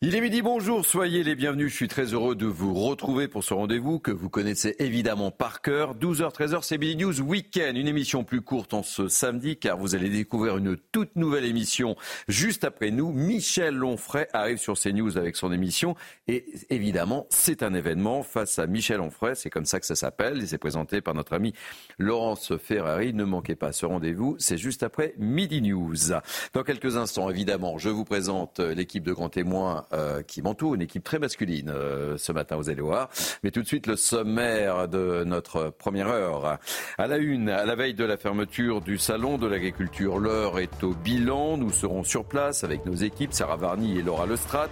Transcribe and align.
Il 0.00 0.14
est 0.14 0.20
midi, 0.20 0.42
bonjour, 0.42 0.86
soyez 0.86 1.24
les 1.24 1.34
bienvenus. 1.34 1.72
Je 1.72 1.74
suis 1.74 1.88
très 1.88 2.14
heureux 2.14 2.36
de 2.36 2.46
vous 2.46 2.72
retrouver 2.72 3.26
pour 3.26 3.42
ce 3.42 3.52
rendez-vous 3.52 3.98
que 3.98 4.12
vous 4.12 4.28
connaissez 4.28 4.76
évidemment 4.78 5.32
par 5.32 5.60
cœur. 5.60 5.96
12h, 5.96 6.32
13h, 6.32 6.60
c'est 6.62 6.78
Billy 6.78 6.94
News 6.94 7.20
Weekend, 7.20 7.76
une 7.76 7.88
émission 7.88 8.22
plus 8.22 8.40
courte 8.40 8.74
en 8.74 8.84
ce 8.84 9.08
samedi 9.08 9.56
car 9.56 9.76
vous 9.76 9.96
allez 9.96 10.08
découvrir 10.08 10.56
une 10.56 10.76
toute 10.76 11.16
nouvelle 11.16 11.44
émission 11.44 11.96
juste 12.28 12.62
après 12.62 12.92
nous. 12.92 13.10
Michel 13.10 13.82
Onfray 13.82 14.28
arrive 14.32 14.58
sur 14.58 14.78
CNews 14.78 15.18
avec 15.18 15.34
son 15.34 15.50
émission 15.50 15.96
et 16.28 16.44
évidemment, 16.70 17.26
c'est 17.30 17.64
un 17.64 17.74
événement 17.74 18.22
face 18.22 18.60
à 18.60 18.68
Michel 18.68 19.00
Onfray, 19.00 19.34
c'est 19.34 19.50
comme 19.50 19.66
ça 19.66 19.80
que 19.80 19.86
ça 19.86 19.96
s'appelle 19.96 20.40
et 20.40 20.46
c'est 20.46 20.58
présenté 20.58 21.00
par 21.00 21.14
notre 21.14 21.32
ami 21.32 21.54
Laurence 21.98 22.56
Ferrari. 22.58 23.14
Ne 23.14 23.24
manquez 23.24 23.56
pas 23.56 23.72
ce 23.72 23.84
rendez-vous, 23.84 24.36
c'est 24.38 24.58
juste 24.58 24.84
après 24.84 25.14
Midi 25.18 25.60
News. 25.60 26.12
Dans 26.52 26.62
quelques 26.62 26.96
instants, 26.96 27.28
évidemment, 27.28 27.78
je 27.78 27.88
vous 27.88 28.04
présente 28.04 28.60
l'équipe 28.60 29.02
de 29.02 29.12
grands 29.12 29.28
témoins 29.28 29.86
euh, 29.92 30.22
qui 30.22 30.42
m'entoure, 30.42 30.74
une 30.74 30.82
équipe 30.82 31.04
très 31.04 31.18
masculine 31.18 31.70
euh, 31.70 32.16
ce 32.18 32.32
matin, 32.32 32.56
vous 32.56 32.70
allez 32.70 32.82
voir. 32.82 33.08
Mais 33.42 33.50
tout 33.50 33.62
de 33.62 33.66
suite, 33.66 33.86
le 33.86 33.96
sommaire 33.96 34.88
de 34.88 35.24
notre 35.24 35.70
première 35.70 36.08
heure. 36.08 36.58
À 36.98 37.06
la 37.06 37.16
une, 37.16 37.48
à 37.48 37.64
la 37.64 37.74
veille 37.74 37.94
de 37.94 38.04
la 38.04 38.16
fermeture 38.16 38.80
du 38.80 38.98
salon 38.98 39.38
de 39.38 39.46
l'agriculture, 39.46 40.18
l'heure 40.18 40.58
est 40.58 40.82
au 40.84 40.94
bilan. 40.94 41.56
Nous 41.56 41.72
serons 41.72 42.04
sur 42.04 42.24
place 42.24 42.64
avec 42.64 42.86
nos 42.86 42.94
équipes, 42.94 43.32
Sarah 43.32 43.56
Varny 43.56 43.98
et 43.98 44.02
Laura 44.02 44.26
Lestrat. 44.26 44.68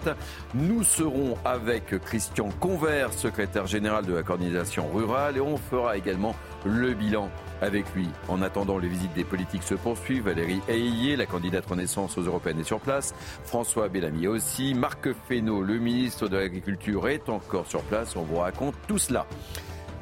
Nous 0.54 0.82
serons 0.82 1.36
avec 1.44 1.98
Christian 2.04 2.48
Convert, 2.60 3.12
secrétaire 3.12 3.66
général 3.66 4.06
de 4.06 4.14
la 4.14 4.22
coordination 4.22 4.88
rurale, 4.92 5.36
et 5.36 5.40
on 5.40 5.56
fera 5.56 5.96
également 5.96 6.34
le 6.64 6.94
bilan 6.94 7.30
avec 7.62 7.86
lui. 7.94 8.08
En 8.28 8.42
attendant, 8.42 8.78
les 8.78 8.88
visites 8.88 9.14
des 9.14 9.24
politiques 9.24 9.62
se 9.62 9.74
poursuivent. 9.74 10.24
Valérie 10.24 10.60
Ayé, 10.68 11.16
la 11.16 11.26
candidate 11.26 11.64
Renaissance 11.66 12.18
aux 12.18 12.22
Européennes, 12.22 12.60
est 12.60 12.64
sur 12.64 12.80
place. 12.80 13.14
François 13.44 13.88
Bellamy 13.88 14.26
aussi. 14.26 14.74
Fesneau, 15.12 15.62
le 15.62 15.78
ministre 15.78 16.28
de 16.28 16.36
l'Agriculture, 16.36 17.08
est 17.08 17.28
encore 17.28 17.66
sur 17.66 17.82
place. 17.82 18.16
On 18.16 18.22
vous 18.22 18.36
raconte 18.36 18.74
tout 18.86 18.98
cela. 18.98 19.26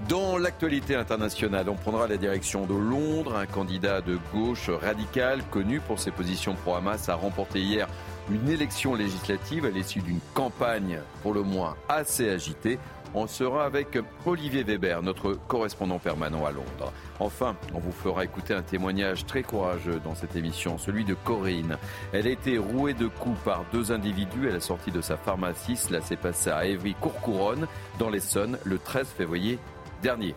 Dans 0.09 0.37
l'actualité 0.37 0.97
internationale, 0.97 1.69
on 1.71 1.77
prendra 1.77 2.07
la 2.07 2.19
direction 2.19 2.67
de 2.67 2.75
Londres. 2.75 3.37
Un 3.37 3.47
candidat 3.47 4.03
de 4.03 4.19
gauche 4.35 4.69
radical, 4.69 5.43
connu 5.51 5.81
pour 5.81 5.99
ses 5.99 6.11
positions 6.11 6.55
pro-Hamas, 6.55 7.09
a 7.09 7.15
remporté 7.15 7.61
hier 7.61 7.89
une 8.31 8.49
élection 8.49 8.95
législative 8.95 9.65
à 9.65 9.71
l'issue 9.71 10.01
d'une 10.01 10.21
campagne 10.35 10.99
pour 11.23 11.33
le 11.33 11.43
moins 11.43 11.77
assez 11.89 12.29
agitée. 12.29 12.79
On 13.17 13.29
sera 13.29 13.65
avec 13.65 13.97
Olivier 14.27 14.65
Weber, 14.65 15.01
notre 15.03 15.35
correspondant 15.47 16.01
permanent 16.01 16.45
à 16.45 16.51
Londres. 16.51 16.93
Enfin, 17.21 17.55
on 17.73 17.79
vous 17.79 17.93
fera 17.93 18.25
écouter 18.25 18.55
un 18.55 18.63
témoignage 18.63 19.25
très 19.25 19.45
courageux 19.45 20.01
dans 20.05 20.17
cette 20.17 20.35
émission, 20.35 20.79
celui 20.79 21.05
de 21.05 21.15
Corinne. 21.15 21.79
Elle 22.13 22.27
a 22.27 22.31
été 22.31 22.59
rouée 22.59 22.93
de 22.93 23.07
coups 23.07 23.39
par 23.45 23.65
deux 23.73 23.93
individus 23.93 24.49
à 24.49 24.53
la 24.53 24.59
sortie 24.59 24.91
de 24.91 25.01
sa 25.01 25.17
pharmacie. 25.17 25.77
Cela 25.77 26.01
s'est 26.01 26.17
passé 26.17 26.51
à 26.51 26.67
Évry-Courcouronne, 26.67 27.69
dans 28.01 28.11
l'Essonne, 28.11 28.59
le 28.65 28.79
13 28.79 29.07
février 29.07 29.61
dernier. 30.03 30.35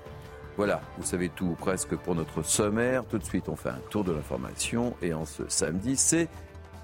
Voilà, 0.56 0.82
vous 1.00 1.06
savez 1.06 1.30
tout 1.30 1.56
presque 1.60 1.96
pour 1.96 2.14
notre 2.14 2.44
sommaire. 2.44 3.06
Tout 3.06 3.18
de 3.18 3.24
suite, 3.24 3.50
on 3.50 3.56
fait 3.56 3.70
un 3.70 3.82
tour 3.90 4.04
de 4.04 4.12
l'information. 4.12 4.96
Et 5.02 5.16
en 5.16 5.26
ce 5.26 5.44
samedi, 5.48 5.96
c'est 5.96 6.30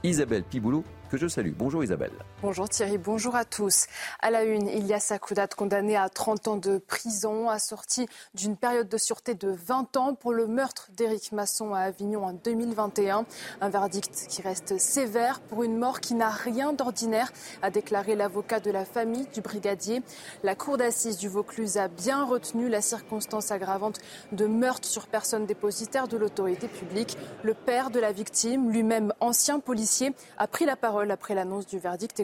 Isabelle 0.01 0.43
Piboulot 0.43 0.83
que 1.11 1.17
je 1.17 1.27
salue. 1.27 1.53
Bonjour 1.55 1.83
Isabelle. 1.83 2.13
Bonjour 2.43 2.67
Thierry, 2.67 2.97
bonjour 2.97 3.37
à 3.37 3.45
tous. 3.45 3.85
À 4.19 4.29
la 4.29 4.43
une, 4.43 4.67
Ilias 4.67 5.11
Akoudat, 5.11 5.47
condamné 5.47 5.95
à 5.95 6.09
30 6.09 6.47
ans 6.49 6.57
de 6.57 6.77
prison, 6.77 7.47
assorti 7.47 8.05
d'une 8.33 8.57
période 8.57 8.89
de 8.89 8.97
sûreté 8.97 9.33
de 9.33 9.47
20 9.49 9.95
ans 9.95 10.13
pour 10.13 10.33
le 10.33 10.45
meurtre 10.45 10.89
d'Éric 10.91 11.31
Masson 11.31 11.73
à 11.73 11.79
Avignon 11.79 12.25
en 12.25 12.33
2021. 12.33 13.25
Un 13.61 13.69
verdict 13.69 14.25
qui 14.27 14.41
reste 14.41 14.77
sévère 14.77 15.39
pour 15.39 15.63
une 15.63 15.77
mort 15.77 16.01
qui 16.01 16.15
n'a 16.15 16.27
rien 16.27 16.73
d'ordinaire, 16.73 17.31
a 17.61 17.69
déclaré 17.69 18.13
l'avocat 18.17 18.59
de 18.59 18.71
la 18.71 18.83
famille 18.83 19.25
du 19.33 19.39
brigadier. 19.39 20.03
La 20.43 20.53
cour 20.53 20.75
d'assises 20.75 21.17
du 21.17 21.29
Vaucluse 21.29 21.77
a 21.77 21.87
bien 21.87 22.25
retenu 22.25 22.67
la 22.67 22.81
circonstance 22.81 23.51
aggravante 23.51 24.01
de 24.33 24.47
meurtre 24.47 24.89
sur 24.89 25.07
personne 25.07 25.45
dépositaire 25.45 26.09
de 26.09 26.17
l'autorité 26.17 26.67
publique. 26.67 27.17
Le 27.41 27.53
père 27.53 27.89
de 27.89 28.01
la 28.01 28.11
victime, 28.11 28.69
lui-même 28.69 29.13
ancien 29.21 29.61
policier, 29.61 30.13
a 30.37 30.47
pris 30.47 30.65
la 30.65 30.75
parole 30.75 31.09
après 31.09 31.35
l'annonce 31.35 31.67
du 31.67 31.79
verdict. 31.79 32.19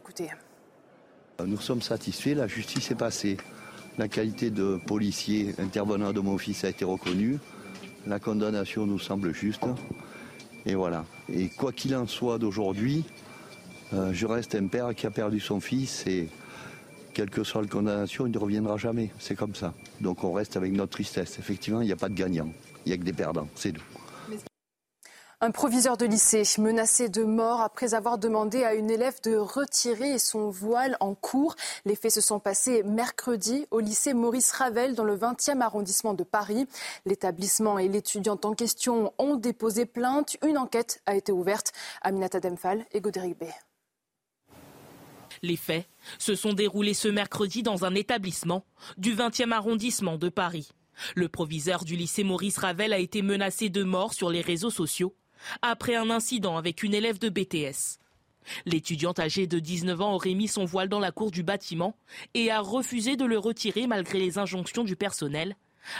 Nous 1.46 1.60
sommes 1.60 1.82
satisfaits, 1.82 2.36
la 2.36 2.48
justice 2.48 2.92
est 2.92 2.96
passée. 2.96 3.38
La 3.98 4.08
qualité 4.08 4.50
de 4.50 4.80
policier 4.88 5.56
intervenant 5.60 6.14
de 6.14 6.20
mon 6.20 6.38
fils 6.38 6.64
a 6.64 6.70
été 6.70 6.86
reconnue. 6.86 7.40
La 8.08 8.20
condamnation 8.20 8.86
nous 8.86 9.00
semble 9.00 9.34
juste. 9.34 9.66
Et 10.66 10.76
voilà. 10.76 11.06
Et 11.32 11.50
quoi 11.50 11.72
qu'il 11.72 11.96
en 11.96 12.08
soit 12.08 12.38
d'aujourd'hui, 12.38 13.04
euh, 13.94 14.14
je 14.14 14.26
reste 14.26 14.56
un 14.56 14.68
père 14.68 14.94
qui 14.96 15.08
a 15.08 15.12
perdu 15.12 15.40
son 15.40 15.60
fils 15.60 16.06
et 16.08 16.30
quelle 17.14 17.30
que 17.30 17.44
soit 17.44 17.62
la 17.62 17.68
condamnation, 17.68 18.26
il 18.26 18.32
ne 18.32 18.38
reviendra 18.38 18.78
jamais. 18.78 19.12
C'est 19.20 19.36
comme 19.36 19.56
ça. 19.56 19.74
Donc 20.00 20.24
on 20.24 20.32
reste 20.32 20.56
avec 20.58 20.72
notre 20.74 20.92
tristesse. 20.92 21.40
Effectivement, 21.40 21.82
il 21.82 21.88
n'y 21.88 21.92
a 21.92 21.98
pas 21.98 22.10
de 22.10 22.16
gagnant. 22.16 22.50
Il 22.86 22.90
n'y 22.90 22.94
a 22.94 22.98
que 22.98 23.04
des 23.04 23.14
perdants. 23.14 23.48
C'est 23.56 23.74
tout. 23.74 23.84
Un 25.42 25.52
proviseur 25.52 25.96
de 25.96 26.06
lycée 26.06 26.44
menacé 26.58 27.08
de 27.08 27.24
mort 27.24 27.62
après 27.62 27.94
avoir 27.94 28.18
demandé 28.18 28.66
à 28.66 28.74
une 28.74 28.92
élève 28.92 29.22
de 29.24 29.38
retirer 29.38 30.20
son 30.20 30.50
voile 30.50 30.98
en 31.00 31.16
cours. 31.16 31.56
Les 31.86 31.96
faits 31.96 32.12
se 32.12 32.20
sont 32.20 32.42
passés 32.42 32.84
mercredi 32.84 33.66
au 33.72 33.80
lycée 33.80 34.14
Maurice 34.14 34.52
Ravel 34.52 34.96
dans 34.96 35.06
le 35.06 35.16
20e 35.16 35.62
arrondissement 35.62 36.14
de 36.14 36.26
Paris. 36.26 36.68
L'établissement 37.06 37.80
et 37.80 37.88
l'étudiante 37.88 38.44
en 38.44 38.54
question 38.54 39.14
ont 39.18 39.38
déposé 39.38 39.86
plainte. 39.86 40.36
Une 40.46 40.58
enquête 40.58 41.02
a 41.06 41.16
été 41.16 41.32
ouverte. 41.32 41.72
Aminata 42.02 42.42
Demphal 42.42 42.86
et 42.92 43.00
Godéric 43.00 43.40
B. 43.40 43.46
Les 45.42 45.56
faits 45.56 45.88
se 46.18 46.36
sont 46.36 46.52
déroulés 46.52 46.94
ce 46.94 47.08
mercredi 47.08 47.64
dans 47.64 47.86
un 47.86 47.96
établissement 47.96 48.66
du 48.98 49.16
20e 49.16 49.54
arrondissement 49.54 50.18
de 50.18 50.28
Paris. 50.28 50.74
Le 51.16 51.30
proviseur 51.30 51.86
du 51.86 51.96
lycée 51.96 52.26
Maurice 52.26 52.58
Ravel 52.58 52.92
a 52.92 53.00
été 53.00 53.22
menacé 53.22 53.70
de 53.70 53.84
mort 53.84 54.14
sur 54.14 54.30
les 54.30 54.42
réseaux 54.42 54.70
sociaux 54.70 55.16
après 55.62 55.96
un 55.96 56.10
incident 56.10 56.58
avec 56.58 56.84
une 56.84 56.94
élève 56.94 57.20
de 57.20 57.30
BTS. 57.30 58.00
L'étudiante 58.66 59.20
âgée 59.20 59.48
de 59.48 59.60
19 59.60 60.02
ans 60.02 60.14
aurait 60.14 60.34
mis 60.34 60.48
son 60.48 60.66
voile 60.66 60.90
dans 60.90 61.00
la 61.00 61.12
cour 61.12 61.32
du 61.32 61.44
bâtiment 61.44 61.96
et 62.34 62.52
a 62.52 62.60
refusé 62.62 63.16
de 63.16 63.26
le 63.26 63.38
retirer 63.38 63.88
malgré 63.88 64.20
les 64.20 64.38
injonctions 64.38 64.84
du 64.84 64.96
personnel. 64.96 65.56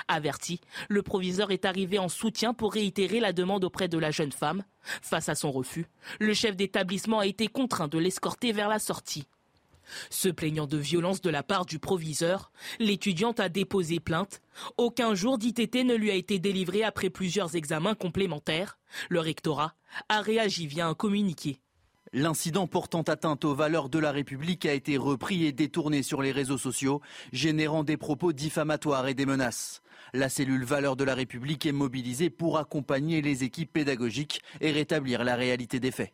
Averti, 0.08 0.60
le 0.88 1.02
proviseur 1.02 1.52
est 1.52 1.66
arrivé 1.66 2.00
en 2.00 2.10
soutien 2.10 2.54
pour 2.54 2.74
réitérer 2.74 3.20
la 3.20 3.34
demande 3.34 3.64
auprès 3.64 3.88
de 3.88 3.98
la 3.98 4.12
jeune 4.12 4.32
femme. 4.32 4.64
Face 5.02 5.30
à 5.30 5.36
son 5.36 5.52
refus, 5.52 5.88
le 6.20 6.34
chef 6.34 6.56
d'établissement 6.56 7.20
a 7.20 7.28
été 7.28 7.48
contraint 7.48 7.88
de 7.88 7.98
l'escorter 7.98 8.52
vers 8.52 8.70
la 8.70 8.80
sortie. 8.80 9.26
Se 10.10 10.30
plaignant 10.30 10.68
de 10.68 10.78
violence 10.78 11.22
de 11.22 11.30
la 11.30 11.44
part 11.44 11.66
du 11.66 11.80
proviseur, 11.80 12.52
l'étudiante 12.80 13.40
a 13.40 13.50
déposé 13.50 14.00
plainte. 14.00 14.42
Aucun 14.78 15.16
jour 15.16 15.38
d'ITT 15.38 15.84
ne 15.86 15.96
lui 15.96 16.12
a 16.12 16.16
été 16.16 16.40
délivré 16.40 16.84
après 16.84 17.10
plusieurs 17.10 17.56
examens 17.56 17.96
complémentaires. 17.96 18.78
Le 19.10 19.20
rectorat 19.20 19.76
a 20.10 20.22
réagi 20.22 20.68
via 20.68 20.88
un 20.88 20.94
communiqué. 20.94 21.60
L'incident 22.12 22.66
portant 22.66 23.04
atteinte 23.04 23.46
aux 23.46 23.54
valeurs 23.54 23.88
de 23.88 24.00
la 24.00 24.12
République 24.12 24.66
a 24.66 24.74
été 24.74 24.98
repris 24.98 25.46
et 25.46 25.52
détourné 25.52 26.02
sur 26.02 26.24
les 26.24 26.32
réseaux 26.32 26.58
sociaux, 26.58 27.02
générant 27.32 27.84
des 27.84 27.98
propos 27.98 28.34
diffamatoires 28.34 29.08
et 29.08 29.14
des 29.14 29.28
menaces. 29.28 29.84
La 30.14 30.28
cellule 30.28 30.66
Valeurs 30.66 30.96
de 30.96 31.04
la 31.04 31.14
République 31.14 31.68
est 31.68 31.72
mobilisée 31.72 32.32
pour 32.32 32.58
accompagner 32.58 33.22
les 33.22 33.44
équipes 33.44 33.74
pédagogiques 33.74 34.42
et 34.60 34.72
rétablir 34.72 35.24
la 35.24 35.36
réalité 35.36 35.80
des 35.80 35.92
faits. 35.92 36.14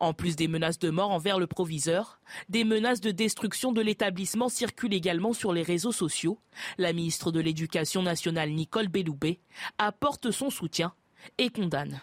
En 0.00 0.12
plus 0.12 0.36
des 0.36 0.48
menaces 0.48 0.78
de 0.78 0.90
mort 0.90 1.10
envers 1.10 1.38
le 1.38 1.46
proviseur, 1.46 2.20
des 2.48 2.64
menaces 2.64 3.00
de 3.00 3.10
destruction 3.10 3.72
de 3.72 3.80
l'établissement 3.80 4.48
circulent 4.48 4.94
également 4.94 5.32
sur 5.32 5.52
les 5.52 5.62
réseaux 5.62 5.92
sociaux. 5.92 6.38
La 6.78 6.92
ministre 6.92 7.32
de 7.32 7.40
l'Éducation 7.40 8.02
nationale 8.02 8.50
Nicole 8.50 8.88
Belloubet 8.88 9.40
apporte 9.78 10.30
son 10.30 10.50
soutien 10.50 10.92
et 11.38 11.50
condamne. 11.50 12.00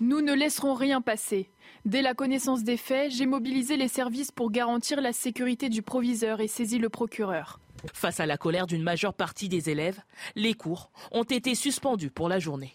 Nous 0.00 0.20
ne 0.20 0.32
laisserons 0.32 0.74
rien 0.74 1.00
passer. 1.00 1.50
Dès 1.84 2.02
la 2.02 2.14
connaissance 2.14 2.62
des 2.62 2.76
faits, 2.76 3.10
j'ai 3.10 3.26
mobilisé 3.26 3.76
les 3.76 3.88
services 3.88 4.30
pour 4.30 4.50
garantir 4.50 5.00
la 5.00 5.12
sécurité 5.12 5.68
du 5.68 5.82
proviseur 5.82 6.40
et 6.40 6.48
saisi 6.48 6.78
le 6.78 6.88
procureur. 6.88 7.58
Face 7.94 8.20
à 8.20 8.26
la 8.26 8.36
colère 8.36 8.66
d'une 8.66 8.82
majeure 8.82 9.14
partie 9.14 9.48
des 9.48 9.70
élèves, 9.70 10.00
les 10.36 10.54
cours 10.54 10.90
ont 11.12 11.24
été 11.24 11.54
suspendus 11.54 12.10
pour 12.10 12.28
la 12.28 12.38
journée. 12.38 12.74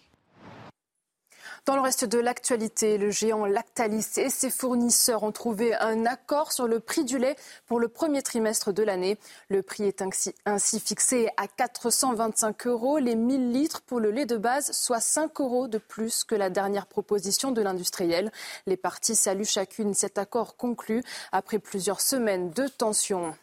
Dans 1.66 1.76
le 1.76 1.80
reste 1.80 2.04
de 2.04 2.18
l'actualité, 2.18 2.98
le 2.98 3.10
géant 3.10 3.46
Lactalis 3.46 4.06
et 4.18 4.28
ses 4.28 4.50
fournisseurs 4.50 5.22
ont 5.22 5.32
trouvé 5.32 5.74
un 5.74 6.04
accord 6.04 6.52
sur 6.52 6.68
le 6.68 6.78
prix 6.78 7.06
du 7.06 7.16
lait 7.16 7.36
pour 7.66 7.80
le 7.80 7.88
premier 7.88 8.20
trimestre 8.20 8.70
de 8.70 8.82
l'année. 8.82 9.16
Le 9.48 9.62
prix 9.62 9.84
est 9.84 10.04
ainsi 10.44 10.80
fixé 10.80 11.30
à 11.38 11.48
425 11.48 12.66
euros 12.66 12.98
les 12.98 13.14
1000 13.16 13.50
litres 13.50 13.80
pour 13.80 13.98
le 13.98 14.10
lait 14.10 14.26
de 14.26 14.36
base, 14.36 14.72
soit 14.72 15.00
5 15.00 15.40
euros 15.40 15.66
de 15.66 15.78
plus 15.78 16.24
que 16.24 16.34
la 16.34 16.50
dernière 16.50 16.86
proposition 16.86 17.50
de 17.50 17.62
l'industriel. 17.62 18.30
Les 18.66 18.76
parties 18.76 19.16
saluent 19.16 19.46
chacune 19.46 19.94
cet 19.94 20.18
accord 20.18 20.58
conclu 20.58 21.02
après 21.32 21.58
plusieurs 21.58 22.02
semaines 22.02 22.50
de 22.50 22.68
tensions. 22.68 23.34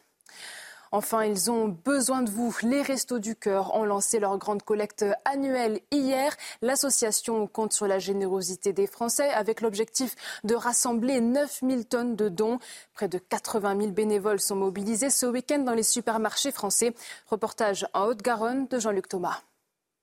Enfin, 0.91 1.23
ils 1.23 1.49
ont 1.49 1.69
besoin 1.69 2.21
de 2.21 2.29
vous. 2.29 2.55
Les 2.63 2.81
Restos 2.81 3.19
du 3.19 3.35
Cœur 3.35 3.73
ont 3.75 3.85
lancé 3.85 4.19
leur 4.19 4.37
grande 4.37 4.61
collecte 4.61 5.05
annuelle 5.23 5.79
hier. 5.91 6.35
L'association 6.61 7.47
compte 7.47 7.71
sur 7.71 7.87
la 7.87 7.97
générosité 7.97 8.73
des 8.73 8.87
Français 8.87 9.29
avec 9.29 9.61
l'objectif 9.61 10.15
de 10.43 10.53
rassembler 10.53 11.21
9000 11.21 11.85
tonnes 11.85 12.15
de 12.15 12.27
dons. 12.27 12.59
Près 12.93 13.07
de 13.07 13.17
80 13.17 13.77
000 13.79 13.91
bénévoles 13.91 14.41
sont 14.41 14.57
mobilisés 14.57 15.09
ce 15.09 15.25
week-end 15.25 15.59
dans 15.59 15.73
les 15.73 15.83
supermarchés 15.83 16.51
français. 16.51 16.93
Reportage 17.27 17.87
en 17.93 18.07
Haute-Garonne 18.07 18.67
de 18.67 18.77
Jean-Luc 18.77 19.07
Thomas. 19.07 19.41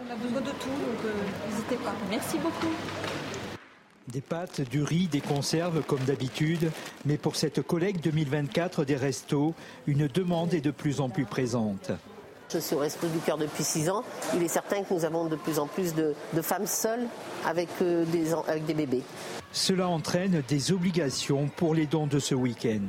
On 0.00 0.10
a 0.10 0.16
besoin 0.16 0.40
de 0.40 0.50
tout, 0.50 0.68
donc 0.68 1.04
euh, 1.04 1.50
n'hésitez 1.50 1.76
pas. 1.76 1.92
Merci 2.08 2.38
beaucoup. 2.38 2.72
Des 4.12 4.22
pâtes, 4.22 4.62
du 4.62 4.82
riz, 4.82 5.06
des 5.06 5.20
conserves 5.20 5.82
comme 5.82 6.00
d'habitude, 6.00 6.70
mais 7.04 7.18
pour 7.18 7.36
cette 7.36 7.60
collecte 7.60 8.02
2024 8.04 8.84
des 8.84 8.96
restos, 8.96 9.54
une 9.86 10.06
demande 10.06 10.54
est 10.54 10.62
de 10.62 10.70
plus 10.70 11.00
en 11.00 11.10
plus 11.10 11.26
présente. 11.26 11.90
Je 12.50 12.58
suis 12.58 12.74
au 12.74 12.78
Resto 12.78 13.06
du 13.06 13.18
Cœur 13.18 13.36
depuis 13.36 13.64
six 13.64 13.90
ans. 13.90 14.02
Il 14.34 14.42
est 14.42 14.48
certain 14.48 14.82
que 14.82 14.94
nous 14.94 15.04
avons 15.04 15.26
de 15.26 15.36
plus 15.36 15.58
en 15.58 15.66
plus 15.66 15.94
de, 15.94 16.14
femmes 16.40 16.66
seules 16.66 17.06
avec, 17.44 17.68
euh, 17.82 18.06
des, 18.06 18.32
avec 18.32 18.64
des 18.64 18.72
bébés. 18.72 19.02
Cela 19.52 19.88
entraîne 19.88 20.42
des 20.48 20.72
obligations 20.72 21.50
pour 21.56 21.74
les 21.74 21.84
dons 21.84 22.06
de 22.06 22.18
ce 22.18 22.34
week-end. 22.34 22.86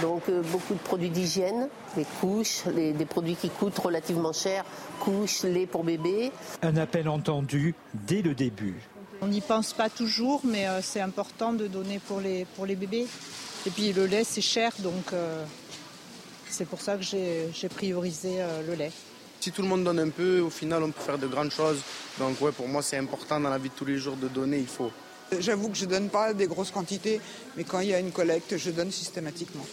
Donc 0.00 0.28
euh, 0.28 0.42
beaucoup 0.52 0.74
de 0.74 0.78
produits 0.78 1.10
d'hygiène, 1.10 1.68
les 1.96 2.06
couches, 2.20 2.62
des 2.68 3.04
produits 3.04 3.34
qui 3.34 3.50
coûtent 3.50 3.80
relativement 3.80 4.32
cher, 4.32 4.64
couches, 5.00 5.42
lait 5.42 5.66
pour 5.66 5.82
bébé. 5.82 6.30
Un 6.62 6.76
appel 6.76 7.08
entendu 7.08 7.74
dès 8.06 8.22
le 8.22 8.34
début. 8.34 8.76
On 9.24 9.28
n'y 9.28 9.40
pense 9.40 9.72
pas 9.72 9.88
toujours, 9.88 10.40
mais 10.42 10.66
euh, 10.66 10.80
c'est 10.82 11.00
important 11.00 11.52
de 11.52 11.68
donner 11.68 12.00
pour 12.00 12.18
les, 12.18 12.44
pour 12.56 12.66
les 12.66 12.74
bébés. 12.74 13.06
Et 13.64 13.70
puis 13.70 13.92
le 13.92 14.06
lait, 14.06 14.24
c'est 14.24 14.40
cher, 14.40 14.72
donc 14.80 15.12
euh, 15.12 15.44
c'est 16.48 16.64
pour 16.64 16.80
ça 16.80 16.96
que 16.96 17.04
j'ai 17.04 17.68
priorisé 17.68 18.40
euh, 18.40 18.66
le 18.66 18.74
lait. 18.74 18.90
Si 19.38 19.52
tout 19.52 19.62
le 19.62 19.68
monde 19.68 19.84
donne 19.84 20.00
un 20.00 20.08
peu, 20.08 20.40
au 20.40 20.50
final, 20.50 20.82
on 20.82 20.90
peut 20.90 21.00
faire 21.00 21.18
de 21.18 21.28
grandes 21.28 21.52
choses. 21.52 21.78
Donc 22.18 22.40
ouais, 22.40 22.50
pour 22.50 22.66
moi, 22.66 22.82
c'est 22.82 22.96
important 22.96 23.38
dans 23.38 23.50
la 23.50 23.58
vie 23.58 23.68
de 23.68 23.74
tous 23.74 23.84
les 23.84 23.96
jours 23.96 24.16
de 24.16 24.26
donner, 24.26 24.58
il 24.58 24.66
faut. 24.66 24.90
J'avoue 25.38 25.68
que 25.68 25.76
je 25.76 25.84
ne 25.84 25.90
donne 25.90 26.08
pas 26.08 26.34
des 26.34 26.48
grosses 26.48 26.72
quantités, 26.72 27.20
mais 27.56 27.62
quand 27.62 27.78
il 27.78 27.90
y 27.90 27.94
a 27.94 28.00
une 28.00 28.10
collecte, 28.10 28.56
je 28.56 28.70
donne 28.72 28.90
systématiquement. 28.90 29.64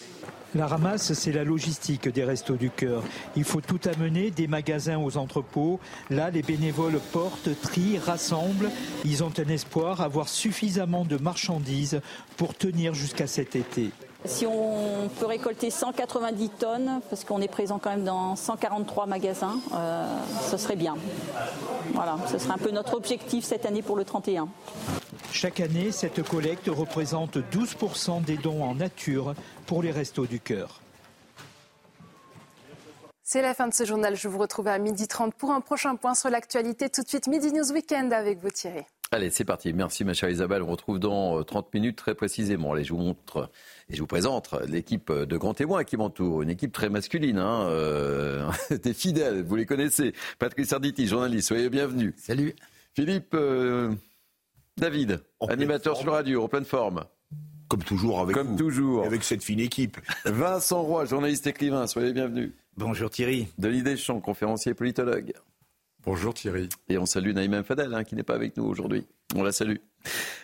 La 0.56 0.66
ramasse, 0.66 1.14
c'est 1.14 1.32
la 1.32 1.44
logistique 1.44 2.10
des 2.10 2.24
Restos 2.24 2.56
du 2.56 2.72
Cœur. 2.72 3.04
Il 3.36 3.44
faut 3.44 3.62
tout 3.62 3.80
amener, 3.86 4.32
des 4.32 4.48
magasins 4.48 4.98
aux 4.98 5.18
entrepôts. 5.18 5.80
Là, 6.10 6.32
les 6.32 6.42
bénévoles 6.42 7.00
portent, 7.12 7.50
trient, 7.62 8.00
rassemblent. 8.00 8.72
Ils 9.06 9.24
ont 9.24 9.32
un 9.38 9.50
espoir, 9.50 10.02
avoir 10.02 10.28
suffisamment 10.28 11.06
de 11.06 11.18
marchandises 11.18 12.02
pour 12.36 12.56
tenir 12.56 12.96
jusqu'à 12.96 13.28
cet 13.28 13.56
été. 13.56 13.92
Si 14.26 14.48
on 14.48 15.08
peut 15.20 15.28
récolter 15.28 15.70
190 15.70 16.50
tonnes, 16.58 17.00
parce 17.12 17.24
qu'on 17.24 17.42
est 17.42 17.48
présent 17.48 17.78
quand 17.78 17.92
même 17.92 18.04
dans 18.04 18.36
143 18.36 19.06
magasins, 19.06 19.60
euh, 19.76 20.06
ce 20.50 20.58
serait 20.58 20.76
bien. 20.76 20.96
Voilà, 21.94 22.18
ce 22.30 22.40
serait 22.40 22.54
un 22.54 22.58
peu 22.58 22.72
notre 22.72 22.96
objectif 22.96 23.46
cette 23.46 23.68
année 23.68 23.84
pour 23.84 23.96
le 23.96 24.04
31. 24.04 24.50
Chaque 25.32 25.60
année, 25.60 25.92
cette 25.92 26.28
collecte 26.28 26.68
représente 26.68 27.38
12% 27.38 28.24
des 28.24 28.38
dons 28.38 28.64
en 28.64 28.76
nature 28.76 29.36
pour 29.68 29.84
les 29.84 29.92
restos 29.92 30.26
du 30.26 30.40
cœur. 30.40 30.82
C'est 33.24 33.44
la 33.44 33.54
fin 33.54 33.68
de 33.68 33.74
ce 33.74 33.86
journal. 33.86 34.16
Je 34.16 34.28
vous 34.28 34.40
retrouve 34.40 34.68
à 34.68 34.80
12h30 34.80 35.34
pour 35.34 35.52
un 35.52 35.62
prochain 35.62 35.96
point 35.96 36.16
sur 36.16 36.30
l'actualité. 36.32 36.90
Tout 36.90 37.04
de 37.04 37.08
suite, 37.08 37.28
Midi 37.28 37.54
News 37.54 37.72
Weekend 37.72 38.12
avec 38.12 38.40
vous 38.40 38.50
Thierry. 38.50 38.82
Allez, 39.12 39.30
c'est 39.30 39.46
parti. 39.46 39.72
Merci 39.72 40.04
ma 40.04 40.14
chère 40.14 40.30
Isabelle. 40.30 40.64
On 40.64 40.68
retrouve 40.72 41.00
dans 41.00 41.44
30 41.44 41.66
euh, 41.66 41.70
minutes 41.74 41.96
très 41.96 42.16
précisément. 42.16 42.74
Allez, 42.74 42.84
je 42.84 42.94
vous 42.94 43.00
montre 43.00 43.50
et 43.90 43.96
je 43.96 44.02
vous 44.02 44.08
présente 44.08 44.54
l'équipe 44.68 45.12
de 45.12 45.38
grands 45.38 45.54
témoins 45.54 45.84
qui 45.84 45.96
m'entoure. 45.96 46.42
Une 46.42 46.50
équipe 46.50 46.72
très 46.72 46.90
masculine, 46.90 47.38
hein, 47.38 47.68
euh, 47.70 48.50
des 48.84 48.94
fidèles, 48.94 49.44
vous 49.44 49.56
les 49.56 49.66
connaissez. 49.66 50.14
Patrice 50.40 50.74
Arditi, 50.74 51.08
journaliste, 51.08 51.50
soyez 51.50 51.70
bienvenue. 51.70 52.14
Salut. 52.18 52.56
Philippe 52.94 53.34
euh, 53.34 53.94
David, 54.80 55.22
animateur 55.50 55.98
sur 55.98 56.14
radio, 56.14 56.44
en 56.44 56.48
pleine 56.48 56.64
forme. 56.64 57.04
Comme 57.68 57.84
toujours 57.84 58.22
avec 58.22 58.36
Comme 58.36 58.56
toujours. 58.56 59.06
Avec 59.06 59.24
cette 59.24 59.44
fine 59.44 59.60
équipe. 59.60 59.98
Vincent 60.26 60.82
Roy, 60.82 61.04
journaliste 61.06 61.46
écrivain, 61.48 61.86
soyez 61.86 62.14
bienvenue. 62.14 62.56
Bonjour 62.78 63.10
Thierry. 63.10 63.48
Denis 63.58 63.84
Deschamps, 63.84 64.22
conférencier 64.22 64.74
politologue. 64.74 65.34
Bonjour 66.06 66.34
Thierry. 66.34 66.70
Et 66.88 66.98
on 66.98 67.06
salue 67.06 67.34
Naïm 67.34 67.62
Fadel, 67.64 67.94
hein, 67.94 68.06
qui 68.06 68.16
n'est 68.16 68.24
pas 68.24 68.36
avec 68.36 68.56
nous 68.56 68.64
aujourd'hui. 68.64 69.06
On 69.36 69.44
la 69.44 69.52
salue. 69.52 69.76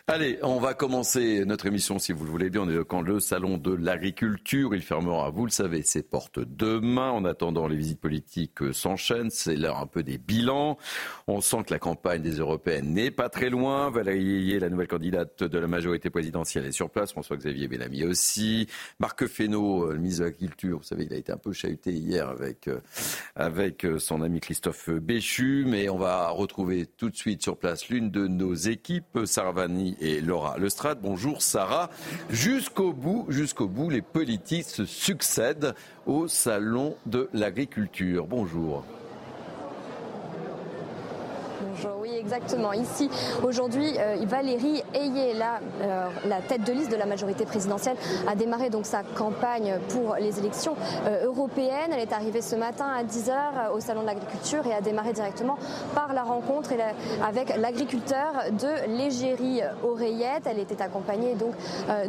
Allez, 0.07 0.38
on 0.44 0.60
va 0.60 0.75
commencer 0.75 1.46
notre 1.46 1.66
émission, 1.66 1.98
si 1.98 2.12
vous 2.12 2.25
le 2.25 2.30
voulez 2.30 2.52
bien, 2.52 2.62
en 2.62 2.69
évoquant 2.69 3.02
le 3.02 3.19
salon 3.19 3.57
de 3.57 3.74
l'agriculture. 3.74 4.75
Il 4.75 4.84
fermera, 4.84 5.31
vous 5.31 5.46
le 5.46 5.52
savez, 5.52 5.81
ses 5.81 6.04
portes 6.04 6.40
demain. 6.40 7.10
En 7.10 7.25
attendant, 7.25 7.68
les 7.68 7.75
visites 7.75 8.00
politiques 8.00 8.62
euh, 8.62 8.72
s'enchaînent. 8.72 9.31
C'est 9.31 9.56
l'heure 9.56 9.80
un 9.80 9.88
peu 9.88 10.04
des 10.04 10.19
bilans. 10.19 10.78
On 11.25 11.42
sent 11.42 11.63
que 11.66 11.74
la 11.74 11.80
campagne 11.80 12.22
des 12.22 12.36
européennes 12.36 12.94
n'est 12.94 13.10
pas 13.10 13.30
très 13.30 13.50
loin. 13.50 13.90
Valérie 13.90 14.60
la 14.60 14.69
nouvelle 14.69 14.88
candidate 14.88 15.44
de 15.44 15.58
la 15.58 15.66
majorité 15.66 16.12
présidentielle, 16.12 16.66
est 16.66 16.72
sur 16.72 16.92
place. 16.92 17.12
François-Xavier 17.12 17.68
Bellamy 17.68 18.04
aussi. 18.04 18.68
Marc 19.00 19.25
Fesneau, 19.25 19.90
euh, 19.90 19.94
le 19.94 20.00
ministre 20.00 20.19
de 20.19 20.25
l'Agriculture, 20.25 20.78
vous 20.78 20.84
savez, 20.84 21.06
il 21.06 21.13
a 21.13 21.18
été 21.18 21.31
un 21.31 21.38
peu 21.38 21.51
chahuté 21.51 21.92
hier 21.92 22.30
avec, 22.30 22.68
euh, 22.68 22.80
avec 23.36 23.88
son 23.98 24.22
ami 24.22 24.40
Christophe 24.40 24.92
Béchu. 24.92 25.66
Mais 25.68 25.90
on 25.90 25.98
va 25.98 26.30
retrouver 26.30 26.86
tout 26.86 27.10
de 27.10 27.16
suite 27.16 27.42
sur 27.42 27.58
place 27.58 27.90
l'une 27.90 28.12
de 28.12 28.28
nos 28.28 28.54
équipes, 28.54 29.25
Et 30.00 30.22
Laura 30.22 30.58
Lestrade. 30.58 30.98
Bonjour 31.04 31.44
Sarah. 31.44 31.92
Jusqu'au 32.32 32.94
bout, 32.94 33.28
jusqu'au 33.30 33.68
bout, 33.68 33.92
les 33.92 34.02
politiques 34.02 34.66
se 34.66 34.86
succèdent 34.86 35.76
au 36.08 36.28
salon 36.28 36.96
de 37.06 37.30
l'agriculture. 37.32 38.26
Bonjour. 38.26 38.84
Exactement. 42.18 42.72
Ici, 42.74 43.10
aujourd'hui, 43.44 43.94
euh, 44.00 44.18
Valérie 44.26 44.84
Ayé, 44.94 45.34
la, 45.34 45.60
euh, 45.82 46.08
la 46.28 46.42
tête 46.42 46.64
de 46.64 46.72
liste 46.72 46.92
de 46.92 46.96
la 46.96 47.06
majorité 47.06 47.46
présidentielle, 47.46 47.98
a 48.28 48.36
démarré 48.36 48.70
donc 48.70 48.86
sa 48.86 49.04
campagne 49.04 49.80
pour 49.89 50.16
les 50.16 50.39
élections 50.39 50.75
euh, 51.06 51.25
européennes. 51.25 51.92
Elle 51.92 52.00
est 52.00 52.13
arrivée 52.13 52.42
ce 52.42 52.56
matin 52.56 52.86
à 52.88 53.04
10h 53.04 53.72
au 53.74 53.80
Salon 53.80 54.01
de 54.01 54.08
l'Agriculture 54.08 54.66
et 54.66 54.74
a 54.74 54.82
démarré 54.82 55.13
directement 55.13 55.58
par 55.94 56.13
la 56.13 56.24
rencontre 56.24 56.72
avec 57.24 57.56
l'agriculteur 57.58 58.34
de 58.51 58.98
l'égérie 58.98 59.62
Oreillette. 59.84 60.44
Elle 60.46 60.60
était 60.60 60.82
accompagnée 60.82 61.36
donc 61.36 61.54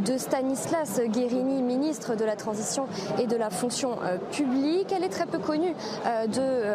de 0.00 0.16
Stanislas 0.16 1.00
Guérini, 1.06 1.62
ministre 1.62 2.14
de 2.14 2.24
la 2.24 2.36
Transition 2.36 2.86
et 3.18 3.26
de 3.26 3.36
la 3.36 3.50
Fonction 3.50 3.98
publique. 4.30 4.92
Elle 4.96 5.04
est 5.04 5.08
très 5.08 5.26
peu 5.26 5.38
connue 5.38 5.74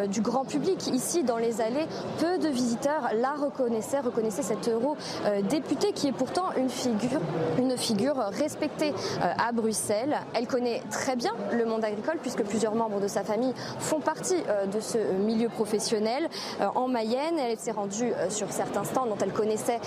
du 0.08 0.20
grand 0.20 0.44
public. 0.44 0.86
Ici, 0.88 1.24
dans 1.24 1.38
les 1.38 1.60
allées, 1.60 1.86
peu 2.18 2.38
de 2.38 2.48
visiteurs 2.48 3.10
la 3.22 3.34
reconnaissait, 3.34 4.00
reconnaissait 4.00 4.42
cet 4.42 4.68
euro-député 4.68 5.92
qui 5.92 6.08
est 6.08 6.12
pourtant 6.12 6.46
une 6.56 6.68
figure, 6.68 7.20
une 7.56 7.76
figure 7.78 8.16
respectée 8.16 8.90
euh, 8.90 9.32
à 9.38 9.52
Bruxelles. 9.52 10.16
Elle 10.34 10.48
connaît 10.48 10.82
très 10.90 11.14
bien 11.14 11.32
le 11.52 11.64
monde 11.64 11.84
agricole 11.84 12.18
puisque 12.20 12.42
plusieurs 12.42 12.74
membres 12.74 13.00
de 13.00 13.06
sa 13.06 13.22
famille 13.22 13.54
font 13.78 14.00
partie 14.00 14.42
euh, 14.48 14.66
de 14.66 14.80
ce 14.80 14.98
milieu 14.98 15.48
professionnel. 15.48 16.28
Euh, 16.60 16.66
en 16.74 16.88
Mayenne, 16.88 17.38
elle 17.38 17.58
s'est 17.58 17.70
rendue 17.70 18.12
sur 18.28 18.50
certains 18.50 18.82
stands 18.82 19.06
dont 19.06 19.18
elle 19.22 19.32
connaissait 19.32 19.78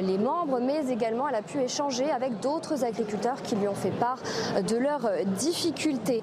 les 0.00 0.18
membres, 0.18 0.58
mais 0.60 0.90
également 0.90 1.28
elle 1.28 1.36
a 1.36 1.42
pu 1.42 1.58
échanger 1.58 2.10
avec 2.10 2.40
d'autres 2.40 2.84
agriculteurs 2.84 3.40
qui 3.42 3.54
lui 3.54 3.68
ont 3.68 3.74
fait 3.74 3.90
part 3.90 4.18
de 4.68 4.76
leurs 4.76 5.08
difficultés. 5.38 6.22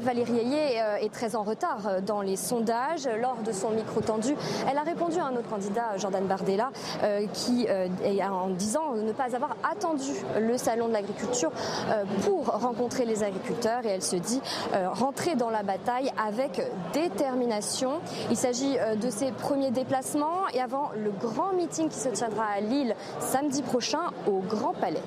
Valérie 0.00 0.38
Ayé 0.38 0.80
est 1.00 1.12
très 1.12 1.36
en 1.36 1.42
retard 1.42 2.02
dans 2.02 2.20
les 2.20 2.36
sondages. 2.36 3.08
Lors 3.20 3.36
de 3.44 3.52
son 3.52 3.70
micro 3.70 4.00
tendu, 4.00 4.34
elle 4.70 4.76
a 4.76 4.82
répondu 4.82 5.18
à 5.18 5.26
un 5.26 5.36
autre 5.36 5.48
candidat, 5.48 5.69
Jordan 5.98 6.24
Bardella, 6.26 6.70
euh, 7.02 7.26
qui, 7.32 7.66
euh, 7.68 7.88
en 8.30 8.48
disant 8.48 8.94
ne 8.94 9.12
pas 9.12 9.34
avoir 9.34 9.56
attendu 9.70 10.12
le 10.38 10.56
salon 10.56 10.88
de 10.88 10.92
l'agriculture 10.92 11.50
euh, 11.88 12.04
pour 12.24 12.46
rencontrer 12.46 13.04
les 13.04 13.22
agriculteurs. 13.22 13.84
Et 13.84 13.88
elle 13.88 14.02
se 14.02 14.16
dit 14.16 14.40
rentrer 14.72 15.34
dans 15.34 15.50
la 15.50 15.62
bataille 15.62 16.10
avec 16.16 16.62
détermination. 16.92 18.00
Il 18.30 18.36
s'agit 18.36 18.76
de 19.00 19.10
ses 19.10 19.32
premiers 19.32 19.70
déplacements 19.70 20.48
et 20.52 20.60
avant 20.60 20.90
le 20.96 21.10
grand 21.10 21.52
meeting 21.52 21.88
qui 21.88 21.98
se 21.98 22.08
tiendra 22.08 22.44
à 22.44 22.60
Lille 22.60 22.94
samedi 23.18 23.62
prochain 23.62 24.10
au 24.26 24.40
Grand 24.40 24.72
Palais. 24.74 25.02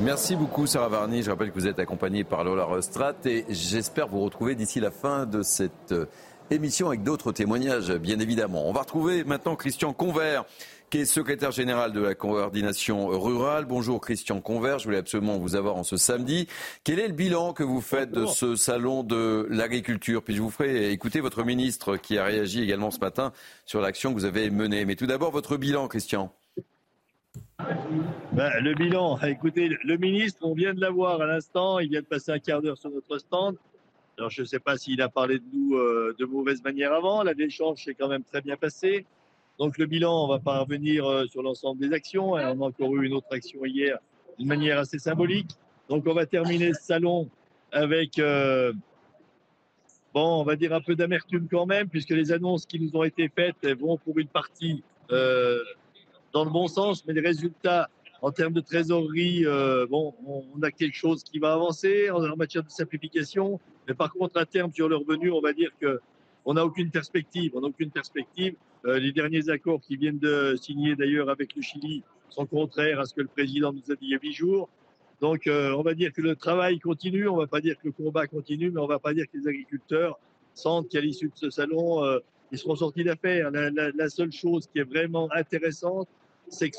Merci 0.00 0.36
beaucoup 0.36 0.66
Sarah 0.66 0.88
Varny. 0.88 1.22
Je 1.22 1.30
rappelle 1.30 1.50
que 1.50 1.58
vous 1.58 1.68
êtes 1.68 1.78
accompagnée 1.78 2.24
par 2.24 2.44
Lola 2.44 2.64
Rostrat 2.64 3.14
et 3.24 3.44
j'espère 3.48 4.08
vous 4.08 4.20
retrouver 4.20 4.54
d'ici 4.54 4.80
la 4.80 4.90
fin 4.90 5.24
de 5.24 5.42
cette 5.42 5.94
émission 6.50 6.88
avec 6.88 7.02
d'autres 7.02 7.32
témoignages, 7.32 7.92
bien 7.92 8.18
évidemment. 8.18 8.68
On 8.68 8.72
va 8.72 8.80
retrouver 8.80 9.24
maintenant 9.24 9.56
Christian 9.56 9.92
Convert, 9.92 10.44
qui 10.90 10.98
est 10.98 11.04
secrétaire 11.04 11.50
général 11.50 11.92
de 11.92 12.00
la 12.00 12.14
coordination 12.14 13.08
rurale. 13.08 13.64
Bonjour 13.64 14.00
Christian 14.00 14.40
Convert, 14.40 14.78
je 14.78 14.84
voulais 14.84 14.98
absolument 14.98 15.38
vous 15.38 15.56
avoir 15.56 15.76
en 15.76 15.82
ce 15.82 15.96
samedi. 15.96 16.46
Quel 16.84 16.98
est 16.98 17.08
le 17.08 17.14
bilan 17.14 17.52
que 17.52 17.62
vous 17.62 17.80
faites 17.80 18.12
de 18.12 18.26
ce 18.26 18.56
salon 18.56 19.02
de 19.02 19.46
l'agriculture? 19.50 20.22
Puis 20.22 20.34
je 20.34 20.42
vous 20.42 20.50
ferai 20.50 20.90
écouter 20.92 21.20
votre 21.20 21.44
ministre 21.44 21.96
qui 21.96 22.18
a 22.18 22.24
réagi 22.24 22.62
également 22.62 22.90
ce 22.90 23.00
matin 23.00 23.32
sur 23.64 23.80
l'action 23.80 24.10
que 24.10 24.18
vous 24.18 24.26
avez 24.26 24.50
menée. 24.50 24.84
Mais 24.84 24.96
tout 24.96 25.06
d'abord, 25.06 25.30
votre 25.30 25.56
bilan, 25.56 25.88
Christian. 25.88 26.32
Ben, 28.32 28.50
le 28.60 28.74
bilan, 28.74 29.18
écoutez, 29.22 29.70
le 29.82 29.96
ministre, 29.96 30.40
on 30.42 30.54
vient 30.54 30.74
de 30.74 30.80
l'avoir 30.80 31.20
à 31.20 31.26
l'instant, 31.26 31.78
il 31.78 31.88
vient 31.88 32.02
de 32.02 32.06
passer 32.06 32.30
un 32.30 32.38
quart 32.38 32.60
d'heure 32.60 32.78
sur 32.78 32.90
notre 32.90 33.18
stand. 33.18 33.56
Alors 34.16 34.30
je 34.30 34.42
ne 34.42 34.46
sais 34.46 34.60
pas 34.60 34.76
s'il 34.76 35.02
a 35.02 35.08
parlé 35.08 35.38
de 35.38 35.44
nous 35.52 35.74
euh, 35.74 36.14
de 36.18 36.24
mauvaise 36.24 36.62
manière 36.62 36.92
avant, 36.92 37.22
l'échange 37.24 37.84
s'est 37.84 37.94
quand 37.94 38.08
même 38.08 38.22
très 38.22 38.40
bien 38.40 38.56
passé. 38.56 39.06
Donc 39.58 39.76
le 39.76 39.86
bilan, 39.86 40.24
on 40.24 40.28
va 40.28 40.38
pas 40.38 40.60
revenir 40.60 41.04
euh, 41.04 41.26
sur 41.26 41.42
l'ensemble 41.42 41.80
des 41.80 41.92
actions, 41.92 42.36
hein. 42.36 42.54
on 42.56 42.62
a 42.62 42.66
encore 42.66 42.94
eu 42.96 43.06
une 43.06 43.14
autre 43.14 43.26
action 43.32 43.64
hier 43.64 43.98
d'une 44.38 44.48
manière 44.48 44.78
assez 44.78 44.98
symbolique. 44.98 45.50
Donc 45.88 46.04
on 46.06 46.14
va 46.14 46.26
terminer 46.26 46.72
ce 46.74 46.82
salon 46.82 47.28
avec, 47.72 48.20
euh, 48.20 48.72
bon, 50.12 50.40
on 50.40 50.44
va 50.44 50.54
dire 50.54 50.72
un 50.72 50.80
peu 50.80 50.94
d'amertume 50.94 51.48
quand 51.50 51.66
même, 51.66 51.88
puisque 51.88 52.10
les 52.10 52.30
annonces 52.30 52.66
qui 52.66 52.78
nous 52.78 52.94
ont 52.96 53.02
été 53.02 53.28
faites 53.28 53.66
vont 53.78 53.96
pour 53.98 54.18
une 54.18 54.28
partie 54.28 54.82
dans 56.32 56.44
le 56.44 56.50
bon 56.50 56.66
sens, 56.66 57.04
mais 57.06 57.12
les 57.12 57.20
résultats 57.20 57.90
en 58.22 58.32
termes 58.32 58.54
de 58.54 58.60
trésorerie, 58.60 59.44
bon, 59.90 60.14
on 60.24 60.62
a 60.62 60.70
quelque 60.70 60.96
chose 60.96 61.22
qui 61.22 61.38
va 61.38 61.52
avancer 61.52 62.10
en, 62.10 62.36
matière 62.36 62.64
de 62.64 62.70
simplification. 62.70 63.60
Mais 63.88 63.94
par 63.94 64.12
contre, 64.12 64.36
à 64.38 64.46
terme, 64.46 64.72
sur 64.72 64.88
le 64.88 64.96
revenu, 64.96 65.30
on 65.30 65.40
va 65.40 65.52
dire 65.52 65.70
que 65.80 66.00
on 66.46 66.54
n'a 66.54 66.64
aucune 66.64 66.90
perspective. 66.90 67.52
On 67.54 67.60
n'a 67.62 67.68
aucune 67.68 67.90
perspective. 67.90 68.54
Euh, 68.84 68.98
les 68.98 69.12
derniers 69.12 69.48
accords 69.48 69.80
qui 69.80 69.96
viennent 69.96 70.18
de 70.18 70.56
signer 70.60 70.94
d'ailleurs 70.94 71.30
avec 71.30 71.56
le 71.56 71.62
Chili 71.62 72.02
sont 72.28 72.44
contraires 72.44 73.00
à 73.00 73.06
ce 73.06 73.14
que 73.14 73.22
le 73.22 73.28
président 73.28 73.72
nous 73.72 73.90
a 73.90 73.94
dit 73.94 74.06
il 74.06 74.10
y 74.10 74.14
a 74.14 74.18
huit 74.22 74.34
jours. 74.34 74.68
Donc, 75.20 75.46
euh, 75.46 75.72
on 75.72 75.82
va 75.82 75.94
dire 75.94 76.12
que 76.12 76.20
le 76.20 76.36
travail 76.36 76.80
continue. 76.80 77.28
On 77.28 77.36
ne 77.36 77.40
va 77.42 77.46
pas 77.46 77.60
dire 77.60 77.76
que 77.76 77.86
le 77.86 77.92
combat 77.92 78.26
continue, 78.26 78.70
mais 78.70 78.80
on 78.80 78.84
ne 78.84 78.88
va 78.88 78.98
pas 78.98 79.14
dire 79.14 79.24
que 79.32 79.38
les 79.38 79.48
agriculteurs 79.48 80.18
sentent 80.52 80.88
qu'à 80.88 81.00
l'issue 81.00 81.28
de 81.28 81.36
ce 81.36 81.50
salon, 81.50 82.02
ils 82.52 82.58
seront 82.58 82.76
sortis 82.76 83.04
d'affaires. 83.04 83.50
La, 83.50 84.08
seule 84.08 84.32
chose 84.32 84.68
qui 84.72 84.78
est 84.78 84.84
vraiment 84.84 85.28
intéressante, 85.32 86.08
c'est 86.48 86.70
que 86.70 86.76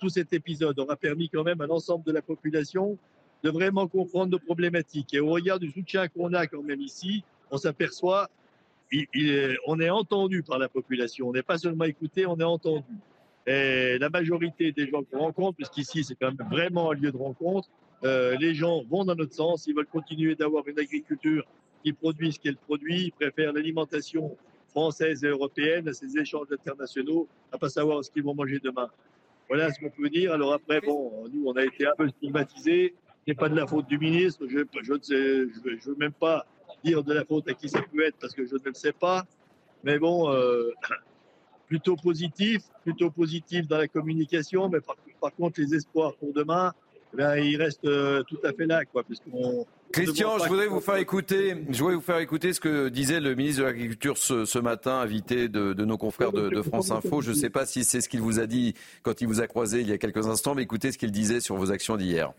tout 0.00 0.08
cet 0.08 0.32
épisode 0.32 0.78
aura 0.78 0.96
permis 0.96 1.28
quand 1.28 1.42
même 1.42 1.60
à 1.60 1.66
l'ensemble 1.66 2.04
de 2.04 2.12
la 2.12 2.22
population 2.22 2.96
de 3.44 3.50
vraiment 3.50 3.86
comprendre 3.86 4.32
nos 4.32 4.38
problématiques. 4.38 5.12
Et 5.12 5.20
au 5.20 5.28
regard 5.28 5.58
du 5.58 5.70
soutien 5.70 6.08
qu'on 6.08 6.32
a 6.32 6.46
quand 6.46 6.62
même 6.62 6.80
ici, 6.80 7.22
on 7.50 7.58
s'aperçoit, 7.58 8.30
il, 8.90 9.58
on 9.66 9.78
est 9.80 9.90
entendu 9.90 10.42
par 10.42 10.58
la 10.58 10.68
population. 10.68 11.28
On 11.28 11.32
n'est 11.32 11.42
pas 11.42 11.58
seulement 11.58 11.84
écouté, 11.84 12.24
on 12.26 12.40
est 12.40 12.44
entendu. 12.44 12.94
Et 13.46 13.98
la 13.98 14.08
majorité 14.08 14.72
des 14.72 14.88
gens 14.88 15.02
qu'on 15.02 15.18
rencontre, 15.18 15.56
puisqu'ici 15.56 16.02
c'est 16.04 16.14
quand 16.14 16.32
même 16.32 16.48
vraiment 16.50 16.90
un 16.90 16.94
lieu 16.94 17.12
de 17.12 17.16
rencontre, 17.18 17.68
euh, 18.04 18.34
les 18.40 18.54
gens 18.54 18.82
vont 18.84 19.04
dans 19.04 19.14
notre 19.14 19.34
sens, 19.34 19.66
ils 19.66 19.74
veulent 19.74 19.86
continuer 19.86 20.34
d'avoir 20.34 20.66
une 20.66 20.78
agriculture 20.78 21.44
qui 21.82 21.92
produit 21.92 22.32
ce 22.32 22.40
qu'elle 22.40 22.56
produit, 22.56 23.06
ils 23.06 23.12
préfèrent 23.12 23.52
l'alimentation 23.52 24.34
française 24.70 25.22
et 25.22 25.28
européenne, 25.28 25.86
à 25.88 25.92
ces 25.92 26.16
échanges 26.16 26.46
internationaux, 26.50 27.28
à 27.52 27.58
pas 27.58 27.68
savoir 27.68 28.02
ce 28.02 28.10
qu'ils 28.10 28.24
vont 28.24 28.34
manger 28.34 28.58
demain. 28.64 28.88
Voilà 29.48 29.70
ce 29.70 29.78
qu'on 29.78 29.90
peut 29.90 30.08
dire. 30.08 30.32
Alors 30.32 30.54
après, 30.54 30.80
bon, 30.80 31.28
nous, 31.30 31.44
on 31.46 31.52
a 31.52 31.64
été 31.64 31.86
un 31.86 31.92
peu 31.96 32.08
stigmatisés. 32.08 32.94
Ce 33.26 33.30
n'est 33.30 33.34
pas 33.34 33.48
de 33.48 33.56
la 33.56 33.66
faute 33.66 33.86
du 33.86 33.98
ministre. 33.98 34.44
Je 34.48 34.58
ne 34.58 34.98
sais, 35.02 35.48
je 35.80 35.88
veux 35.88 35.96
même 35.96 36.12
pas 36.12 36.46
dire 36.84 37.02
de 37.02 37.14
la 37.14 37.24
faute 37.24 37.48
à 37.48 37.54
qui 37.54 37.68
ça 37.68 37.80
peut 37.80 38.04
être 38.04 38.16
parce 38.20 38.34
que 38.34 38.46
je 38.46 38.54
ne 38.54 38.64
le 38.64 38.74
sais 38.74 38.92
pas. 38.92 39.24
Mais 39.82 39.98
bon, 39.98 40.30
euh, 40.30 40.72
plutôt 41.66 41.96
positif, 41.96 42.62
plutôt 42.82 43.10
positif 43.10 43.66
dans 43.66 43.78
la 43.78 43.88
communication. 43.88 44.68
Mais 44.68 44.80
par, 44.80 44.96
par 45.20 45.34
contre, 45.34 45.60
les 45.60 45.74
espoirs 45.74 46.14
pour 46.16 46.32
demain, 46.32 46.72
eh 47.18 47.46
il 47.46 47.56
reste 47.56 47.84
euh, 47.84 48.22
tout 48.24 48.38
à 48.44 48.52
fait 48.52 48.66
là, 48.66 48.84
quoi, 48.84 49.04
Christian, 49.92 50.38
je 50.38 50.48
voudrais 50.48 50.66
vous 50.66 50.80
faire 50.80 50.96
écouter, 50.96 51.54
je 51.70 51.78
voudrais 51.78 51.94
vous 51.94 52.00
faire 52.00 52.18
écouter 52.18 52.52
ce 52.52 52.58
que 52.58 52.88
disait 52.88 53.20
le 53.20 53.36
ministre 53.36 53.60
de 53.60 53.66
l'Agriculture 53.66 54.18
ce, 54.18 54.58
matin, 54.58 54.94
invité 54.98 55.48
de, 55.48 55.72
nos 55.84 55.96
confrères 55.96 56.32
de, 56.32 56.62
France 56.62 56.90
Info. 56.90 57.20
Je 57.20 57.30
ne 57.30 57.36
sais 57.36 57.50
pas 57.50 57.66
si 57.66 57.84
c'est 57.84 58.00
ce 58.00 58.08
qu'il 58.08 58.20
vous 58.20 58.40
a 58.40 58.46
dit 58.46 58.74
quand 59.02 59.20
il 59.20 59.28
vous 59.28 59.40
a 59.40 59.46
croisé 59.46 59.80
il 59.80 59.88
y 59.88 59.92
a 59.92 59.98
quelques 59.98 60.26
instants, 60.26 60.54
mais 60.54 60.62
écoutez 60.62 60.90
ce 60.90 60.98
qu'il 60.98 61.12
disait 61.12 61.40
sur 61.40 61.56
vos 61.56 61.70
actions 61.70 61.96
d'hier. 61.96 62.32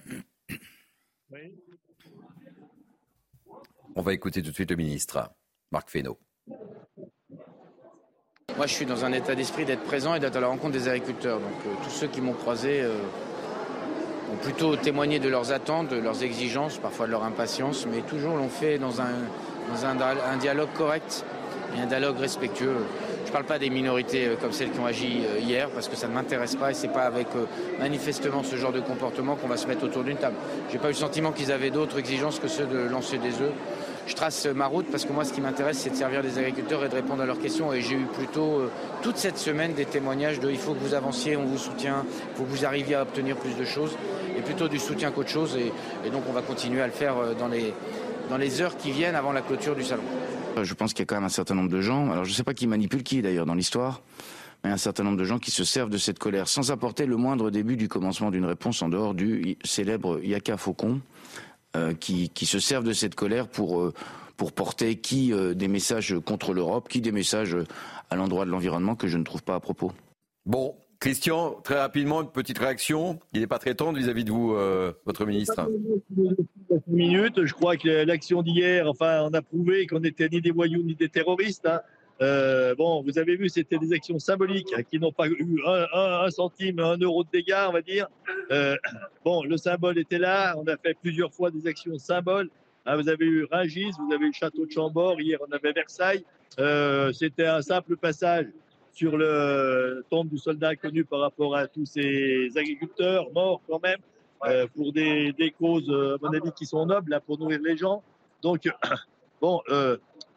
On 3.95 4.01
va 4.01 4.13
écouter 4.13 4.41
tout 4.41 4.49
de 4.49 4.55
suite 4.55 4.71
le 4.71 4.77
ministre, 4.77 5.31
Marc 5.71 5.89
Fesneau. 5.89 6.19
Moi, 8.57 8.67
je 8.67 8.73
suis 8.73 8.85
dans 8.85 9.03
un 9.03 9.11
état 9.11 9.35
d'esprit 9.35 9.65
d'être 9.65 9.83
présent 9.83 10.15
et 10.15 10.19
d'être 10.19 10.35
à 10.37 10.39
la 10.39 10.47
rencontre 10.47 10.73
des 10.73 10.87
agriculteurs. 10.87 11.39
Donc, 11.39 11.65
euh, 11.65 11.73
tous 11.83 11.89
ceux 11.89 12.07
qui 12.07 12.21
m'ont 12.21 12.33
croisé. 12.33 12.81
Euh, 12.81 12.99
ont 14.31 14.37
plutôt 14.37 14.75
témoigné 14.75 15.19
de 15.19 15.29
leurs 15.29 15.51
attentes, 15.51 15.89
de 15.89 15.97
leurs 15.97 16.23
exigences, 16.23 16.77
parfois 16.77 17.05
de 17.05 17.11
leur 17.11 17.23
impatience, 17.23 17.85
mais 17.85 18.01
toujours 18.01 18.35
l'ont 18.37 18.49
fait 18.49 18.77
dans 18.77 19.01
un, 19.01 19.13
dans 19.71 19.85
un, 19.85 20.37
dialogue 20.37 20.73
correct 20.73 21.25
et 21.75 21.81
un 21.81 21.85
dialogue 21.85 22.17
respectueux. 22.17 22.77
Je 23.35 23.41
ne 23.41 23.43
parle 23.43 23.59
pas 23.59 23.59
des 23.59 23.69
minorités 23.69 24.27
euh, 24.27 24.35
comme 24.39 24.53
celles 24.53 24.71
qui 24.71 24.79
ont 24.79 24.85
agi 24.85 25.19
euh, 25.25 25.39
hier, 25.41 25.69
parce 25.71 25.89
que 25.89 25.97
ça 25.97 26.07
ne 26.07 26.13
m'intéresse 26.13 26.55
pas 26.55 26.71
et 26.71 26.73
ce 26.73 26.87
n'est 26.87 26.93
pas 26.93 27.01
avec 27.01 27.27
euh, 27.35 27.43
manifestement 27.79 28.43
ce 28.43 28.55
genre 28.55 28.71
de 28.71 28.79
comportement 28.79 29.35
qu'on 29.35 29.49
va 29.49 29.57
se 29.57 29.67
mettre 29.67 29.83
autour 29.83 30.05
d'une 30.05 30.15
table. 30.15 30.37
Je 30.69 30.73
n'ai 30.73 30.79
pas 30.79 30.87
eu 30.87 30.91
le 30.91 30.97
sentiment 30.97 31.33
qu'ils 31.33 31.51
avaient 31.51 31.69
d'autres 31.69 31.99
exigences 31.99 32.39
que 32.39 32.47
ceux 32.47 32.65
de 32.65 32.77
lancer 32.77 33.17
des 33.17 33.41
œufs 33.41 33.51
je 34.07 34.13
trace 34.13 34.45
ma 34.45 34.67
route 34.67 34.85
parce 34.89 35.03
que 35.03 35.11
moi, 35.11 35.25
ce 35.25 35.33
qui 35.33 35.41
m'intéresse, 35.41 35.79
c'est 35.79 35.89
de 35.89 35.95
servir 35.95 36.21
les 36.21 36.37
agriculteurs 36.37 36.85
et 36.85 36.87
de 36.87 36.95
répondre 36.95 37.23
à 37.23 37.25
leurs 37.25 37.39
questions. 37.39 37.73
Et 37.73 37.81
j'ai 37.81 37.95
eu 37.95 38.05
plutôt 38.05 38.69
toute 39.01 39.17
cette 39.17 39.39
semaine 39.39 39.73
des 39.73 39.85
témoignages 39.85 40.39
de 40.39 40.49
il 40.49 40.59
faut 40.59 40.73
que 40.73 40.79
vous 40.79 40.93
avanciez, 40.93 41.35
on 41.35 41.43
vous 41.43 41.57
soutient, 41.57 42.05
il 42.05 42.37
faut 42.37 42.43
que 42.43 42.49
vous 42.49 42.65
arriviez 42.65 42.95
à 42.95 43.01
obtenir 43.01 43.35
plus 43.35 43.57
de 43.57 43.65
choses, 43.65 43.97
et 44.37 44.41
plutôt 44.41 44.67
du 44.67 44.77
soutien 44.77 45.09
qu'autre 45.09 45.31
chose. 45.31 45.57
Et, 45.57 46.09
donc, 46.11 46.21
on 46.29 46.33
va 46.33 46.43
continuer 46.43 46.83
à 46.83 46.85
le 46.85 46.93
faire 46.93 47.15
dans 47.39 48.37
les 48.37 48.61
heures 48.61 48.77
qui 48.77 48.91
viennent 48.91 49.15
avant 49.15 49.31
la 49.31 49.41
clôture 49.41 49.75
du 49.75 49.83
salon. 49.83 50.03
Je 50.63 50.73
pense 50.73 50.93
qu'il 50.93 51.01
y 51.01 51.03
a 51.03 51.05
quand 51.05 51.15
même 51.15 51.23
un 51.23 51.29
certain 51.29 51.55
nombre 51.55 51.69
de 51.69 51.81
gens, 51.81 52.11
alors 52.11 52.25
je 52.25 52.29
ne 52.31 52.35
sais 52.35 52.43
pas 52.43 52.53
qui 52.53 52.67
manipule 52.67 53.03
qui 53.03 53.21
d'ailleurs 53.21 53.45
dans 53.45 53.55
l'histoire, 53.55 54.01
mais 54.63 54.69
un 54.69 54.77
certain 54.77 55.03
nombre 55.03 55.17
de 55.17 55.23
gens 55.23 55.39
qui 55.39 55.51
se 55.51 55.63
servent 55.63 55.89
de 55.89 55.97
cette 55.97 56.19
colère 56.19 56.47
sans 56.47 56.71
apporter 56.71 57.05
le 57.05 57.17
moindre 57.17 57.51
début 57.51 57.77
du 57.77 57.87
commencement 57.87 58.31
d'une 58.31 58.45
réponse 58.45 58.81
en 58.81 58.89
dehors 58.89 59.13
du 59.13 59.57
célèbre 59.63 60.19
Yaka 60.23 60.57
Faucon. 60.57 61.01
Euh, 61.75 61.93
qui, 61.93 62.45
se 62.45 62.59
servent 62.59 62.85
de 62.85 62.93
cette 62.93 63.15
colère 63.15 63.49
pour, 63.49 63.81
euh, 63.81 63.93
pour 64.37 64.53
porter 64.53 64.95
qui 64.95 65.33
euh, 65.33 65.53
des 65.53 65.67
messages 65.67 66.15
contre 66.23 66.53
l'Europe, 66.53 66.87
qui 66.87 67.01
des 67.01 67.11
messages 67.11 67.57
à 68.09 68.15
l'endroit 68.15 68.45
de 68.45 68.51
l'environnement 68.51 68.95
que 68.95 69.07
je 69.07 69.17
ne 69.17 69.23
trouve 69.23 69.43
pas 69.43 69.55
à 69.55 69.59
propos. 69.59 69.91
Bon, 70.45 70.75
Christian, 71.05 71.61
très 71.63 71.77
rapidement, 71.77 72.23
une 72.23 72.31
petite 72.31 72.57
réaction. 72.57 73.19
Il 73.31 73.41
n'est 73.41 73.45
pas 73.45 73.59
très 73.59 73.75
tendre 73.75 73.99
vis-à-vis 73.99 74.23
de 74.23 74.31
vous, 74.31 74.57
votre 75.05 75.27
ministre. 75.27 75.69
Minute, 76.87 77.45
je 77.45 77.53
crois 77.53 77.77
que 77.77 78.03
l'action 78.03 78.41
d'hier, 78.41 78.89
enfin, 78.89 79.21
on 79.21 79.33
a 79.35 79.43
prouvé 79.43 79.85
qu'on 79.85 79.99
n'était 79.99 80.27
ni 80.29 80.41
des 80.41 80.49
voyous 80.49 80.81
ni 80.81 80.95
des 80.95 81.07
terroristes. 81.07 81.67
Hein. 81.67 81.81
Euh, 82.23 82.73
bon, 82.73 83.03
vous 83.03 83.19
avez 83.19 83.35
vu, 83.35 83.49
c'était 83.49 83.77
des 83.77 83.93
actions 83.93 84.17
symboliques 84.17 84.73
hein, 84.75 84.81
qui 84.81 84.97
n'ont 84.97 85.11
pas 85.11 85.27
eu 85.27 85.61
un, 85.93 86.31
centime, 86.31 86.79
un 86.79 86.97
euro 86.97 87.23
de 87.23 87.29
dégâts, 87.31 87.65
on 87.67 87.73
va 87.73 87.83
dire. 87.83 88.07
Euh, 88.49 88.75
bon, 89.23 89.43
le 89.43 89.57
symbole 89.57 89.99
était 89.99 90.17
là. 90.17 90.55
On 90.57 90.65
a 90.65 90.75
fait 90.75 90.97
plusieurs 90.99 91.31
fois 91.31 91.51
des 91.51 91.67
actions 91.67 91.99
symboles. 91.99 92.49
Hein, 92.87 92.95
vous 92.95 93.09
avez 93.09 93.25
eu 93.25 93.45
Rungis, 93.51 93.91
vous 93.99 94.11
avez 94.11 94.25
eu 94.25 94.33
château 94.33 94.65
de 94.65 94.71
Chambord. 94.71 95.21
Hier, 95.21 95.37
on 95.47 95.53
avait 95.53 95.71
Versailles. 95.71 96.25
Euh, 96.57 97.11
c'était 97.11 97.45
un 97.45 97.61
simple 97.61 97.95
passage 97.95 98.47
sur 98.95 99.15
le 99.17 100.03
tombe 100.09 100.29
du 100.29 100.39
soldat 100.39 100.69
inconnu 100.69 101.05
par 101.05 101.19
rapport 101.19 101.55
à 101.55 101.67
tous 101.67 101.85
ces 101.85 102.49
agriculteurs 102.55 103.31
morts 103.33 103.61
quand 103.69 103.81
même 103.83 103.99
pour 104.75 104.91
des, 104.93 105.31
des, 105.33 105.51
causes, 105.51 105.89
à 105.89 106.17
mon 106.21 106.33
avis, 106.33 106.51
qui 106.51 106.65
sont 106.65 106.85
nobles, 106.85 107.11
là, 107.11 107.19
pour 107.19 107.37
nourrir 107.37 107.59
les 107.63 107.77
gens. 107.77 108.03
Donc, 108.41 108.67
bon, 109.41 109.61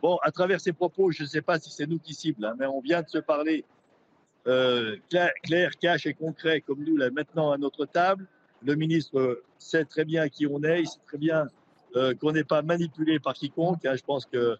Bon, 0.00 0.16
à 0.22 0.30
travers 0.30 0.60
ces 0.60 0.72
propos, 0.72 1.10
je 1.10 1.24
ne 1.24 1.28
sais 1.28 1.42
pas 1.42 1.58
si 1.58 1.70
c'est 1.70 1.86
nous 1.86 1.98
qui 1.98 2.14
ciblons, 2.14 2.48
hein, 2.48 2.54
mais 2.58 2.66
on 2.66 2.80
vient 2.80 3.02
de 3.02 3.08
se 3.08 3.18
parler 3.18 3.64
euh, 4.46 4.96
clair, 5.10 5.72
cash 5.80 6.06
et 6.06 6.14
concret 6.14 6.60
comme 6.60 6.84
nous 6.84 6.96
là 6.96 7.10
maintenant 7.10 7.50
à 7.50 7.58
notre 7.58 7.84
table. 7.84 8.26
Le 8.62 8.76
ministre 8.76 9.42
sait 9.58 9.84
très 9.84 10.04
bien 10.04 10.28
qui 10.28 10.46
on 10.46 10.62
est, 10.62 10.82
il 10.82 10.86
sait 10.86 11.00
très 11.06 11.18
bien 11.18 11.48
euh, 11.96 12.14
qu'on 12.14 12.32
n'est 12.32 12.44
pas 12.44 12.62
manipulé 12.62 13.18
par 13.18 13.34
quiconque. 13.34 13.84
Hein. 13.84 13.96
je 13.96 14.04
pense 14.04 14.24
que 14.24 14.56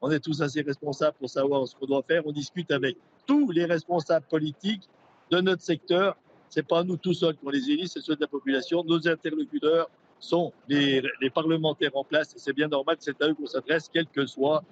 on 0.00 0.10
est 0.10 0.18
tous 0.18 0.42
assez 0.42 0.62
responsables 0.62 1.16
pour 1.16 1.30
savoir 1.30 1.66
ce 1.68 1.76
qu'on 1.76 1.86
doit 1.86 2.02
faire. 2.02 2.26
On 2.26 2.32
discute 2.32 2.72
avec 2.72 2.96
tous 3.32 3.50
les 3.50 3.64
responsables 3.64 4.26
politiques 4.28 4.88
de 5.30 5.40
notre 5.40 5.62
secteur. 5.62 6.16
C'est 6.50 6.66
pas 6.66 6.84
nous 6.84 6.98
tout 6.98 7.14
seuls 7.14 7.34
qu'on 7.36 7.48
les 7.48 7.70
élit, 7.70 7.88
c'est 7.88 8.02
ceux 8.02 8.14
de 8.14 8.20
la 8.20 8.26
population. 8.26 8.84
Nos 8.84 9.08
interlocuteurs 9.08 9.88
sont 10.20 10.52
les, 10.68 11.02
parlementaires 11.34 11.92
en 11.94 12.04
place. 12.04 12.34
C'est 12.36 12.52
bien 12.52 12.68
normal, 12.68 12.96
c'est 13.00 13.20
à 13.22 13.28
eux 13.28 13.34
qu'on 13.34 13.46
s'adresse, 13.46 13.88
quel 13.90 14.06
que 14.06 14.26
soit 14.26 14.62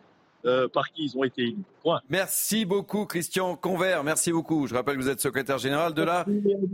euh, 0.44 0.68
par 0.68 0.90
qui 0.92 1.04
ils 1.04 1.16
ont 1.16 1.24
été 1.24 1.42
élus. 1.42 1.64
Merci 2.10 2.66
beaucoup, 2.66 3.06
Christian 3.06 3.56
Convert. 3.56 4.04
Merci 4.04 4.30
beaucoup. 4.30 4.66
Je 4.66 4.74
rappelle 4.74 4.96
que 4.96 5.02
vous 5.02 5.08
êtes 5.08 5.20
secrétaire 5.20 5.56
général 5.56 5.94
de 5.94 6.02
la 6.02 6.26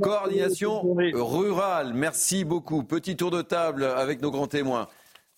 coordination 0.03 0.97
rurale. 1.15 1.95
Merci 1.95 2.45
beaucoup. 2.45 2.83
Petit 2.83 3.17
tour 3.17 3.31
de 3.31 3.43
table 3.43 3.85
avec 3.85 4.21
nos 4.23 4.33
grands 4.33 4.49
témoins. 4.49 4.89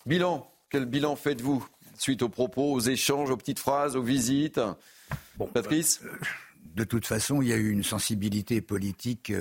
Bilan. 0.07 0.47
Quel 0.71 0.85
bilan 0.85 1.15
faites-vous 1.15 1.65
suite 1.97 2.21
aux 2.21 2.29
propos, 2.29 2.71
aux 2.73 2.79
échanges, 2.79 3.29
aux 3.31 3.37
petites 3.37 3.59
phrases, 3.59 3.95
aux 3.95 4.03
visites? 4.03 4.59
Bon, 5.37 5.47
Patrice 5.47 6.01
euh, 6.03 6.09
de 6.75 6.83
toute 6.83 7.05
façon, 7.05 7.41
il 7.41 7.49
y 7.49 7.53
a 7.53 7.57
eu 7.57 7.71
une 7.71 7.83
sensibilité 7.83 8.61
politique 8.61 9.33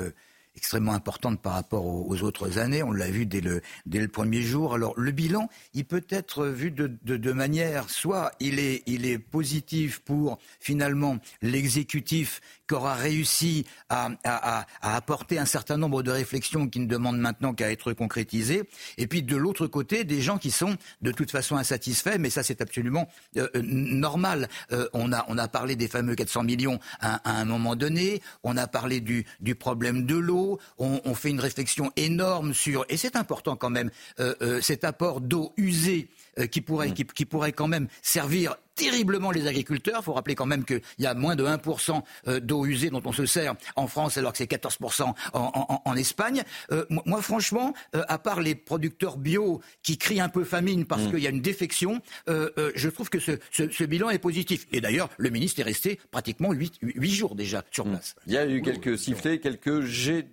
extrêmement 0.59 0.93
importante 0.93 1.41
par 1.41 1.53
rapport 1.53 1.87
aux, 1.87 2.23
autres 2.23 2.59
années. 2.59 2.83
On 2.83 2.91
l'a 2.91 3.09
vu 3.11 3.27
dès 3.27 3.41
le, 3.41 3.62
dès 3.87 4.00
le 4.00 4.09
premier 4.09 4.43
jour. 4.43 4.75
Alors 4.75 4.93
le 4.97 5.12
bilan, 5.12 5.49
il 5.73 5.85
peut 5.85 6.05
être 6.09 6.47
vu 6.47 6.73
de, 6.73 6.91
de, 7.05 7.17
de 7.17 7.33
manière, 7.33 7.88
soit 7.91 8.33
il 8.41 8.59
est, 8.59 8.83
il 8.87 9.07
est 9.07 9.19
positif 9.19 10.00
pour 10.00 10.38
finalement 10.59 11.19
l'exécutif 11.43 12.41
qui 12.69 12.75
aura 12.75 12.95
réussi 12.95 13.67
à, 13.88 14.11
à, 14.25 14.67
à, 14.83 14.97
apporter 14.97 15.38
un 15.38 15.47
certain 15.47 15.77
nombre 15.77 16.03
de 16.03 16.11
réflexions 16.11 16.69
qui 16.69 16.81
ne 16.81 16.87
demandent 16.87 17.19
maintenant 17.19 17.55
qu'à 17.55 17.71
être 17.71 17.93
concrétisées. 17.93 18.69
Et 18.99 19.07
puis 19.07 19.23
de 19.23 19.37
l'autre 19.37 19.67
côté, 19.67 20.05
des 20.05 20.21
gens 20.21 20.38
qui 20.38 20.50
sont 20.50 20.77
de 21.03 21.12
toute 21.12 21.31
façon 21.31 21.57
insatisfaits, 21.57 22.19
mais 22.19 22.31
ça 22.31 22.43
c'est 22.43 22.61
absolument 22.61 23.09
euh, 23.37 23.49
euh, 23.55 23.62
normal. 23.62 24.49
Euh, 24.73 24.88
on, 24.93 25.12
a, 25.12 25.25
on 25.29 25.38
a 25.38 25.49
parlé 25.49 25.77
des 25.77 25.88
fameux 25.88 26.15
400 26.15 26.43
millions 26.43 26.79
à, 27.00 27.17
à, 27.29 27.41
un 27.41 27.45
moment 27.45 27.77
donné, 27.77 28.21
on 28.43 28.57
a 28.57 28.67
parlé 28.67 29.00
du, 29.00 29.25
du 29.41 29.55
problème 29.55 30.05
de 30.05 30.17
l'eau, 30.17 30.48
on, 30.78 31.00
on, 31.05 31.14
fait 31.14 31.31
une 31.31 31.40
réflexion 31.40 31.90
énorme 31.97 32.55
sur, 32.55 32.85
et 32.88 32.97
c'est 32.97 33.17
important 33.17 33.57
quand 33.57 33.71
même, 33.71 33.90
euh, 34.21 34.35
euh, 34.43 34.61
cet 34.61 34.85
apport 34.85 35.21
d'eau 35.21 35.52
usée 35.57 36.09
euh, 36.38 36.47
qui, 36.47 36.61
pourrait, 36.61 36.88
mmh. 36.88 36.95
qui, 36.95 37.05
qui 37.05 37.25
pourrait 37.25 37.52
quand 37.52 37.69
même 37.69 37.88
servir 38.02 38.57
terriblement 38.78 39.31
les 39.31 39.47
agriculteurs. 39.47 39.99
Il 40.00 40.05
faut 40.05 40.12
rappeler 40.12 40.35
quand 40.35 40.47
même 40.47 40.64
qu'il 40.64 40.81
y 40.99 41.07
a 41.07 41.14
moins 41.14 41.37
de 41.37 41.45
1% 41.45 42.02
euh, 42.28 42.40
d'eau 42.40 42.64
usée 42.64 42.90
dont 42.90 43.02
on 43.05 43.12
se 43.12 43.26
sert 43.26 43.55
en 43.76 43.88
France, 43.88 44.17
alors 44.17 44.33
que 44.33 44.38
c'est 44.38 44.50
14% 44.50 45.02
en, 45.02 45.14
en, 45.35 45.83
en, 45.85 45.97
Espagne. 45.97 46.45
Euh, 46.71 46.85
moi, 47.05 47.21
franchement, 47.21 47.75
euh, 47.97 48.05
à 48.09 48.19
part 48.19 48.40
les 48.40 48.55
producteurs 48.55 49.17
bio 49.17 49.61
qui 49.83 49.99
crient 49.99 50.21
un 50.21 50.28
peu 50.28 50.45
famine 50.45 50.87
parce 50.87 51.02
mmh. 51.02 51.11
qu'il 51.11 51.19
y 51.21 51.26
a 51.26 51.31
une 51.31 51.40
défection, 51.40 52.00
euh, 52.28 52.50
je 52.76 52.88
trouve 52.88 53.11
que 53.11 53.19
ce, 53.19 53.33
ce, 53.50 53.69
ce, 53.69 53.85
bilan 53.85 54.11
est 54.11 54.19
positif. 54.19 54.67
Et 54.71 54.81
d'ailleurs, 54.81 55.09
le 55.19 55.31
ministre 55.31 55.59
est 55.61 55.64
resté 55.64 55.99
pratiquement 56.12 56.52
8, 56.52 56.75
8 56.83 57.11
jours 57.11 57.35
déjà 57.35 57.64
sur 57.73 57.85
mmh. 57.85 57.90
place. 57.90 58.14
Il 58.26 58.33
y 58.35 58.38
a 58.38 58.47
eu 58.47 58.62
quelques 58.62 58.97
sifflets, 58.97 59.40
quelques 59.40 59.83
jets 59.83 60.28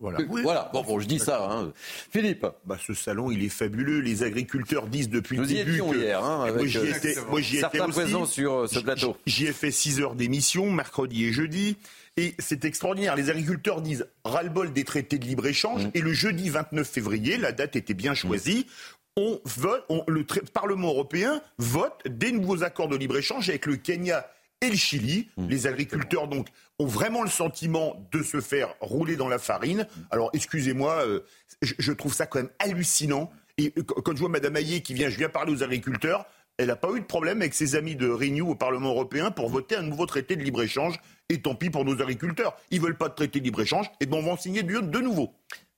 voilà. 0.00 0.18
Oui. 0.30 0.40
voilà. 0.42 0.70
Bon, 0.72 0.82
bon, 0.82 0.98
je 0.98 1.06
dis 1.06 1.18
ça. 1.18 1.46
Hein. 1.50 1.72
Philippe. 2.10 2.46
Bah, 2.64 2.78
ce 2.84 2.94
salon, 2.94 3.30
il 3.30 3.44
est 3.44 3.50
fabuleux. 3.50 4.00
Les 4.00 4.22
agriculteurs 4.22 4.86
disent 4.86 5.10
depuis 5.10 5.36
Nous 5.36 5.42
le 5.42 5.48
début. 5.48 5.70
Nous 5.70 5.76
y 5.76 5.80
étions 5.90 5.94
hier. 5.94 6.24
Hein, 6.24 6.44
avec 6.44 6.56
moi, 6.56 6.66
j'y 6.66 6.78
euh, 6.78 6.96
étais, 6.96 7.14
moi, 7.28 7.40
j'y 7.42 7.58
certains 7.58 7.84
étais 7.84 7.92
présents 7.92 8.24
sur 8.24 8.60
euh, 8.60 8.66
ce 8.66 8.78
plateau. 8.78 9.16
J'y 9.26 9.46
ai 9.46 9.52
fait 9.52 9.70
6 9.70 10.00
heures 10.00 10.14
d'émission, 10.14 10.70
mercredi 10.70 11.26
et 11.26 11.32
jeudi. 11.32 11.76
Et 12.16 12.34
c'est 12.38 12.64
extraordinaire. 12.64 13.14
Les 13.14 13.28
agriculteurs 13.28 13.82
disent 13.82 14.06
ras-le-bol 14.24 14.72
des 14.72 14.84
traités 14.84 15.18
de 15.18 15.26
libre-échange. 15.26 15.86
Mmh. 15.86 15.90
Et 15.92 16.00
le 16.00 16.12
jeudi 16.14 16.48
29 16.48 16.88
février, 16.88 17.36
la 17.36 17.52
date 17.52 17.76
était 17.76 17.94
bien 17.94 18.14
choisie. 18.14 18.66
Mmh. 18.66 19.20
On 19.22 19.40
vote, 19.44 19.84
on, 19.90 20.02
le 20.08 20.24
Parlement 20.24 20.88
européen 20.88 21.42
vote 21.58 22.00
des 22.06 22.32
nouveaux 22.32 22.62
accords 22.62 22.88
de 22.88 22.96
libre-échange 22.96 23.50
avec 23.50 23.66
le 23.66 23.76
Kenya 23.76 24.26
et 24.60 24.70
le 24.70 24.76
Chili. 24.76 25.28
Mmh. 25.36 25.48
Les 25.48 25.66
agriculteurs 25.66 26.28
donc 26.28 26.48
ont 26.78 26.86
vraiment 26.86 27.22
le 27.22 27.30
sentiment 27.30 28.06
de 28.12 28.22
se 28.22 28.40
faire 28.40 28.74
rouler 28.80 29.16
dans 29.16 29.28
la 29.28 29.38
farine. 29.38 29.86
Alors 30.10 30.30
excusez-moi, 30.32 31.06
euh, 31.06 31.20
je, 31.62 31.74
je, 31.78 31.92
trouve 31.92 32.14
ça 32.14 32.26
quand 32.26 32.40
même 32.40 32.50
hallucinant. 32.58 33.30
Et 33.58 33.72
quand 33.72 34.12
je 34.14 34.20
vois 34.20 34.28
Madame 34.28 34.56
Hayé 34.56 34.80
qui 34.80 34.94
vient, 34.94 35.10
je 35.10 35.18
viens 35.18 35.28
parler 35.28 35.52
aux 35.52 35.62
agriculteurs, 35.62 36.26
elle 36.60 36.66
n'a 36.66 36.76
pas 36.76 36.90
eu 36.94 37.00
de 37.00 37.06
problème 37.06 37.40
avec 37.40 37.54
ses 37.54 37.74
amis 37.74 37.96
de 37.96 38.06
Renew 38.06 38.50
au 38.50 38.54
Parlement 38.54 38.90
européen 38.90 39.30
pour 39.30 39.48
voter 39.48 39.76
un 39.76 39.82
nouveau 39.82 40.04
traité 40.04 40.36
de 40.36 40.42
libre-échange. 40.42 41.00
Et 41.30 41.40
tant 41.40 41.54
pis 41.54 41.70
pour 41.70 41.86
nos 41.86 42.02
agriculteurs. 42.02 42.54
Ils 42.70 42.80
veulent 42.80 42.98
pas 42.98 43.08
de 43.08 43.14
traité 43.14 43.38
de 43.38 43.44
libre-échange, 43.44 43.90
et 44.00 44.06
ben 44.06 44.18
on 44.18 44.22
va 44.22 44.32
en 44.32 44.36
signer 44.36 44.62
de, 44.62 44.80
de 44.80 44.98
nouveau. 44.98 45.32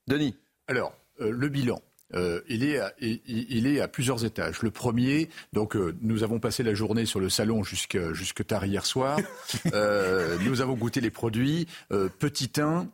Denis. 0.08 0.34
Alors, 0.66 0.96
euh, 1.20 1.30
le 1.30 1.48
bilan. 1.48 1.80
Euh, 2.14 2.40
il, 2.48 2.64
est 2.64 2.78
à, 2.78 2.92
il, 3.00 3.20
il, 3.26 3.66
est 3.66 3.80
à 3.80 3.88
plusieurs 3.88 4.24
étages. 4.24 4.62
Le 4.62 4.70
premier, 4.70 5.28
donc 5.52 5.76
euh, 5.76 5.94
nous 6.00 6.22
avons 6.22 6.40
passé 6.40 6.62
la 6.62 6.74
journée 6.74 7.06
sur 7.06 7.20
le 7.20 7.28
salon 7.28 7.62
jusque, 7.62 7.98
jusque 8.12 8.46
tard 8.46 8.64
hier 8.66 8.86
soir. 8.86 9.18
euh, 9.72 10.36
nous 10.44 10.60
avons 10.60 10.74
goûté 10.74 11.00
les 11.00 11.10
produits. 11.10 11.66
Petit 12.18 12.50
1, 12.60 12.88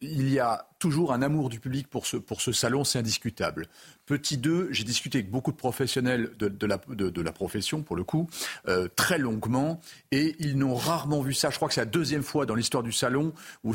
il 0.00 0.28
y 0.30 0.38
a 0.38 0.68
toujours 0.78 1.12
un 1.12 1.22
amour 1.22 1.48
du 1.48 1.60
public 1.60 1.88
pour 1.88 2.06
ce, 2.06 2.16
pour 2.16 2.40
ce 2.40 2.52
salon, 2.52 2.84
c'est 2.84 2.98
indiscutable. 2.98 3.66
Petit 4.06 4.36
2, 4.36 4.68
j'ai 4.70 4.84
discuté 4.84 5.18
avec 5.18 5.30
beaucoup 5.30 5.50
de 5.50 5.56
professionnels 5.56 6.32
de, 6.38 6.48
de, 6.48 6.66
la, 6.66 6.78
de, 6.88 7.08
de 7.08 7.22
la, 7.22 7.32
profession, 7.32 7.82
pour 7.82 7.96
le 7.96 8.04
coup, 8.04 8.28
euh, 8.68 8.88
très 8.94 9.18
longuement, 9.18 9.80
et 10.10 10.36
ils 10.38 10.58
n'ont 10.58 10.74
rarement 10.74 11.22
vu 11.22 11.32
ça. 11.32 11.50
Je 11.50 11.56
crois 11.56 11.68
que 11.68 11.74
c'est 11.74 11.80
la 11.80 11.86
deuxième 11.86 12.22
fois 12.22 12.44
dans 12.44 12.54
l'histoire 12.54 12.82
du 12.82 12.92
salon 12.92 13.32
où, 13.64 13.72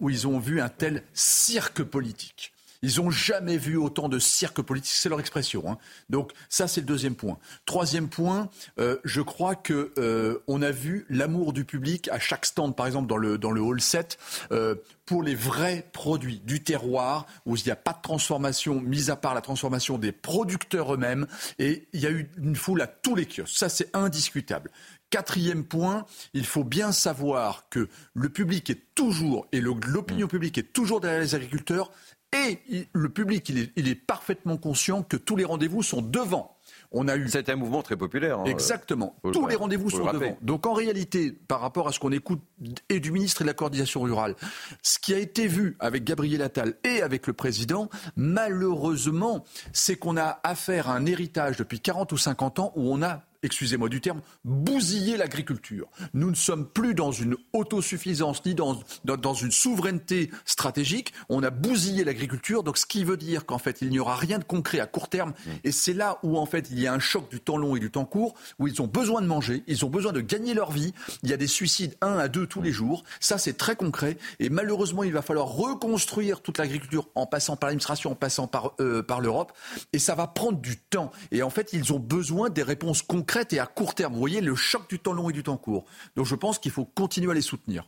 où 0.00 0.10
ils 0.10 0.26
ont 0.26 0.38
vu 0.38 0.60
un 0.60 0.68
tel 0.68 1.04
cirque 1.14 1.82
politique. 1.82 2.52
Ils 2.82 2.96
n'ont 2.96 3.10
jamais 3.10 3.58
vu 3.58 3.76
autant 3.76 4.08
de 4.08 4.18
cirque 4.18 4.62
politique, 4.62 4.92
c'est 4.94 5.08
leur 5.08 5.20
expression. 5.20 5.70
Hein. 5.70 5.78
Donc 6.10 6.32
ça, 6.48 6.68
c'est 6.68 6.80
le 6.80 6.86
deuxième 6.86 7.16
point. 7.16 7.38
Troisième 7.66 8.08
point, 8.08 8.48
euh, 8.78 8.98
je 9.04 9.20
crois 9.20 9.54
que 9.54 9.92
euh, 9.98 10.38
on 10.46 10.62
a 10.62 10.70
vu 10.70 11.04
l'amour 11.08 11.52
du 11.52 11.64
public 11.64 12.08
à 12.08 12.18
chaque 12.18 12.46
stand, 12.46 12.76
par 12.76 12.86
exemple 12.86 13.08
dans 13.08 13.16
le 13.16 13.36
dans 13.38 13.50
le 13.50 13.60
hall 13.60 13.80
7, 13.80 14.18
euh, 14.52 14.76
pour 15.06 15.22
les 15.22 15.34
vrais 15.34 15.88
produits 15.92 16.40
du 16.44 16.62
terroir, 16.62 17.26
où 17.46 17.56
il 17.56 17.64
n'y 17.64 17.70
a 17.70 17.76
pas 17.76 17.94
de 17.94 18.02
transformation, 18.02 18.80
mis 18.80 19.10
à 19.10 19.16
part 19.16 19.34
la 19.34 19.40
transformation 19.40 19.98
des 19.98 20.12
producteurs 20.12 20.94
eux-mêmes, 20.94 21.26
et 21.58 21.88
il 21.94 22.00
y 22.00 22.06
a 22.06 22.10
eu 22.10 22.30
une 22.36 22.54
foule 22.54 22.82
à 22.82 22.86
tous 22.86 23.14
les 23.14 23.26
kiosques. 23.26 23.56
Ça, 23.56 23.68
c'est 23.68 23.94
indiscutable. 23.96 24.70
Quatrième 25.10 25.64
point, 25.64 26.04
il 26.34 26.44
faut 26.44 26.64
bien 26.64 26.92
savoir 26.92 27.70
que 27.70 27.88
le 28.12 28.28
public 28.28 28.68
est 28.68 28.82
toujours, 28.94 29.46
et 29.52 29.62
l'opinion 29.62 30.28
publique 30.28 30.58
est 30.58 30.74
toujours 30.74 31.00
derrière 31.00 31.22
les 31.22 31.34
agriculteurs, 31.34 31.90
et 32.34 32.88
le 32.92 33.08
public, 33.08 33.48
il 33.48 33.58
est, 33.58 33.72
il 33.76 33.88
est 33.88 33.94
parfaitement 33.94 34.58
conscient 34.58 35.02
que 35.02 35.16
tous 35.16 35.36
les 35.36 35.44
rendez-vous 35.44 35.82
sont 35.82 36.02
devant. 36.02 36.58
On 36.92 37.08
a 37.08 37.16
eu. 37.16 37.28
C'est 37.28 37.48
un 37.48 37.56
mouvement 37.56 37.82
très 37.82 37.96
populaire. 37.96 38.40
Hein, 38.40 38.44
Exactement. 38.44 39.16
Tous 39.32 39.46
les 39.46 39.56
rendez-vous 39.56 39.90
sont 39.90 40.10
devant. 40.12 40.36
Donc 40.42 40.66
en 40.66 40.72
réalité, 40.72 41.32
par 41.32 41.60
rapport 41.60 41.88
à 41.88 41.92
ce 41.92 41.98
qu'on 41.98 42.12
écoute 42.12 42.40
et 42.88 43.00
du 43.00 43.12
ministre 43.12 43.42
et 43.42 43.44
de 43.44 43.48
la 43.48 43.54
coordination 43.54 44.02
rurale, 44.02 44.34
ce 44.82 44.98
qui 44.98 45.14
a 45.14 45.18
été 45.18 45.46
vu 45.46 45.76
avec 45.80 46.04
Gabriel 46.04 46.42
Attal 46.42 46.74
et 46.84 47.02
avec 47.02 47.26
le 47.26 47.32
président, 47.32 47.88
malheureusement, 48.16 49.44
c'est 49.72 49.96
qu'on 49.96 50.16
a 50.16 50.40
affaire 50.42 50.88
à 50.88 50.94
un 50.94 51.06
héritage 51.06 51.56
depuis 51.56 51.80
40 51.80 52.12
ou 52.12 52.18
50 52.18 52.58
ans 52.58 52.72
où 52.76 52.92
on 52.92 53.02
a 53.02 53.22
excusez-moi 53.42 53.88
du 53.88 54.00
terme, 54.00 54.20
bousiller 54.44 55.16
l'agriculture. 55.16 55.88
Nous 56.14 56.30
ne 56.30 56.34
sommes 56.34 56.68
plus 56.68 56.94
dans 56.94 57.12
une 57.12 57.36
autosuffisance 57.52 58.44
ni 58.44 58.54
dans, 58.54 58.80
dans, 59.04 59.16
dans, 59.16 59.34
une 59.34 59.52
souveraineté 59.52 60.30
stratégique. 60.44 61.12
On 61.28 61.42
a 61.42 61.50
bousillé 61.50 62.04
l'agriculture, 62.04 62.62
donc 62.62 62.78
ce 62.78 62.86
qui 62.86 63.04
veut 63.04 63.16
dire 63.16 63.46
qu'en 63.46 63.58
fait, 63.58 63.78
il 63.80 63.90
n'y 63.90 64.00
aura 64.00 64.16
rien 64.16 64.38
de 64.38 64.44
concret 64.44 64.80
à 64.80 64.86
court 64.86 65.08
terme. 65.08 65.30
Mmh. 65.30 65.50
Et 65.64 65.72
c'est 65.72 65.92
là 65.92 66.18
où 66.22 66.36
en 66.36 66.46
fait, 66.46 66.68
il 66.70 66.80
y 66.80 66.86
a 66.86 66.92
un 66.92 66.98
choc 66.98 67.30
du 67.30 67.40
temps 67.40 67.56
long 67.56 67.76
et 67.76 67.80
du 67.80 67.90
temps 67.90 68.04
court, 68.04 68.34
où 68.58 68.66
ils 68.66 68.82
ont 68.82 68.86
besoin 68.86 69.22
de 69.22 69.26
manger, 69.26 69.62
ils 69.66 69.84
ont 69.84 69.90
besoin 69.90 70.12
de 70.12 70.20
gagner 70.20 70.54
leur 70.54 70.72
vie. 70.72 70.92
Il 71.22 71.30
y 71.30 71.32
a 71.32 71.36
des 71.36 71.46
suicides 71.46 71.96
un 72.00 72.18
à 72.18 72.28
deux 72.28 72.46
tous 72.46 72.62
les 72.62 72.72
jours. 72.72 73.04
Ça, 73.20 73.38
c'est 73.38 73.56
très 73.56 73.76
concret. 73.76 74.18
Et 74.40 74.50
malheureusement, 74.50 75.04
il 75.04 75.12
va 75.12 75.22
falloir 75.22 75.48
reconstruire 75.48 76.40
toute 76.40 76.58
l'agriculture 76.58 77.08
en 77.14 77.26
passant 77.26 77.56
par 77.56 77.68
l'administration, 77.68 78.12
en 78.12 78.16
passant 78.16 78.48
par, 78.48 78.72
euh, 78.80 79.02
par 79.02 79.20
l'Europe. 79.20 79.52
Et 79.92 79.98
ça 79.98 80.14
va 80.14 80.26
prendre 80.26 80.58
du 80.58 80.76
temps. 80.76 81.12
Et 81.30 81.42
en 81.42 81.50
fait, 81.50 81.72
ils 81.72 81.92
ont 81.92 82.00
besoin 82.00 82.50
des 82.50 82.62
réponses 82.62 83.02
concrètes 83.02 83.27
concrètes 83.28 83.52
et 83.52 83.58
à 83.58 83.66
court 83.66 83.94
terme. 83.94 84.14
Vous 84.14 84.18
voyez 84.18 84.40
le 84.40 84.54
choc 84.54 84.88
du 84.88 84.98
temps 84.98 85.12
long 85.12 85.28
et 85.28 85.34
du 85.34 85.42
temps 85.42 85.58
court. 85.58 85.84
Donc 86.16 86.24
je 86.24 86.34
pense 86.34 86.58
qu'il 86.58 86.72
faut 86.72 86.86
continuer 86.86 87.30
à 87.30 87.34
les 87.34 87.42
soutenir. 87.42 87.86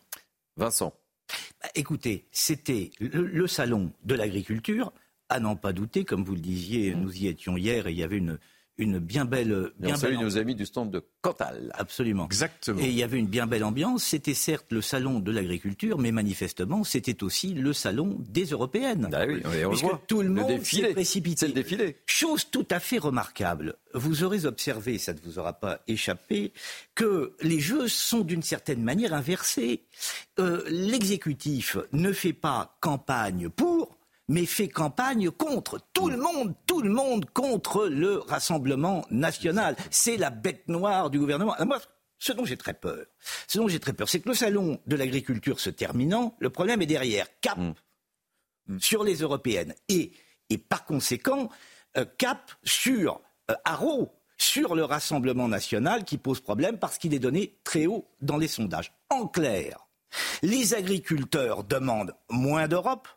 Vincent. 0.59 0.93
Bah, 1.63 1.71
écoutez, 1.75 2.27
c'était 2.31 2.91
le, 3.01 3.27
le, 3.27 3.47
salon 3.47 3.91
de 4.05 4.15
l'agriculture, 4.15 4.93
à 5.31 5.41
n'en 5.41 5.57
pas 5.57 5.73
douter, 5.73 6.05
comme 6.05 6.25
vous 6.25 6.35
le 6.35 6.41
disiez, 6.41 6.95
nous 6.95 7.17
y 7.17 7.27
étions 7.27 7.57
hier 7.57 7.87
et 7.87 7.93
il 7.93 7.99
y 7.99 8.03
avait 8.03 8.19
une, 8.19 8.39
une 8.81 8.99
bien 8.99 9.25
belle. 9.25 9.71
Bien 9.79 9.95
on 9.95 9.99
salue 9.99 10.17
nos 10.19 10.37
amis 10.39 10.55
du 10.55 10.67
stand 10.67 10.91
de 10.91 11.05
Cantal. 11.23 11.71
Absolument. 11.75 12.25
Exactement. 12.27 12.81
Et 12.81 12.89
il 12.89 12.95
y 12.95 13.03
avait 13.03 13.19
une 13.19 13.27
bien 13.29 13.47
belle 13.47 13.63
ambiance. 13.65 14.03
C'était 14.05 14.35
certes 14.35 14.67
le 14.71 14.81
salon 14.83 15.21
de 15.21 15.31
l'agriculture, 15.31 15.99
mais 15.99 16.11
manifestement, 16.13 16.83
c'était 16.83 17.23
aussi 17.23 17.55
le 17.55 17.73
salon 17.73 18.17
des 18.29 18.47
européennes. 18.47 19.09
Ah 19.13 19.25
oui, 19.29 19.43
on 19.65 19.69
Puisque 19.69 19.85
voit. 19.85 20.03
tout 20.09 20.23
le, 20.23 20.29
le 20.29 20.35
monde 20.35 20.63
s'est 20.65 20.93
précipité. 20.93 21.41
C'est 21.41 21.49
le 21.49 21.53
défilé. 21.53 21.99
Chose 22.07 22.51
tout 22.51 22.67
à 22.71 22.81
fait 22.81 22.99
remarquable. 22.99 23.77
Vous 23.95 24.25
aurez 24.25 24.47
observé, 24.47 24.99
ça 24.99 25.13
ne 25.13 25.19
vous 25.23 25.39
aura 25.39 25.53
pas 25.53 25.81
échappé, 25.87 26.53
que 26.95 27.35
les 27.43 27.61
jeux 27.61 27.89
sont 27.89 28.21
d'une 28.21 28.43
certaine 28.43 28.83
manière 28.83 29.13
inversés. 29.15 29.85
Euh, 30.39 30.63
L'exécutif 30.69 31.77
ne 31.93 32.13
fait 32.13 32.33
pas 32.33 32.77
campagne 32.81 33.49
pour 33.51 33.99
mais 34.31 34.47
fait 34.47 34.69
campagne 34.69 35.29
contre 35.29 35.81
tout 35.93 36.09
le 36.09 36.17
monde, 36.17 36.55
tout 36.65 36.83
le 36.83 36.91
monde 36.91 37.29
contre 37.31 37.89
le 37.89 38.19
Rassemblement 38.19 39.05
national. 39.11 39.75
C'est 39.91 40.17
la 40.17 40.31
bête 40.31 40.69
noire 40.69 41.11
du 41.11 41.19
gouvernement. 41.19 41.53
Alors 41.55 41.67
moi, 41.67 41.81
ce 42.21 42.33
dont 42.33 42.45
j'ai 42.45 42.57
très 42.57 42.75
peur, 42.75 43.05
ce 43.49 43.59
dont 43.59 43.67
j'ai 43.67 43.81
très 43.81 43.93
peur, 43.93 44.09
c'est 44.09 44.21
que 44.21 44.29
le 44.29 44.37
salon 44.37 44.81
de 44.87 44.95
l'agriculture 44.95 45.59
se 45.59 45.69
terminant, 45.69 46.37
le 46.39 46.49
problème 46.49 46.81
est 46.81 46.87
derrière. 46.87 47.27
Cap 47.41 47.59
mmh. 47.59 48.79
sur 48.79 49.03
les 49.03 49.17
européennes 49.17 49.75
et, 49.89 50.13
et 50.49 50.59
par 50.59 50.85
conséquent, 50.85 51.49
euh, 51.97 52.05
cap 52.17 52.53
sur 52.63 53.21
euh, 53.51 53.55
Haro, 53.65 54.13
sur 54.39 54.77
le 54.77 54.85
Rassemblement 54.85 55.49
national 55.49 56.05
qui 56.05 56.19
pose 56.19 56.41
problème 56.41 56.79
parce 56.79 56.99
qu'il 56.99 57.15
est 57.15 57.19
donné 57.19 57.59
très 57.65 57.87
haut 57.87 58.09
dans 58.21 58.37
les 58.37 58.49
sondages. 58.49 58.93
En 59.09 59.27
clair, 59.27 59.89
les 60.43 60.73
agriculteurs 60.75 61.65
demandent 61.65 62.15
moins 62.31 62.69
d'Europe, 62.69 63.09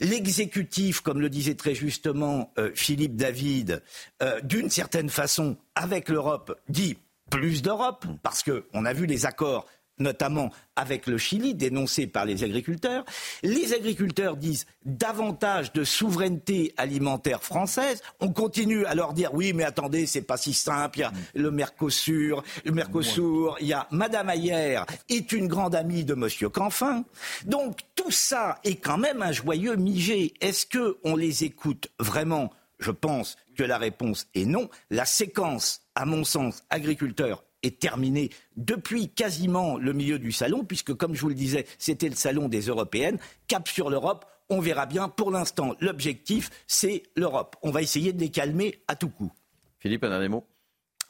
L'exécutif, 0.00 1.00
comme 1.00 1.20
le 1.20 1.30
disait 1.30 1.54
très 1.54 1.74
justement 1.74 2.52
euh, 2.58 2.70
Philippe 2.74 3.16
David, 3.16 3.82
euh, 4.22 4.40
d'une 4.42 4.70
certaine 4.70 5.08
façon, 5.08 5.56
avec 5.74 6.08
l'Europe, 6.08 6.58
dit 6.68 6.98
plus 7.30 7.62
d'Europe, 7.62 8.04
parce 8.22 8.42
qu'on 8.42 8.84
a 8.84 8.92
vu 8.92 9.06
les 9.06 9.26
accords 9.26 9.66
notamment 10.00 10.50
avec 10.76 11.06
le 11.06 11.18
Chili, 11.18 11.54
dénoncé 11.54 12.06
par 12.06 12.24
les 12.24 12.42
agriculteurs. 12.42 13.04
Les 13.42 13.74
agriculteurs 13.74 14.36
disent 14.36 14.66
davantage 14.84 15.72
de 15.72 15.84
souveraineté 15.84 16.74
alimentaire 16.76 17.42
française. 17.42 18.02
On 18.18 18.32
continue 18.32 18.86
à 18.86 18.94
leur 18.94 19.12
dire 19.12 19.34
oui, 19.34 19.52
mais 19.52 19.64
attendez, 19.64 20.06
c'est 20.06 20.22
pas 20.22 20.36
si 20.36 20.54
simple. 20.54 20.98
Il 20.98 21.02
y 21.02 21.04
a 21.04 21.12
le 21.34 21.50
Mercosur, 21.50 22.42
le 22.64 22.72
Mercosur. 22.72 23.56
Il 23.60 23.66
y 23.66 23.72
a 23.72 23.86
Madame 23.90 24.30
Ayer 24.30 24.80
est 25.08 25.32
une 25.32 25.48
grande 25.48 25.74
amie 25.74 26.04
de 26.04 26.14
Monsieur 26.14 26.48
Canfin. 26.48 27.04
Donc 27.44 27.80
tout 27.94 28.10
ça 28.10 28.58
est 28.64 28.76
quand 28.76 28.98
même 28.98 29.22
un 29.22 29.32
joyeux 29.32 29.76
migé. 29.76 30.34
Est-ce 30.40 30.66
que 30.66 30.98
on 31.04 31.16
les 31.16 31.44
écoute 31.44 31.88
vraiment? 31.98 32.50
Je 32.78 32.90
pense 32.90 33.36
que 33.56 33.62
la 33.62 33.76
réponse 33.76 34.26
est 34.34 34.46
non. 34.46 34.70
La 34.88 35.04
séquence, 35.04 35.82
à 35.94 36.06
mon 36.06 36.24
sens, 36.24 36.62
agriculteurs 36.70 37.44
est 37.62 37.80
terminée 37.80 38.30
depuis 38.56 39.08
quasiment 39.08 39.76
le 39.76 39.92
milieu 39.92 40.18
du 40.18 40.32
salon, 40.32 40.64
puisque, 40.64 40.94
comme 40.94 41.14
je 41.14 41.20
vous 41.20 41.28
le 41.28 41.34
disais, 41.34 41.66
c'était 41.78 42.08
le 42.08 42.14
salon 42.14 42.48
des 42.48 42.62
européennes. 42.62 43.18
Cap 43.48 43.68
sur 43.68 43.90
l'Europe, 43.90 44.24
on 44.48 44.60
verra 44.60 44.86
bien. 44.86 45.08
Pour 45.08 45.30
l'instant, 45.30 45.76
l'objectif, 45.80 46.50
c'est 46.66 47.04
l'Europe. 47.16 47.56
On 47.62 47.70
va 47.70 47.82
essayer 47.82 48.12
de 48.12 48.20
les 48.20 48.30
calmer 48.30 48.82
à 48.88 48.96
tout 48.96 49.08
coup. 49.08 49.32
Philippe, 49.78 50.04
un 50.04 50.10
dernier 50.10 50.28
mot? 50.28 50.46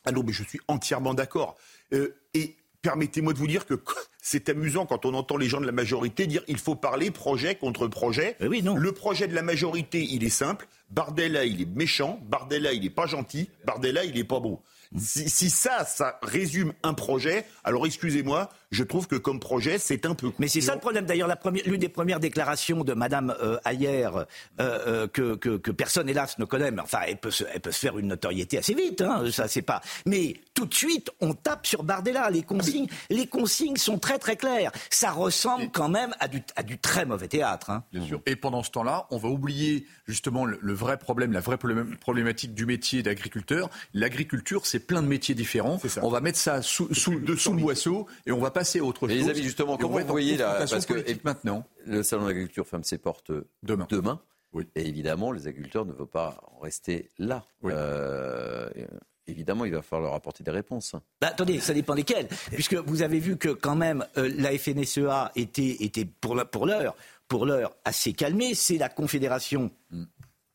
Ah 0.05 0.13
non, 0.13 0.23
mais 0.25 0.33
je 0.33 0.43
suis 0.45 0.61
entièrement 0.69 1.15
d'accord. 1.15 1.57
Euh, 1.93 2.15
et 2.35 2.57
permettez-moi 2.83 3.33
de 3.33 3.39
vous 3.39 3.47
dire 3.47 3.67
que 3.67 3.75
c'est 4.23 4.49
amusant 4.49 4.87
quand 4.87 5.05
on 5.05 5.15
entend 5.15 5.37
les 5.37 5.49
gens 5.49 5.61
de 5.61 5.67
la 5.67 5.73
majorité 5.73 6.27
dire 6.27 6.43
il 6.49 6.59
faut 6.59 6.77
parler 6.77 7.11
projet 7.11 7.55
contre 7.55 7.89
projet. 7.89 8.37
Oui, 8.41 8.63
non. 8.63 8.77
Le 8.77 8.93
projet 8.93 9.27
de 9.27 9.35
la 9.35 9.43
majorité, 9.43 10.03
il 10.03 10.25
est 10.25 10.31
simple. 10.31 10.69
Bardella, 10.91 11.45
il 11.45 11.61
est 11.61 11.77
méchant. 11.77 12.21
Bardella, 12.25 12.73
il 12.73 12.83
n'est 12.83 12.91
pas 12.91 13.07
gentil. 13.07 13.51
Bardella, 13.65 14.05
il 14.05 14.15
n'est 14.15 14.25
pas 14.25 14.41
beau. 14.41 14.63
Si, 14.99 15.29
si, 15.29 15.51
ça, 15.51 15.85
ça 15.85 16.19
résume 16.23 16.73
un 16.83 16.95
projet, 16.95 17.47
alors 17.63 17.87
excusez-moi, 17.87 18.51
je 18.71 18.85
trouve 18.85 19.09
que 19.09 19.17
comme 19.17 19.41
projet, 19.41 19.79
c'est 19.79 20.07
un 20.07 20.15
peu. 20.15 20.31
Mais 20.39 20.47
c'est 20.47 20.61
ça 20.61 20.75
le 20.75 20.81
problème. 20.81 21.05
D'ailleurs, 21.05 21.29
l'une 21.67 21.81
des 21.81 21.89
premières 21.89 22.21
déclarations 22.21 22.85
de 22.85 22.93
Madame 22.95 23.35
euh, 23.43 23.59
Ayer, 23.65 24.07
euh, 24.07 24.25
euh, 24.61 25.09
que, 25.09 25.35
que, 25.35 25.57
que, 25.57 25.71
personne 25.73 26.09
hélas 26.09 26.39
ne 26.39 26.45
connaît, 26.45 26.71
mais 26.71 26.83
enfin, 26.83 27.01
elle 27.07 27.17
peut 27.17 27.33
se, 27.33 27.45
elle 27.53 27.61
peut 27.61 27.73
se 27.73 27.81
faire 27.81 27.99
une 27.99 28.07
notoriété 28.07 28.59
assez 28.59 28.75
vite. 28.75 29.01
Hein, 29.01 29.25
ça, 29.33 29.49
c'est 29.49 29.63
pas. 29.63 29.81
Mais 30.07 30.37
tout 30.55 30.67
de 30.67 30.75
suite, 30.75 31.11
on 31.21 31.35
tape 31.35 31.67
sur 31.67 31.83
Bardella. 31.83 32.31
Les 32.31 32.43
consignes, 32.43 32.87
les 33.09 33.27
consignes 33.27 33.77
sont 33.77 33.99
très 33.99 34.19
très 34.19 34.37
claires. 34.37 34.71
Ça 34.89 35.11
ressemble 35.11 35.71
quand 35.73 35.89
même 35.89 36.15
à 36.21 36.29
du, 36.29 36.41
à 36.55 36.63
du 36.63 36.79
très 36.79 37.05
mauvais 37.05 37.29
théâtre. 37.29 37.71
Hein. 37.71 37.83
Bien 37.93 38.07
sûr. 38.07 38.21
Et 38.27 38.37
pendant 38.37 38.63
ce 38.63 38.71
temps-là, 38.71 39.07
on 39.11 39.19
va 39.19 39.29
oublier 39.29 39.87
justement 40.07 40.45
le, 40.45 40.59
le 40.63 40.73
vrai 40.73 40.97
problème, 40.97 41.33
la 41.33 41.41
vraie 41.41 41.59
problématique 41.59 42.55
du 42.55 42.67
métier 42.67 43.03
d'agriculteur. 43.03 43.69
L'agriculture, 43.95 44.65
c'est 44.65 44.81
plein 44.81 45.03
de 45.03 45.09
métiers 45.09 45.35
différents. 45.35 45.81
On 46.03 46.11
va 46.11 46.21
mettre 46.21 46.39
ça 46.39 46.63
sous, 46.63 46.95
sous, 46.95 47.21
sous 47.37 47.53
le 47.53 47.61
boisseau 47.61 48.07
et 48.27 48.33
on 48.33 48.41
va 48.41 48.51
passer 48.61 48.79
à 48.81 48.85
autre 48.85 49.09
chose. 49.09 49.17
Et 49.17 49.21
les 49.21 49.29
amis, 49.31 49.43
justement, 49.43 49.77
comment 49.77 49.99
vous 49.99 50.07
voyez 50.07 50.37
là 50.37 50.67
Parce 50.69 50.87
que 50.87 51.05
maintenant, 51.25 51.65
le 51.87 52.03
salon 52.03 52.23
de 52.23 52.29
l'agriculture 52.29 52.67
ferme 52.67 52.85
ses 52.85 52.99
portes 52.99 53.33
demain. 53.63 53.87
demain. 53.89 54.21
Oui. 54.53 54.67
Et 54.75 54.87
évidemment, 54.87 55.33
les 55.33 55.47
agriculteurs 55.47 55.87
ne 55.87 55.93
veulent 55.93 56.07
pas 56.07 56.41
en 56.55 56.59
rester 56.59 57.09
là. 57.19 57.45
Oui. 57.63 57.73
Euh, 57.75 58.69
évidemment, 59.27 59.65
il 59.65 59.73
va 59.73 59.81
falloir 59.81 60.11
leur 60.11 60.15
apporter 60.15 60.43
des 60.43 60.51
réponses. 60.51 60.97
Bah, 61.21 61.29
attendez, 61.29 61.61
ça 61.61 61.73
dépend 61.73 61.95
desquelles. 61.95 62.29
Puisque 62.53 62.75
vous 62.75 63.03
avez 63.03 63.21
vu 63.21 63.37
que 63.37 63.49
quand 63.49 63.77
même 63.77 64.05
euh, 64.19 64.31
la 64.37 64.57
FNSEA 64.59 65.33
était, 65.37 65.77
était 65.81 66.05
pour 66.05 66.35
l'heure 66.35 66.51
pour 67.29 67.47
l'heure 67.47 67.77
assez 67.85 68.13
calmée. 68.13 68.55
C'est 68.55 68.77
la 68.77 68.89
Confédération 68.89 69.71
mm. 69.91 70.05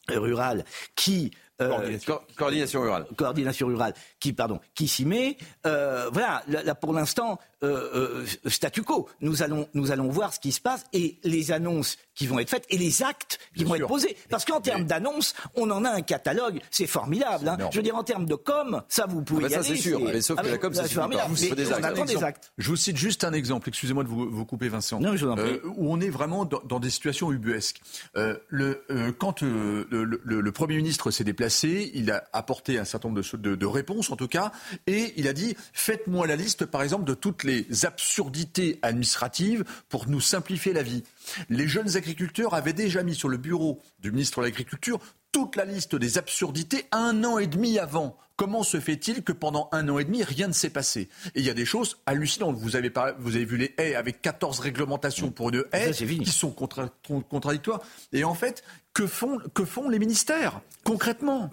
rurale 0.10 0.66
qui 0.96 1.32
euh, 1.62 1.70
coordination. 1.70 2.20
coordination. 2.36 2.82
rurale. 2.82 3.06
Coordination 3.16 3.68
rurale, 3.68 3.94
qui 4.20 4.34
pardon, 4.34 4.60
qui 4.74 4.88
s'y 4.88 5.06
met. 5.06 5.38
Euh, 5.66 6.10
voilà, 6.12 6.44
là, 6.48 6.64
là 6.64 6.76
pour 6.76 6.94
l'instant, 6.94 7.40
euh, 7.64 8.26
statu 8.48 8.84
quo. 8.84 9.10
Nous 9.22 9.44
allons, 9.44 9.68
nous 9.74 9.92
allons 9.92 10.10
voir 10.10 10.34
ce 10.34 10.40
qui 10.40 10.52
se 10.52 10.62
passe 10.62 10.86
et 10.94 11.18
les 11.24 11.52
annonces 11.52 11.98
qui 12.16 12.28
vont 12.28 12.40
être 12.40 12.50
faites 12.50 12.66
et 12.70 12.78
les 12.78 13.04
actes 13.04 13.40
qui 13.56 13.64
Bien 13.64 13.68
vont 13.68 13.76
sûr. 13.76 13.84
être 13.86 13.90
posés. 13.90 14.18
Parce 14.30 14.46
qu'en 14.46 14.62
termes 14.62 14.86
d'annonces, 14.86 15.36
on 15.56 15.70
en 15.70 15.84
a 15.86 15.90
un 15.92 16.02
catalogue, 16.02 16.60
c'est 16.72 16.88
formidable. 16.88 17.48
Hein. 17.48 17.58
Je 17.72 17.78
veux 17.78 17.84
dire, 17.84 17.96
en 17.96 18.04
termes 18.04 18.26
de 18.26 18.36
com, 18.36 18.82
ça 18.88 19.06
vous 19.08 19.22
pouvez 19.22 19.46
Ah 19.46 19.48
bah 19.48 19.50
y 19.50 19.52
ça, 19.52 19.60
aller. 19.70 19.76
c'est 19.78 19.90
sûr. 19.90 20.00
Mais 20.00 20.22
sauf 20.22 20.42
que 20.42 20.48
la 20.48 20.58
com, 20.58 20.74
ça 20.74 20.84
suffit 20.84 20.96
formidable. 20.96 21.34
Mais 21.42 21.50
des 21.56 21.68
on 21.68 21.72
actes. 21.74 21.86
attend 21.86 22.06
des 22.06 22.24
actes. 22.24 22.52
Je 22.58 22.70
vous 22.70 22.76
cite 22.76 22.98
juste 22.98 23.24
un 23.24 23.34
exemple, 23.34 23.70
excusez-moi 23.70 24.04
de 24.04 24.10
vous, 24.10 24.30
vous 24.30 24.46
couper 24.46 24.70
Vincent, 24.70 25.00
Non, 25.00 25.16
je 25.16 25.26
vous 25.26 25.32
en 25.32 25.36
prie. 25.36 25.46
Euh, 25.46 25.60
où 25.76 25.92
on 25.92 26.00
est 26.00 26.10
vraiment 26.10 26.46
dans, 26.46 26.62
dans 26.66 26.80
des 26.80 26.90
situations 26.90 27.32
ubuesques. 27.32 27.82
Euh, 28.16 28.38
le, 28.48 28.84
euh, 28.92 29.12
quand 29.12 29.44
euh, 29.44 29.86
le, 29.92 30.04
le- 30.04 30.22
le 30.42 30.52
Premier 30.52 30.78
ministre 30.78 31.12
s'est 31.12 31.24
déplacé, 31.24 31.92
il 31.94 32.12
a 32.12 32.24
apporté 32.34 32.80
un 32.80 32.86
certain 32.86 33.10
nombre 33.10 33.22
de, 33.22 33.38
de- 33.38 33.56
de 33.56 33.66
réponses 33.66 34.10
en 34.12 34.16
tout 34.16 34.28
cas, 34.28 34.52
et 34.88 35.14
il 35.18 35.28
a 35.28 35.34
dit 35.34 35.56
faites-moi 35.74 36.28
la 36.28 36.36
liste 36.36 36.66
par 36.66 36.82
exemple 36.82 37.04
de 37.06 37.14
toutes 37.14 37.44
les 37.44 37.66
absurdités 37.86 38.80
administratives 38.82 39.64
pour 39.90 40.08
nous 40.08 40.22
simplifier 40.22 40.74
la 40.74 40.84
vie. 40.84 41.04
Les 41.50 41.68
jeunes 41.68 41.96
agriculteurs 41.98 42.54
avaient 42.54 42.74
déjà 42.74 43.04
mis 43.04 43.16
sur 43.16 43.30
le 43.30 43.38
bureau 43.38 43.82
du 44.00 44.12
ministre 44.12 44.40
de 44.42 44.46
l'Agriculture 44.46 45.00
toute 45.32 45.56
la 45.58 45.66
liste 45.66 45.96
des 45.96 46.18
absurdités 46.18 46.86
un 46.92 47.24
an 47.26 47.38
et 47.38 47.48
demi 47.48 47.78
avant. 47.78 48.18
Comment 48.38 48.64
se 48.64 48.80
fait-il 48.82 49.24
que 49.24 49.32
pendant 49.32 49.70
un 49.72 49.88
an 49.90 49.98
et 50.00 50.04
demi, 50.04 50.22
rien 50.24 50.48
ne 50.48 50.54
s'est 50.54 50.70
passé? 50.70 51.08
Et 51.36 51.40
il 51.40 51.46
y 51.46 51.50
a 51.50 51.54
des 51.54 51.66
choses 51.66 51.98
hallucinantes. 52.06 52.58
Vous 52.58 52.76
avez, 52.76 52.90
par- 52.90 53.14
vous 53.20 53.36
avez 53.36 53.46
vu 53.46 53.56
les 53.58 53.74
haies 53.78 53.96
avec 53.96 54.22
14 54.22 54.60
réglementations 54.60 55.32
pour 55.32 55.50
une 55.50 55.64
haie 55.72 55.92
qui 55.92 56.26
sont 56.32 56.52
contra- 56.52 56.90
con- 57.08 57.22
contradictoires. 57.22 57.82
Et 58.12 58.24
en 58.26 58.34
fait, 58.34 58.64
que 58.94 59.08
font, 59.08 59.40
que 59.54 59.64
font 59.66 59.90
les 59.90 60.00
ministères 60.00 60.62
concrètement? 60.84 61.50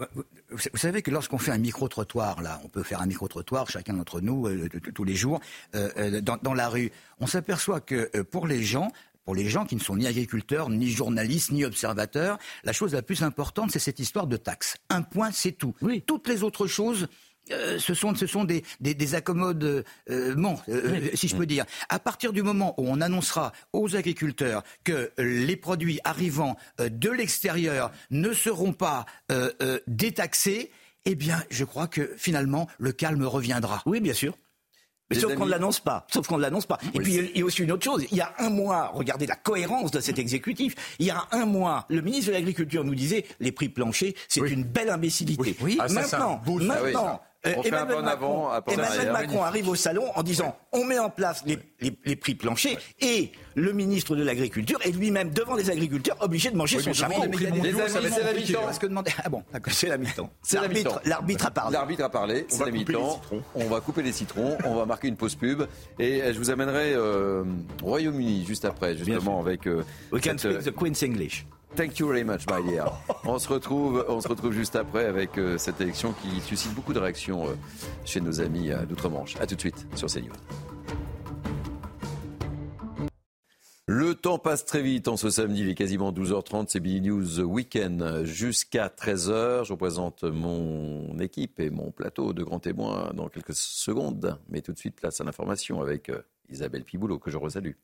Vous 0.50 0.76
savez 0.78 1.02
que 1.02 1.10
lorsqu'on 1.10 1.38
fait 1.38 1.50
un 1.52 1.58
micro-trottoir, 1.58 2.42
là, 2.42 2.60
on 2.64 2.68
peut 2.68 2.82
faire 2.82 3.00
un 3.00 3.06
micro-trottoir, 3.06 3.70
chacun 3.70 3.94
d'entre 3.94 4.20
nous, 4.20 4.46
euh, 4.48 4.68
tous 4.94 5.04
les 5.04 5.14
jours, 5.14 5.40
euh, 5.74 5.88
euh, 5.96 6.20
dans, 6.20 6.36
dans 6.36 6.52
la 6.54 6.68
rue, 6.68 6.92
on 7.20 7.26
s'aperçoit 7.26 7.80
que 7.80 8.10
euh, 8.14 8.22
pour 8.24 8.46
les 8.46 8.62
gens, 8.62 8.92
pour 9.24 9.34
les 9.34 9.48
gens 9.48 9.64
qui 9.64 9.76
ne 9.76 9.80
sont 9.80 9.96
ni 9.96 10.06
agriculteurs, 10.06 10.68
ni 10.68 10.90
journalistes, 10.90 11.52
ni 11.52 11.64
observateurs, 11.64 12.38
la 12.64 12.72
chose 12.72 12.92
la 12.92 13.02
plus 13.02 13.22
importante, 13.22 13.70
c'est 13.70 13.78
cette 13.78 14.00
histoire 14.00 14.26
de 14.26 14.36
taxes. 14.36 14.76
Un 14.90 15.02
point, 15.02 15.30
c'est 15.32 15.52
tout. 15.52 15.74
Toutes 16.06 16.28
les 16.28 16.42
autres 16.42 16.66
choses, 16.66 17.06
euh, 17.50 17.78
ce 17.78 17.94
sont, 17.94 18.14
ce 18.14 18.26
sont 18.26 18.44
des, 18.44 18.64
des, 18.80 18.94
des 18.94 19.14
accommodements, 19.14 20.62
euh, 20.68 21.10
si 21.14 21.28
je 21.28 21.36
peux 21.36 21.46
dire. 21.46 21.64
À 21.88 21.98
partir 21.98 22.32
du 22.32 22.42
moment 22.42 22.74
où 22.78 22.88
on 22.88 23.00
annoncera 23.00 23.52
aux 23.72 23.96
agriculteurs 23.96 24.62
que 24.84 24.92
euh, 24.92 25.10
les 25.18 25.56
produits 25.56 26.00
arrivant 26.04 26.56
euh, 26.80 26.88
de 26.88 27.10
l'extérieur 27.10 27.90
ne 28.10 28.32
seront 28.32 28.72
pas 28.72 29.06
euh, 29.30 29.50
euh, 29.60 29.80
détaxés, 29.86 30.70
eh 31.04 31.16
bien, 31.16 31.42
je 31.50 31.64
crois 31.64 31.88
que 31.88 32.14
finalement, 32.16 32.68
le 32.78 32.92
calme 32.92 33.24
reviendra. 33.24 33.82
Oui, 33.86 34.00
bien 34.00 34.14
sûr. 34.14 34.36
Mais 35.14 35.20
sauf 35.20 35.34
qu'on 35.34 35.46
ne 35.46 35.50
l'annonce 35.50 35.80
pas. 35.80 36.06
Sauf 36.12 36.26
qu'on 36.26 36.36
ne 36.36 36.42
l'annonce 36.42 36.66
pas. 36.66 36.78
Et 36.94 36.98
puis 37.00 37.14
il 37.34 37.38
y 37.38 37.42
a 37.42 37.44
aussi 37.44 37.62
une 37.62 37.72
autre 37.72 37.84
chose. 37.84 38.04
Il 38.10 38.16
y 38.16 38.20
a 38.20 38.32
un 38.38 38.50
mois, 38.50 38.90
regardez 38.94 39.26
la 39.26 39.36
cohérence 39.36 39.90
de 39.90 40.00
cet 40.00 40.18
exécutif. 40.18 40.74
Il 40.98 41.06
y 41.06 41.10
a 41.10 41.24
un 41.32 41.46
mois, 41.46 41.86
le 41.88 42.00
ministre 42.02 42.28
de 42.28 42.32
l'Agriculture 42.32 42.84
nous 42.84 42.94
disait 42.94 43.24
les 43.40 43.52
prix 43.52 43.68
planchers, 43.68 44.12
c'est 44.28 44.40
une 44.40 44.64
belle 44.64 44.90
imbécilité. 44.90 45.56
Ah, 45.78 45.88
ça, 45.88 45.92
un 45.92 46.02
maintenant, 46.02 46.40
Ah 46.44 46.50
oui. 46.50 46.66
maintenant. 46.66 47.06
euh, 47.08 47.16
On 47.44 47.62
fait 47.62 47.72
un 47.72 47.78
Emmanuel 47.88 48.04
Macron, 48.04 48.06
avant, 48.06 48.52
un 48.52 48.60
pas 48.60 48.70
en 48.70 48.74
Emmanuel 48.74 48.98
arrière. 49.00 49.12
Macron 49.12 49.42
arrive 49.42 49.68
au 49.68 49.74
salon 49.74 50.04
en 50.14 50.22
disant 50.22 50.56
on 50.72 50.84
met 50.84 50.98
en 50.98 51.10
place 51.10 51.42
les, 51.44 51.58
les- 51.80 51.92
les 52.04 52.14
prix 52.16 52.34
planchers 52.36 52.76
et 53.00 53.32
le 53.56 53.72
ministre 53.72 54.14
de 54.14 54.22
l'Agriculture 54.22 54.78
est 54.84 54.92
lui-même 54.92 55.30
devant 55.30 55.54
les 55.56 55.68
agriculteurs 55.68 56.16
obligé 56.20 56.50
de 56.50 56.56
manger 56.56 56.76
Oui, 56.76 56.84
son 56.84 56.90
être 56.90 56.96
c'est 56.96 57.02
la 58.22 58.32
mi-temps. 58.32 58.62
Ah 59.24 59.28
bon. 59.28 59.42
C'est 59.68 59.88
la 59.88 59.98
mi-temps. 59.98 60.30
C'est 60.42 60.56
la 60.56 60.62
L'arbitre- 60.62 60.90
mi-temps. 60.94 61.00
L'arbitre 61.04 61.46
a 61.46 61.50
parlé. 61.50 61.72
L'arbitre 61.72 62.04
a 62.04 62.08
parlé, 62.10 62.46
On 62.48 62.52
c'est 62.52 62.58
va 62.58 62.64
la 62.66 62.70
couper 62.72 62.92
les 62.92 62.98
mi-temps. 62.98 63.20
On 63.56 63.64
va 63.66 63.80
couper 63.80 64.02
les 64.02 64.12
citrons, 64.12 64.56
on 64.64 64.74
va 64.76 64.86
marquer 64.86 65.08
une 65.08 65.16
pause 65.16 65.34
pub 65.34 65.62
et 65.98 66.22
euh, 66.22 66.32
je 66.32 66.38
vous 66.38 66.50
amènerai 66.50 66.92
euh, 66.94 67.42
au 67.82 67.86
Royaume-Uni 67.86 68.44
juste 68.46 68.64
après, 68.64 68.96
justement 68.96 69.40
avec. 69.40 69.66
euh, 69.66 69.82
We 70.12 70.22
can 70.22 70.38
cette, 70.38 70.60
speak 70.62 70.74
the 70.74 70.76
Queen's 70.78 71.02
English. 71.02 71.44
Thank 71.74 71.98
you 72.00 72.06
very 72.06 72.22
much, 72.22 72.46
my 72.50 72.62
dear. 72.62 72.92
On 73.24 73.38
se 73.38 73.48
retrouve, 73.48 74.04
on 74.06 74.20
se 74.20 74.28
retrouve 74.28 74.52
juste 74.52 74.76
après 74.76 75.06
avec 75.06 75.38
euh, 75.38 75.56
cette 75.56 75.80
élection 75.80 76.12
qui 76.12 76.40
suscite 76.42 76.74
beaucoup 76.74 76.92
de 76.92 76.98
réactions 76.98 77.48
euh, 77.48 77.54
chez 78.04 78.20
nos 78.20 78.42
amis 78.42 78.70
euh, 78.70 78.84
d'outre-Manche. 78.84 79.36
À 79.40 79.46
tout 79.46 79.54
de 79.54 79.60
suite 79.60 79.86
sur 79.94 80.06
CNews. 80.08 80.32
Le 83.86 84.14
temps 84.14 84.38
passe 84.38 84.66
très 84.66 84.82
vite 84.82 85.08
en 85.08 85.16
ce 85.16 85.30
samedi, 85.30 85.62
il 85.62 85.70
est 85.70 85.74
quasiment 85.74 86.12
12h30, 86.12 86.66
c'est 86.68 86.80
Billy 86.80 87.00
News 87.00 87.40
Weekend 87.40 88.24
jusqu'à 88.24 88.88
13h. 88.88 89.64
Je 89.64 89.72
représente 89.72 90.24
mon 90.24 91.18
équipe 91.20 91.58
et 91.58 91.70
mon 91.70 91.90
plateau 91.90 92.34
de 92.34 92.44
grands 92.44 92.60
témoins 92.60 93.12
dans 93.14 93.28
quelques 93.28 93.54
secondes. 93.54 94.38
Mais 94.50 94.60
tout 94.60 94.72
de 94.72 94.78
suite, 94.78 94.96
place 94.96 95.22
à 95.22 95.24
l'information 95.24 95.80
avec 95.80 96.10
Isabelle 96.50 96.84
Piboulot, 96.84 97.18
que 97.18 97.30
je 97.30 97.38
resalue. 97.38 97.76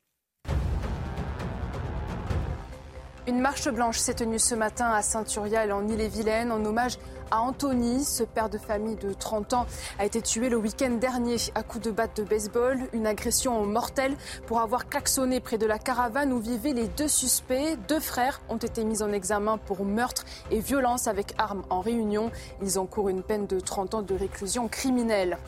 Une 3.29 3.41
marche 3.41 3.69
blanche 3.69 3.99
s'est 3.99 4.14
tenue 4.14 4.38
ce 4.38 4.55
matin 4.55 4.91
à 4.91 5.03
Saint-Urial 5.03 5.71
en 5.71 5.87
Ille-et-Vilaine 5.87 6.51
en 6.51 6.64
hommage 6.64 6.99
à 7.31 7.41
Antony. 7.41 8.05
Ce 8.05 8.23
père 8.23 8.49
de 8.49 8.59
famille 8.59 8.97
de 8.97 9.12
30 9.12 9.55
ans 9.55 9.67
a 9.99 10.05
été 10.05 10.21
tué 10.23 10.49
le 10.49 10.57
week-end 10.57 10.91
dernier 10.91 11.37
à 11.55 11.62
coups 11.62 11.85
de 11.85 11.91
batte 11.91 12.17
de 12.17 12.23
baseball. 12.23 12.79
Une 12.93 13.07
agression 13.07 13.64
mortelle 13.64 14.17
pour 14.47 14.61
avoir 14.61 14.88
klaxonné 14.88 15.41
près 15.41 15.59
de 15.59 15.67
la 15.67 15.79
caravane 15.79 16.33
où 16.33 16.38
vivaient 16.38 16.73
les 16.73 16.88
deux 16.88 17.09
suspects. 17.09 17.77
Deux 17.88 18.01
frères 18.01 18.41
ont 18.49 18.57
été 18.57 18.85
mis 18.85 19.03
en 19.03 19.12
examen 19.12 19.59
pour 19.59 19.85
meurtre 19.85 20.25
et 20.51 20.61
violence 20.61 21.07
avec 21.07 21.35
armes 21.38 21.62
en 21.71 21.81
réunion. 21.81 22.31
Ils 22.62 22.79
encourent 22.79 23.09
une 23.09 23.23
peine 23.23 23.47
de 23.47 23.61
30 23.61 23.95
ans 23.95 24.03
de 24.03 24.14
réclusion 24.14 24.69
criminelle. 24.69 25.38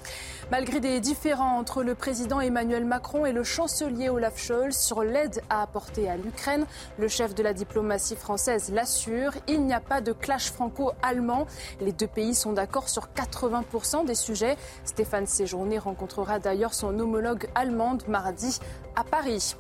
Malgré 0.51 0.81
des 0.81 0.99
différends 0.99 1.59
entre 1.59 1.85
le 1.85 1.95
président 1.95 2.41
Emmanuel 2.41 2.85
Macron 2.85 3.25
et 3.25 3.33
le 3.33 3.45
chancelier 3.45 4.09
Olaf 4.09 4.37
Scholz 4.37 4.77
sur 4.77 5.05
l'aide 5.05 5.41
à 5.49 5.63
apporter 5.63 6.11
à 6.11 6.17
l'Ukraine, 6.17 6.67
le 6.99 7.07
chef 7.07 7.37
de 7.37 7.43
la 7.45 7.53
diplomatie 7.53 8.17
française 8.17 8.73
l'assure, 8.73 9.33
il 9.47 9.65
n'y 9.65 9.73
a 9.73 9.79
pas 9.79 10.01
de 10.01 10.13
clash 10.13 10.51
franco-allemand. 10.51 11.47
Les 11.81 11.93
deux 11.93 12.07
pays 12.07 12.35
sont 12.35 12.53
d'accord 12.53 12.89
sur 12.89 13.09
80% 13.15 14.05
des 14.05 14.15
sujets. 14.15 14.57
Stéphane 14.85 15.27
Séjourné 15.27 15.79
rencontrera 15.79 16.39
d'ailleurs 16.39 16.75
son 16.75 16.99
homologue 16.99 17.49
allemande 17.55 18.07
mardi 18.09 18.59
à 18.97 19.05
Paris. 19.05 19.57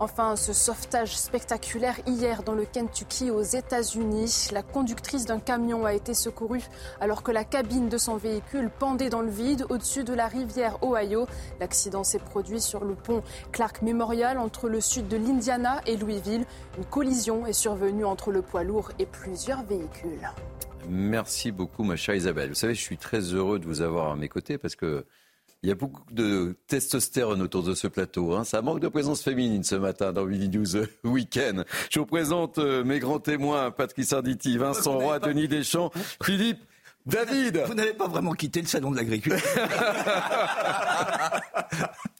Enfin, 0.00 0.36
ce 0.36 0.52
sauvetage 0.52 1.16
spectaculaire 1.16 1.96
hier 2.06 2.42
dans 2.42 2.54
le 2.54 2.64
Kentucky 2.64 3.30
aux 3.30 3.42
États-Unis. 3.42 4.48
La 4.52 4.62
conductrice 4.62 5.24
d'un 5.24 5.38
camion 5.38 5.84
a 5.84 5.94
été 5.94 6.14
secourue 6.14 6.64
alors 7.00 7.22
que 7.22 7.30
la 7.30 7.44
cabine 7.44 7.88
de 7.88 7.98
son 7.98 8.16
véhicule 8.16 8.70
pendait 8.78 9.08
dans 9.08 9.22
le 9.22 9.30
vide 9.30 9.66
au-dessus 9.68 10.04
de 10.04 10.12
la 10.12 10.26
rivière 10.26 10.78
Ohio. 10.82 11.26
L'accident 11.60 12.04
s'est 12.04 12.18
produit 12.18 12.60
sur 12.60 12.84
le 12.84 12.94
pont 12.94 13.22
Clark 13.52 13.82
Memorial 13.82 14.38
entre 14.38 14.68
le 14.68 14.80
sud 14.80 15.08
de 15.08 15.16
l'Indiana 15.16 15.80
et 15.86 15.96
Louisville. 15.96 16.44
Une 16.76 16.84
collision 16.84 17.46
est 17.46 17.52
survenue 17.52 18.04
entre 18.04 18.32
le 18.32 18.42
poids 18.42 18.64
lourd 18.64 18.90
et 18.98 19.06
plusieurs 19.06 19.62
véhicules. 19.62 20.28
Merci 20.88 21.52
beaucoup, 21.52 21.84
ma 21.84 21.96
chère 21.96 22.14
Isabelle. 22.14 22.50
Vous 22.50 22.54
savez, 22.54 22.74
je 22.74 22.80
suis 22.80 22.96
très 22.96 23.20
heureux 23.20 23.58
de 23.58 23.66
vous 23.66 23.80
avoir 23.80 24.12
à 24.12 24.16
mes 24.16 24.28
côtés 24.28 24.58
parce 24.58 24.76
que 24.76 25.04
il 25.62 25.68
y 25.68 25.72
a 25.72 25.74
beaucoup 25.74 26.02
de 26.12 26.56
testostérone 26.66 27.40
autour 27.40 27.62
de 27.62 27.74
ce 27.74 27.86
plateau. 27.86 28.34
Hein. 28.34 28.44
Ça 28.44 28.60
manque 28.60 28.80
de 28.80 28.88
présence 28.88 29.22
féminine 29.22 29.64
ce 29.64 29.76
matin 29.76 30.12
dans 30.12 30.26
Mini 30.26 30.50
News 30.50 30.84
Weekend. 31.04 31.64
Je 31.90 32.00
vous 32.00 32.06
présente 32.06 32.58
euh, 32.58 32.84
mes 32.84 32.98
grands 32.98 33.18
témoins, 33.18 33.70
Patrick 33.70 34.04
Sarditi, 34.04 34.58
Vincent 34.58 34.98
Roy, 34.98 35.20
Denis 35.20 35.48
Deschamps, 35.48 35.90
Philippe 36.22 36.60
David 37.06 37.64
Vous 37.66 37.74
n'avez 37.74 37.94
pas 37.94 38.08
vraiment 38.08 38.32
quitté 38.32 38.60
le 38.60 38.66
salon 38.66 38.90
de 38.90 38.96
l'agriculture. 38.96 39.40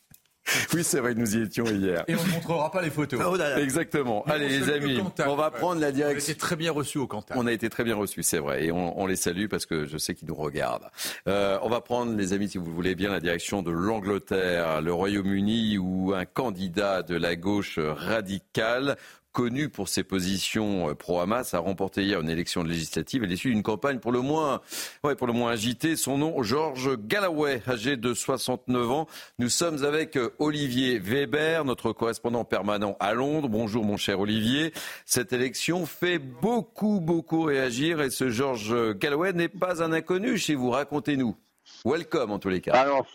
Oui, 0.74 0.85
c'est 0.85 1.00
vrai, 1.00 1.14
nous 1.14 1.37
y 1.37 1.42
étions 1.42 1.64
hier. 1.64 2.04
Et 2.09 2.14
on 2.14 2.22
ne 2.24 2.30
montrera 2.33 2.70
pas 2.70 2.83
les 2.83 2.90
photos. 2.90 3.20
Oh 3.24 3.37
Exactement. 3.59 4.24
Allez, 4.26 4.48
les 4.48 4.70
amis, 4.70 5.00
on 5.26 5.37
va 5.37 5.50
prendre 5.50 5.80
la 5.80 5.87
On 5.87 5.90
a 5.90 5.92
direction. 5.92 6.33
été 6.33 6.38
très 6.38 6.57
bien 6.57 6.72
reçus 6.72 6.98
au 6.98 7.07
Cantal. 7.07 7.37
On 7.38 7.46
a 7.46 7.52
été 7.52 7.68
très 7.68 7.85
bien 7.85 7.96
reçus, 7.96 8.22
c'est 8.22 8.38
vrai, 8.38 8.66
et 8.66 8.72
on, 8.72 9.00
on 9.00 9.07
les 9.07 9.16
salue 9.16 9.46
parce 9.48 9.66
que 9.66 9.87
je 9.87 9.98
sais 9.98 10.14
qu'ils 10.14 10.28
nous 10.28 10.35
regardent. 10.35 10.90
Euh, 11.28 11.59
on 11.62 11.68
va 11.68 11.80
prendre, 11.80 12.14
les 12.16 12.33
amis, 12.33 12.48
si 12.48 12.59
vous 12.59 12.66
le 12.66 12.72
voulez 12.72 12.94
bien, 12.94 13.11
la 13.11 13.20
direction 13.20 13.62
de 13.62 13.70
l'Angleterre, 13.70 14.80
le 14.83 14.92
Royaume-Uni, 14.92 15.78
où 15.78 16.12
un 16.14 16.24
candidat 16.24 17.02
de 17.02 17.16
la 17.16 17.37
gauche 17.37 17.78
radicale 17.78 18.96
connu 19.35 19.68
pour 19.68 19.88
ses 19.88 20.05
positions 20.05 20.88
euh, 20.88 20.94
pro-Hamas, 20.94 21.53
a 21.53 21.59
remporté 21.59 22.05
hier 22.05 22.20
une 22.20 22.31
élection 22.31 22.62
législative 22.62 23.25
à 23.25 23.27
l'issue 23.27 23.51
d'une 23.51 23.64
campagne 23.64 23.99
pour 23.99 24.12
le 24.12 24.20
moins, 24.20 24.62
ouais, 25.03 25.16
pour 25.16 25.27
le 25.27 25.33
moins 25.33 25.51
agitée. 25.51 25.97
Son 25.97 26.16
nom, 26.16 26.42
George 26.42 26.97
Galloway, 26.97 27.61
âgé 27.68 27.97
de 27.97 28.14
69 28.14 28.90
ans. 28.90 29.07
Nous 29.40 29.49
sommes 29.51 29.85
avec 29.85 30.16
euh, 30.16 30.31
Olivier 30.38 31.01
Weber, 31.01 31.64
notre 31.64 31.92
correspondant 31.92 32.44
permanent 32.44 32.97
à 33.01 33.12
Londres. 33.12 33.49
Bonjour, 33.49 33.85
mon 33.85 33.97
cher 33.97 34.20
Olivier. 34.20 34.73
Cette 35.05 35.33
élection 35.33 35.85
fait 35.85 36.18
beaucoup, 36.18 37.01
beaucoup 37.01 37.42
réagir 37.42 38.01
et 38.01 38.11
ce 38.11 38.31
George 38.31 38.94
Galloway 38.94 39.33
n'est 39.33 39.49
pas 39.49 39.83
un 39.83 39.92
inconnu 39.92 40.38
chez 40.38 40.55
vous. 40.55 40.70
Racontez-nous. 40.70 41.37
Welcome, 41.85 42.31
en 42.31 42.38
tous 42.38 42.51
les 42.51 42.61
cas. 42.61 42.73
Alors, 42.75 43.07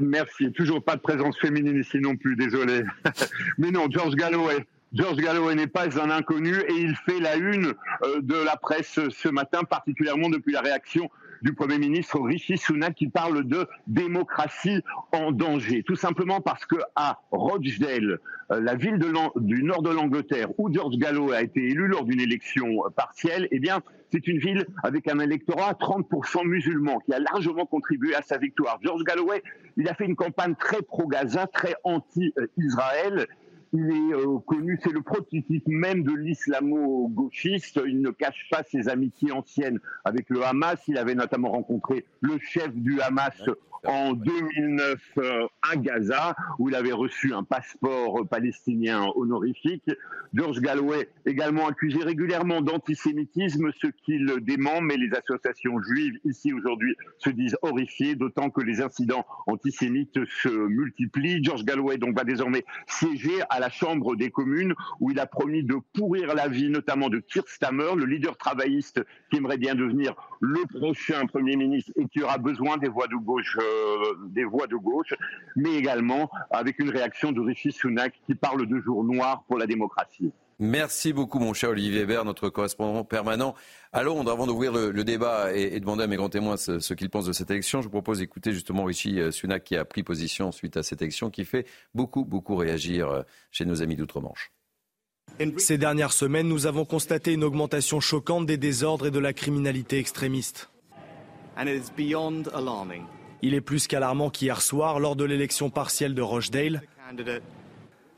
merci. 0.00 0.52
Toujours 0.52 0.84
pas 0.84 0.96
de 0.96 1.00
présence 1.00 1.38
féminine 1.38 1.80
ici 1.80 1.98
non 2.00 2.16
plus, 2.16 2.36
désolé. 2.36 2.82
Mais 3.58 3.70
non, 3.70 3.86
George 3.90 4.14
Galloway. 4.14 4.66
George 4.94 5.16
Galloway 5.16 5.54
n'est 5.54 5.66
pas 5.66 5.98
un 5.98 6.10
inconnu 6.10 6.54
et 6.54 6.74
il 6.74 6.94
fait 6.96 7.18
la 7.18 7.36
une 7.36 7.72
euh, 8.02 8.20
de 8.20 8.34
la 8.34 8.56
presse 8.56 9.00
ce 9.08 9.28
matin, 9.30 9.64
particulièrement 9.64 10.28
depuis 10.28 10.52
la 10.52 10.60
réaction 10.60 11.08
du 11.40 11.54
Premier 11.54 11.78
ministre 11.78 12.20
Rishi 12.20 12.58
Sunak 12.58 12.94
qui 12.94 13.08
parle 13.08 13.44
de 13.44 13.66
démocratie 13.86 14.82
en 15.12 15.32
danger. 15.32 15.82
Tout 15.82 15.96
simplement 15.96 16.42
parce 16.42 16.66
que 16.66 16.76
à 16.94 17.20
Rochdale, 17.30 18.20
euh, 18.50 18.60
la 18.60 18.74
ville 18.74 18.98
du 18.98 19.62
nord 19.62 19.82
de 19.82 19.90
l'Angleterre, 19.90 20.48
où 20.58 20.72
George 20.72 20.96
Galloway 20.98 21.36
a 21.36 21.42
été 21.42 21.60
élu 21.60 21.88
lors 21.88 22.04
d'une 22.04 22.20
élection 22.20 22.84
euh, 22.84 22.90
partielle, 22.90 23.48
eh 23.50 23.60
bien, 23.60 23.80
c'est 24.12 24.26
une 24.26 24.38
ville 24.38 24.66
avec 24.82 25.08
un 25.08 25.18
électorat 25.20 25.70
à 25.70 25.72
30% 25.72 26.46
musulman 26.46 26.98
qui 27.00 27.14
a 27.14 27.18
largement 27.18 27.64
contribué 27.64 28.14
à 28.14 28.20
sa 28.20 28.36
victoire. 28.36 28.78
George 28.82 29.02
Galloway, 29.04 29.42
il 29.78 29.88
a 29.88 29.94
fait 29.94 30.04
une 30.04 30.16
campagne 30.16 30.54
très 30.54 30.82
pro-Gaza, 30.82 31.46
très 31.46 31.74
anti-Israël. 31.82 33.26
Il 33.74 33.90
est 33.90 34.14
euh, 34.14 34.38
connu, 34.46 34.78
c'est 34.82 34.92
le 34.92 35.00
prototype 35.00 35.66
même 35.66 36.02
de 36.02 36.12
l'islamo-gauchiste. 36.12 37.80
Il 37.86 38.02
ne 38.02 38.10
cache 38.10 38.46
pas 38.50 38.62
ses 38.64 38.88
amitiés 38.88 39.32
anciennes 39.32 39.80
avec 40.04 40.28
le 40.28 40.44
Hamas. 40.44 40.78
Il 40.88 40.98
avait 40.98 41.14
notamment 41.14 41.50
rencontré 41.50 42.04
le 42.20 42.38
chef 42.38 42.74
du 42.74 43.00
Hamas 43.00 43.42
en 43.84 44.12
2009 44.12 45.00
euh, 45.18 45.46
à 45.70 45.76
Gaza, 45.76 46.36
où 46.58 46.68
il 46.68 46.74
avait 46.74 46.92
reçu 46.92 47.34
un 47.34 47.42
passeport 47.42 48.20
euh, 48.20 48.24
palestinien 48.24 49.06
honorifique. 49.16 49.90
George 50.34 50.60
Galloway, 50.60 51.08
également 51.26 51.66
accusé 51.66 52.02
régulièrement 52.02 52.62
d'antisémitisme, 52.62 53.70
ce 53.80 53.88
qu'il 53.88 54.26
dément, 54.40 54.80
mais 54.80 54.96
les 54.96 55.10
associations 55.14 55.82
juives 55.82 56.18
ici 56.24 56.52
aujourd'hui 56.52 56.96
se 57.18 57.30
disent 57.30 57.56
horrifiées, 57.62 58.14
d'autant 58.14 58.50
que 58.50 58.62
les 58.62 58.80
incidents 58.80 59.26
antisémites 59.46 60.24
se 60.26 60.48
multiplient. 60.48 61.42
George 61.42 61.64
Galloway 61.64 61.98
donc 61.98 62.16
va 62.16 62.24
désormais 62.24 62.64
siéger 62.86 63.42
à 63.50 63.60
la 63.62 63.70
Chambre 63.70 64.16
des 64.16 64.30
communes, 64.30 64.74
où 64.98 65.12
il 65.12 65.20
a 65.20 65.26
promis 65.26 65.62
de 65.62 65.76
pourrir 65.94 66.34
la 66.34 66.48
vie, 66.48 66.68
notamment 66.68 67.08
de 67.08 67.20
Keir 67.20 67.44
Starmer, 67.46 67.94
le 67.96 68.06
leader 68.06 68.36
travailliste 68.36 69.04
qui 69.30 69.36
aimerait 69.36 69.56
bien 69.56 69.76
devenir 69.76 70.16
le 70.40 70.62
prochain 70.80 71.26
Premier 71.26 71.54
ministre 71.54 71.92
et 71.94 72.08
qui 72.08 72.24
aura 72.24 72.38
besoin 72.38 72.76
des 72.76 72.88
voix 72.88 73.06
de 73.06 73.14
gauche, 73.14 73.56
euh, 73.60 74.14
des 74.30 74.42
voix 74.42 74.66
de 74.66 74.74
gauche, 74.74 75.14
mais 75.54 75.74
également 75.76 76.28
avec 76.50 76.80
une 76.80 76.90
réaction 76.90 77.30
de 77.30 77.40
Rishi 77.40 77.70
Sunak 77.70 78.20
qui 78.26 78.34
parle 78.34 78.66
de 78.66 78.80
jour 78.80 79.04
noir 79.04 79.44
pour 79.46 79.58
la 79.58 79.68
démocratie. 79.68 80.32
Merci 80.62 81.12
beaucoup, 81.12 81.40
mon 81.40 81.54
cher 81.54 81.70
Olivier 81.70 82.04
Weber, 82.04 82.24
notre 82.24 82.48
correspondant 82.48 83.02
permanent 83.02 83.56
à 83.92 84.04
Londres. 84.04 84.30
Avant 84.30 84.46
d'ouvrir 84.46 84.70
le, 84.70 84.92
le 84.92 85.02
débat 85.02 85.52
et, 85.52 85.74
et 85.74 85.80
demander 85.80 86.04
à 86.04 86.06
mes 86.06 86.14
grands 86.14 86.28
témoins 86.28 86.56
ce, 86.56 86.78
ce 86.78 86.94
qu'ils 86.94 87.10
pensent 87.10 87.26
de 87.26 87.32
cette 87.32 87.50
élection, 87.50 87.80
je 87.80 87.86
vous 87.86 87.90
propose 87.90 88.20
d'écouter 88.20 88.52
justement 88.52 88.84
Rishi 88.84 89.18
euh, 89.18 89.32
Sunak 89.32 89.64
qui 89.64 89.74
a 89.76 89.84
pris 89.84 90.04
position 90.04 90.52
suite 90.52 90.76
à 90.76 90.84
cette 90.84 91.02
élection 91.02 91.30
qui 91.30 91.44
fait 91.44 91.66
beaucoup, 91.96 92.24
beaucoup 92.24 92.54
réagir 92.54 93.10
euh, 93.10 93.22
chez 93.50 93.64
nos 93.64 93.82
amis 93.82 93.96
d'outre-Manche. 93.96 94.52
Ces 95.56 95.78
dernières 95.78 96.12
semaines, 96.12 96.46
nous 96.46 96.66
avons 96.66 96.84
constaté 96.84 97.32
une 97.32 97.42
augmentation 97.42 97.98
choquante 97.98 98.46
des 98.46 98.56
désordres 98.56 99.08
et 99.08 99.10
de 99.10 99.18
la 99.18 99.32
criminalité 99.32 99.98
extrémiste. 99.98 100.70
Il 103.42 103.54
est 103.54 103.60
plus 103.60 103.88
qu'alarmant 103.88 104.30
qu'hier 104.30 104.62
soir, 104.62 105.00
lors 105.00 105.16
de 105.16 105.24
l'élection 105.24 105.70
partielle 105.70 106.14
de 106.14 106.22
Rochdale, 106.22 106.82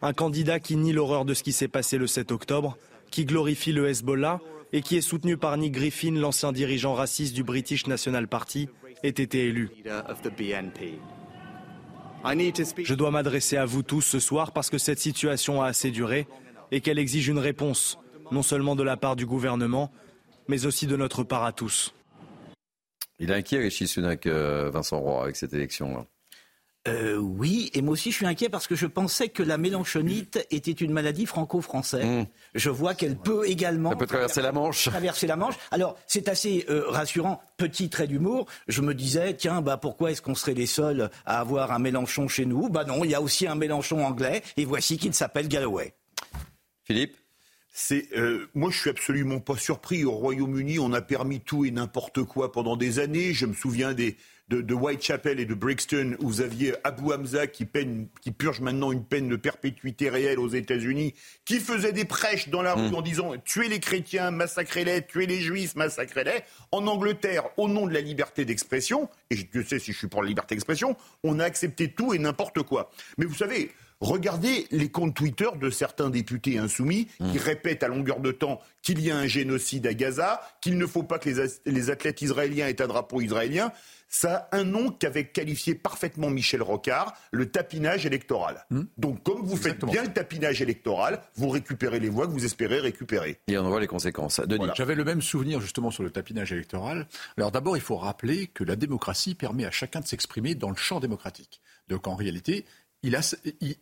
un 0.03 0.13
candidat 0.13 0.61
qui 0.61 0.77
nie 0.77 0.93
l'horreur 0.93 1.25
de 1.25 1.35
ce 1.35 1.43
qui 1.43 1.53
s'est 1.53 1.69
passé 1.69 1.99
le 1.99 2.07
7 2.07 2.33
octobre, 2.33 2.77
qui 3.11 3.25
glorifie 3.25 3.73
le 3.73 3.89
Hezbollah 3.89 4.41
et 4.73 4.83
qui 4.83 4.97
est 4.97 5.01
soutenu 5.01 5.37
par 5.37 5.57
Nick 5.57 5.73
Griffin, 5.73 6.13
l'ancien 6.13 6.53
dirigeant 6.53 6.95
raciste 6.95 7.35
du 7.35 7.45
British 7.45 7.87
National 7.87 8.29
Party, 8.29 8.69
ait 9.03 9.09
été 9.09 9.47
élu. 9.47 9.71
Je 12.25 12.95
dois 12.95 13.11
m'adresser 13.11 13.57
à 13.57 13.67
vous 13.67 13.83
tous 13.83 14.01
ce 14.01 14.19
soir 14.19 14.53
parce 14.53 14.71
que 14.71 14.79
cette 14.79 14.99
situation 14.99 15.63
a 15.63 15.67
assez 15.67 15.91
duré 15.91 16.27
et 16.73 16.81
qu'elle 16.81 16.99
exige 16.99 17.29
une 17.29 17.39
réponse, 17.39 17.99
non 18.33 18.43
seulement 18.43 18.75
de 18.75 18.83
la 18.83 18.97
part 18.97 19.15
du 19.15 19.27
gouvernement, 19.27 19.93
mais 20.49 20.67
aussi 20.67 20.87
de 20.87 20.97
notre 20.97 21.23
part 21.23 21.45
à 21.45 21.53
tous. 21.53 21.95
Il 23.19 23.31
est 23.31 23.35
inquiet, 23.35 23.59
Rishi 23.59 23.87
Sunak, 23.87 24.27
euh, 24.27 24.71
Vincent 24.71 24.99
Roy, 24.99 25.23
avec 25.23 25.37
cette 25.37 25.55
élection. 25.55 26.07
Euh, 26.87 27.17
oui, 27.17 27.71
et 27.73 27.81
moi 27.81 27.93
aussi 27.93 28.11
je 28.11 28.17
suis 28.17 28.27
inquiet 28.27 28.51
parce 28.51 28.67
que 28.67 28.75
je 28.75 28.87
pensais 28.87 29.31
que 29.31 29.43
la 29.43 29.57
mélanchonite 29.57 30.47
était 30.51 30.71
une 30.71 30.93
maladie 30.93 31.25
franco-française. 31.25 32.27
Je 32.55 32.69
vois 32.69 32.95
qu'elle 32.95 33.17
peut 33.17 33.49
également. 33.49 33.91
Ça 33.91 33.97
peut 33.97 34.07
traverser 34.07 34.43
la 34.43 34.53
Manche. 34.53 34.85
traverser 34.85 35.27
la 35.27 35.37
Manche. 35.37 35.55
Alors 35.71 35.97
c'est 36.07 36.29
assez 36.29 36.67
euh, 36.69 36.85
rassurant. 36.89 37.41
Petit 37.57 37.89
trait 37.89 38.07
d'humour. 38.07 38.47
Je 38.69 38.83
me 38.83 38.95
disais 38.95 39.33
tiens 39.35 39.63
bah 39.63 39.79
pourquoi 39.79 40.11
est-ce 40.11 40.21
qu'on 40.21 40.35
serait 40.35 40.53
les 40.53 40.67
seuls 40.67 41.09
à 41.25 41.41
avoir 41.41 41.73
un 41.73 41.79
Mélenchon 41.79 42.29
chez 42.29 42.45
nous? 42.45 42.69
Bah 42.69 42.85
non, 42.85 43.03
il 43.03 43.11
y 43.11 43.15
a 43.15 43.23
aussi 43.23 43.47
un 43.47 43.55
Mélenchon 43.55 44.05
anglais 44.05 44.43
et 44.59 44.67
voici 44.67 44.99
qu'il 44.99 45.15
s'appelle 45.15 45.49
Galloway. 45.49 45.95
Philippe? 46.83 47.17
C'est 47.73 48.09
euh, 48.17 48.49
moi 48.55 48.71
je 48.71 48.79
suis 48.79 48.91
absolument 48.91 49.41
pas 49.41 49.57
surpris. 49.57 50.05
Au 50.05 50.13
Royaume-Uni, 50.13 50.79
on 50.79 50.93
a 50.93 51.01
permis 51.01 51.41
tout 51.41 51.65
et 51.65 51.71
n'importe 51.71 52.23
quoi 52.25 52.53
pendant 52.53 52.77
des 52.77 52.99
années. 52.99 53.33
Je 53.33 53.47
me 53.47 53.55
souviens 53.55 53.95
des, 53.95 54.17
de, 54.49 54.75
Whitechapel 54.75 55.41
et 55.41 55.47
de 55.47 55.55
Brixton, 55.55 56.17
où 56.21 56.29
vous 56.29 56.41
aviez 56.41 56.75
Abu 56.85 57.13
Hamza 57.13 57.47
qui, 57.47 57.67
qui 58.21 58.31
purge 58.31 58.61
maintenant 58.61 58.93
une 58.93 59.05
peine 59.05 59.29
de 59.29 59.37
perpétuité 59.37 60.11
réelle 60.11 60.39
aux 60.39 60.49
États-Unis, 60.49 61.15
qui 61.45 61.61
faisait 61.61 61.93
des 61.93 62.05
prêches 62.05 62.49
dans 62.51 62.63
la 62.63 62.75
rue 62.75 62.91
mm. 62.91 62.95
en 62.95 63.03
disant 63.03 63.33
tuez 63.45 63.69
les 63.69 63.81
chrétiens, 63.81 64.31
massacrez-les, 64.31 65.07
tuez 65.07 65.27
les 65.27 65.41
juifs, 65.41 65.75
massacrez-les. 65.77 66.43
En 66.73 66.87
Angleterre, 66.87 67.45
au 67.57 67.69
nom 67.69 67.87
de 67.87 67.95
la 67.95 68.01
liberté 68.01 68.45
d'expression, 68.45 69.09
et 69.31 69.37
je 69.37 69.63
sais 69.63 69.79
si 69.79 69.93
je 69.93 69.99
suis 69.99 70.09
pour 70.09 70.23
la 70.23 70.29
liberté 70.29 70.55
d'expression, 70.55 70.97
on 71.23 71.41
a 71.41 71.45
accepté 71.45 71.91
tout 71.91 72.13
et 72.13 72.19
n'importe 72.19 72.63
quoi. 72.63 72.91
Mais 73.17 73.25
vous 73.25 73.35
savez, 73.35 73.71
Regardez 74.01 74.67
les 74.71 74.91
comptes 74.91 75.15
Twitter 75.15 75.49
de 75.59 75.71
certains 75.71 76.11
députés 76.11 76.59
insoumis 76.59 77.07
qui 77.07 77.39
mm. 77.39 77.43
répètent 77.43 77.83
à 77.83 77.89
longueur 77.89 78.21
de 78.21 78.33
temps 78.33 78.61
qu'il 78.83 79.01
y 79.01 79.11
a 79.11 79.17
un 79.17 79.27
génocide 79.27 79.87
à 79.87 79.95
Gaza, 79.95 80.43
qu'il 80.61 80.77
ne 80.77 80.87
faut 80.87 81.05
pas 81.05 81.19
que 81.19 81.31
les, 81.65 81.91
athlètes 81.91 82.21
israéliens 82.21 82.69
aient 82.69 82.83
un 82.83 82.87
drapeau 82.87 83.23
israélien 83.23 83.73
ça 84.09 84.49
a 84.51 84.59
un 84.59 84.65
nom 84.65 84.91
qu'avait 84.91 85.29
qualifié 85.29 85.75
parfaitement 85.75 86.31
Michel 86.31 86.63
Rocard, 86.63 87.15
le 87.33 87.51
tapinage 87.51 88.07
électoral. 88.07 88.65
Hmm. 88.71 88.85
Donc, 88.97 89.23
comme 89.23 89.43
vous 89.43 89.57
faites 89.57 89.85
bien 89.85 90.03
le 90.03 90.13
tapinage 90.13 90.63
électoral, 90.63 91.23
vous 91.35 91.49
récupérez 91.49 92.01
les 92.01 92.09
voix 92.09 92.27
que 92.27 92.33
vous 92.33 92.45
espérez 92.45 92.81
récupérer. 92.81 93.41
Et 93.49 93.59
on 93.59 93.69
voit 93.69 93.81
les 93.81 93.87
conséquences. 93.87 94.41
J'avais 94.75 94.95
le 94.95 95.05
même 95.05 95.23
souvenir 95.23 95.61
justement 95.61 95.91
sur 95.91 96.03
le 96.03 96.11
tapinage 96.11 96.53
électoral. 96.53 97.07
Alors 97.37 97.51
d'abord, 97.51 97.77
il 97.77 97.83
faut 97.83 97.97
rappeler 97.97 98.47
que 98.49 98.65
la 98.65 98.77
démocratie 98.77 99.35
permet 99.35 99.65
à 99.65 99.71
chacun 99.71 100.01
de 100.01 100.07
s'exprimer 100.07 100.55
dans 100.55 100.71
le 100.71 100.77
champ 100.77 101.01
démocratique. 101.01 101.61
Donc 101.89 102.07
en 102.07 102.15
réalité, 102.15 102.65
il, 103.03 103.19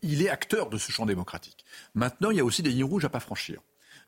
il, 0.02 0.22
est 0.22 0.28
acteur 0.28 0.68
de 0.68 0.78
ce 0.78 0.90
champ 0.90 1.06
démocratique. 1.06 1.64
Maintenant, 1.94 2.30
il 2.30 2.38
y 2.38 2.40
a 2.40 2.44
aussi 2.44 2.62
des 2.62 2.70
lignes 2.70 2.84
rouges 2.84 3.04
à 3.04 3.08
pas 3.08 3.20
franchir. 3.20 3.60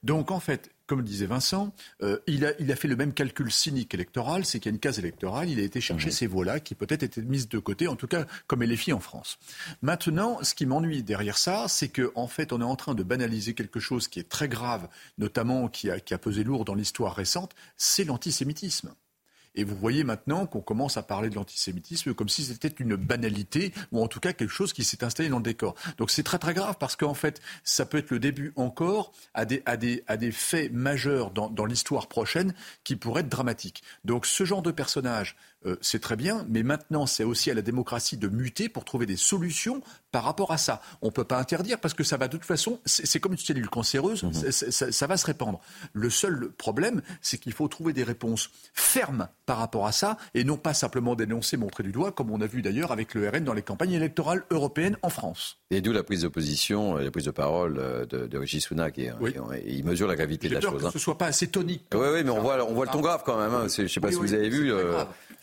Donc 0.04 0.30
en 0.30 0.38
fait, 0.38 0.70
comme 0.86 1.02
disait 1.02 1.24
Vincent, 1.24 1.74
euh, 2.02 2.18
il, 2.26 2.44
a, 2.44 2.76
fait 2.76 2.88
le 2.88 2.96
même 2.96 3.14
calcul 3.14 3.50
cynique 3.50 3.94
électoral, 3.94 4.44
c'est 4.44 4.60
qu'il 4.60 4.70
y 4.70 4.72
a 4.72 4.74
une 4.74 4.80
case 4.80 4.98
électorale, 4.98 5.48
il 5.48 5.58
a 5.58 5.62
été 5.62 5.80
chercher 5.80 6.10
ces 6.10 6.26
voix-là 6.26 6.60
qui 6.60 6.74
peut-être 6.74 7.02
étaient 7.02 7.22
mises 7.22 7.48
de 7.48 7.58
côté, 7.58 7.88
en 7.88 7.96
tout 7.96 8.06
cas 8.06 8.26
comme 8.46 8.62
elle 8.62 8.70
est 8.70 8.76
filles 8.76 8.92
en 8.92 9.00
France. 9.00 9.38
Maintenant, 9.80 10.38
ce 10.42 10.54
qui 10.54 10.66
m'ennuie 10.66 11.02
derrière 11.02 11.38
ça, 11.38 11.68
c'est 11.68 11.88
qu'en 11.88 12.24
en 12.24 12.26
fait, 12.28 12.52
on 12.52 12.60
est 12.60 12.64
en 12.64 12.76
train 12.76 12.94
de 12.94 13.02
banaliser 13.02 13.54
quelque 13.54 13.80
chose 13.80 14.06
qui 14.06 14.20
est 14.20 14.28
très 14.28 14.48
grave, 14.48 14.88
notamment 15.16 15.68
qui 15.68 15.90
a 15.90 16.18
pesé 16.18 16.44
lourd 16.44 16.66
dans 16.66 16.74
l'histoire 16.74 17.14
récente, 17.14 17.54
c'est 17.78 18.04
l'antisémitisme. 18.04 18.94
Et 19.54 19.64
vous 19.64 19.76
voyez 19.76 20.04
maintenant 20.04 20.46
qu'on 20.46 20.60
commence 20.60 20.96
à 20.96 21.02
parler 21.02 21.30
de 21.30 21.34
l'antisémitisme 21.34 22.14
comme 22.14 22.28
si 22.28 22.44
c'était 22.44 22.68
une 22.68 22.96
banalité 22.96 23.72
ou 23.92 24.02
en 24.02 24.08
tout 24.08 24.20
cas 24.20 24.32
quelque 24.32 24.50
chose 24.52 24.72
qui 24.72 24.84
s'est 24.84 25.04
installé 25.04 25.28
dans 25.28 25.38
le 25.38 25.42
décor. 25.42 25.74
Donc 25.98 26.10
c'est 26.10 26.22
très 26.22 26.38
très 26.38 26.54
grave 26.54 26.76
parce 26.78 26.96
qu'en 26.96 27.14
fait, 27.14 27.40
ça 27.62 27.86
peut 27.86 27.98
être 27.98 28.10
le 28.10 28.18
début 28.18 28.52
encore 28.56 29.12
à 29.32 29.44
des, 29.44 29.62
à 29.66 29.76
des, 29.76 30.04
à 30.06 30.16
des 30.16 30.32
faits 30.32 30.72
majeurs 30.72 31.30
dans, 31.30 31.48
dans 31.48 31.66
l'histoire 31.66 32.08
prochaine 32.08 32.54
qui 32.82 32.96
pourraient 32.96 33.20
être 33.20 33.28
dramatiques. 33.28 33.82
Donc 34.04 34.26
ce 34.26 34.44
genre 34.44 34.62
de 34.62 34.70
personnage, 34.70 35.36
euh, 35.66 35.76
c'est 35.80 36.00
très 36.00 36.16
bien, 36.16 36.44
mais 36.48 36.62
maintenant 36.62 37.06
c'est 37.06 37.24
aussi 37.24 37.50
à 37.50 37.54
la 37.54 37.62
démocratie 37.62 38.16
de 38.16 38.28
muter 38.28 38.68
pour 38.68 38.84
trouver 38.84 39.06
des 39.06 39.16
solutions 39.16 39.82
par 40.12 40.24
rapport 40.24 40.52
à 40.52 40.58
ça. 40.58 40.80
On 41.02 41.06
ne 41.06 41.12
peut 41.12 41.24
pas 41.24 41.38
interdire 41.38 41.80
parce 41.80 41.94
que 41.94 42.04
ça 42.04 42.16
va 42.16 42.28
de 42.28 42.32
toute 42.32 42.44
façon, 42.44 42.80
c'est 42.84 43.18
comme 43.20 43.32
une 43.32 43.38
cellule 43.38 43.68
cancéreuse, 43.68 44.22
mhm. 44.22 44.50
ça, 44.52 45.06
va 45.06 45.16
se 45.16 45.26
répandre. 45.26 45.60
Le 45.92 46.10
seul 46.10 46.50
problème, 46.56 47.02
c'est 47.20 47.38
qu'il 47.38 47.52
faut 47.52 47.68
trouver 47.68 47.92
des 47.92 48.04
réponses 48.04 48.50
fermes 48.72 49.28
par 49.46 49.58
rapport 49.58 49.86
à 49.86 49.92
ça 49.92 50.16
et 50.34 50.44
non 50.44 50.56
pas 50.56 50.74
simplement 50.74 51.14
dénoncer, 51.14 51.56
montrer 51.56 51.82
du 51.82 51.92
doigt, 51.92 52.12
comme 52.12 52.30
on 52.30 52.40
a 52.40 52.46
vu 52.46 52.62
d'ailleurs 52.62 52.92
avec 52.92 53.14
le 53.14 53.28
RN 53.28 53.44
dans 53.44 53.54
les 53.54 53.62
campagnes 53.62 53.92
électorales 53.92 54.44
européennes 54.50 54.96
en 55.02 55.08
France. 55.08 55.58
Et 55.70 55.80
d'où 55.80 55.92
la 55.92 56.02
prise 56.02 56.22
d'opposition, 56.22 56.96
la 56.96 57.10
prise 57.10 57.24
de 57.24 57.30
parole 57.30 57.78
euh, 57.78 58.06
de, 58.06 58.26
de 58.26 58.38
Régis 58.38 58.64
Sunak. 58.64 58.98
Et, 58.98 59.10
il 59.66 59.84
mesure 59.84 60.06
la 60.06 60.16
gravité 60.16 60.48
de 60.48 60.54
la 60.54 60.60
chose. 60.60 60.82
Que 60.82 60.86
hein. 60.86 60.90
ce 60.92 60.98
soit 60.98 61.18
pas 61.18 61.26
assez 61.26 61.48
tonique. 61.48 61.86
Oui, 61.92 62.06
oui, 62.12 62.22
mais 62.24 62.30
on 62.30 62.40
voit, 62.40 62.64
on 62.64 62.74
voit 62.74 62.86
le 62.86 62.92
ton 62.92 63.00
grave 63.00 63.22
quand 63.24 63.38
même. 63.38 63.52
Hein. 63.52 63.66
Je 63.74 63.82
ne 63.82 63.88
sais 63.88 64.00
pas 64.00 64.10
si 64.10 64.18
vous 64.18 64.32
avez 64.32 64.48
vu 64.48 64.72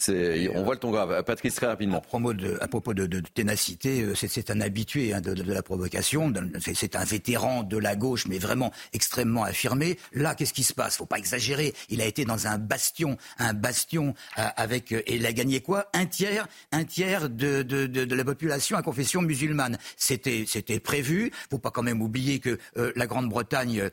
on 0.10 0.64
voit 0.64 0.74
le 0.74 0.80
ton 0.80 0.92
grave. 0.92 1.24
Patrice, 1.24 1.56
très 1.56 1.68
rapidement. 1.68 1.98
À, 1.98 2.68
propos 2.68 2.94
de, 2.94 3.20
ténacité, 3.34 4.02
euh, 4.02 4.16
c'est 4.16 4.50
un 4.50 4.62
habitué 4.62 5.14
hein, 5.14 5.22
de, 5.22 5.42
la 5.44 5.62
provocation. 5.62 6.32
C'est 6.60 6.96
un 6.96 7.04
vétéran 7.04 7.64
de 7.64 7.78
la 7.78 7.96
gauche, 7.96 8.28
mais 8.28 8.38
vraiment 8.38 8.72
extrêmement 8.94 9.44
affirmé. 9.44 9.98
Là, 10.14 10.36
qu'est-ce 10.36 10.54
qui 10.54 10.64
se 10.64 10.74
passe? 10.74 10.98
Faut 10.98 11.06
pas 11.06 11.18
exagérer. 11.18 11.74
Il 11.90 12.02
a 12.02 12.06
été 12.06 12.26
dans 12.26 12.48
un 12.48 12.58
bastion, 12.58 13.18
un 13.38 13.54
bastion 13.54 14.14
euh, 14.38 14.48
avec 14.56 14.92
et 14.92 15.16
il 15.16 15.26
a 15.26 15.34
gagné 15.34 15.62
quoi? 15.62 15.88
Un 15.94 16.06
tiers, 16.06 16.48
un 16.72 16.84
tiers 16.84 17.30
de, 17.30 17.66
la 18.14 18.24
population 18.24 18.78
à 18.78 18.82
confession 18.82 19.22
musulmane. 19.22 19.78
C'était 19.98 20.46
c'était 20.48 20.80
prévu. 20.80 21.32
Faut 21.50 21.60
pas 21.60 21.72
quand 21.72 21.84
même 21.84 22.02
oublier 22.02 22.40
que 22.40 22.58
euh, 22.78 22.92
la 22.96 23.08
Grande-Bretagne 23.08 23.90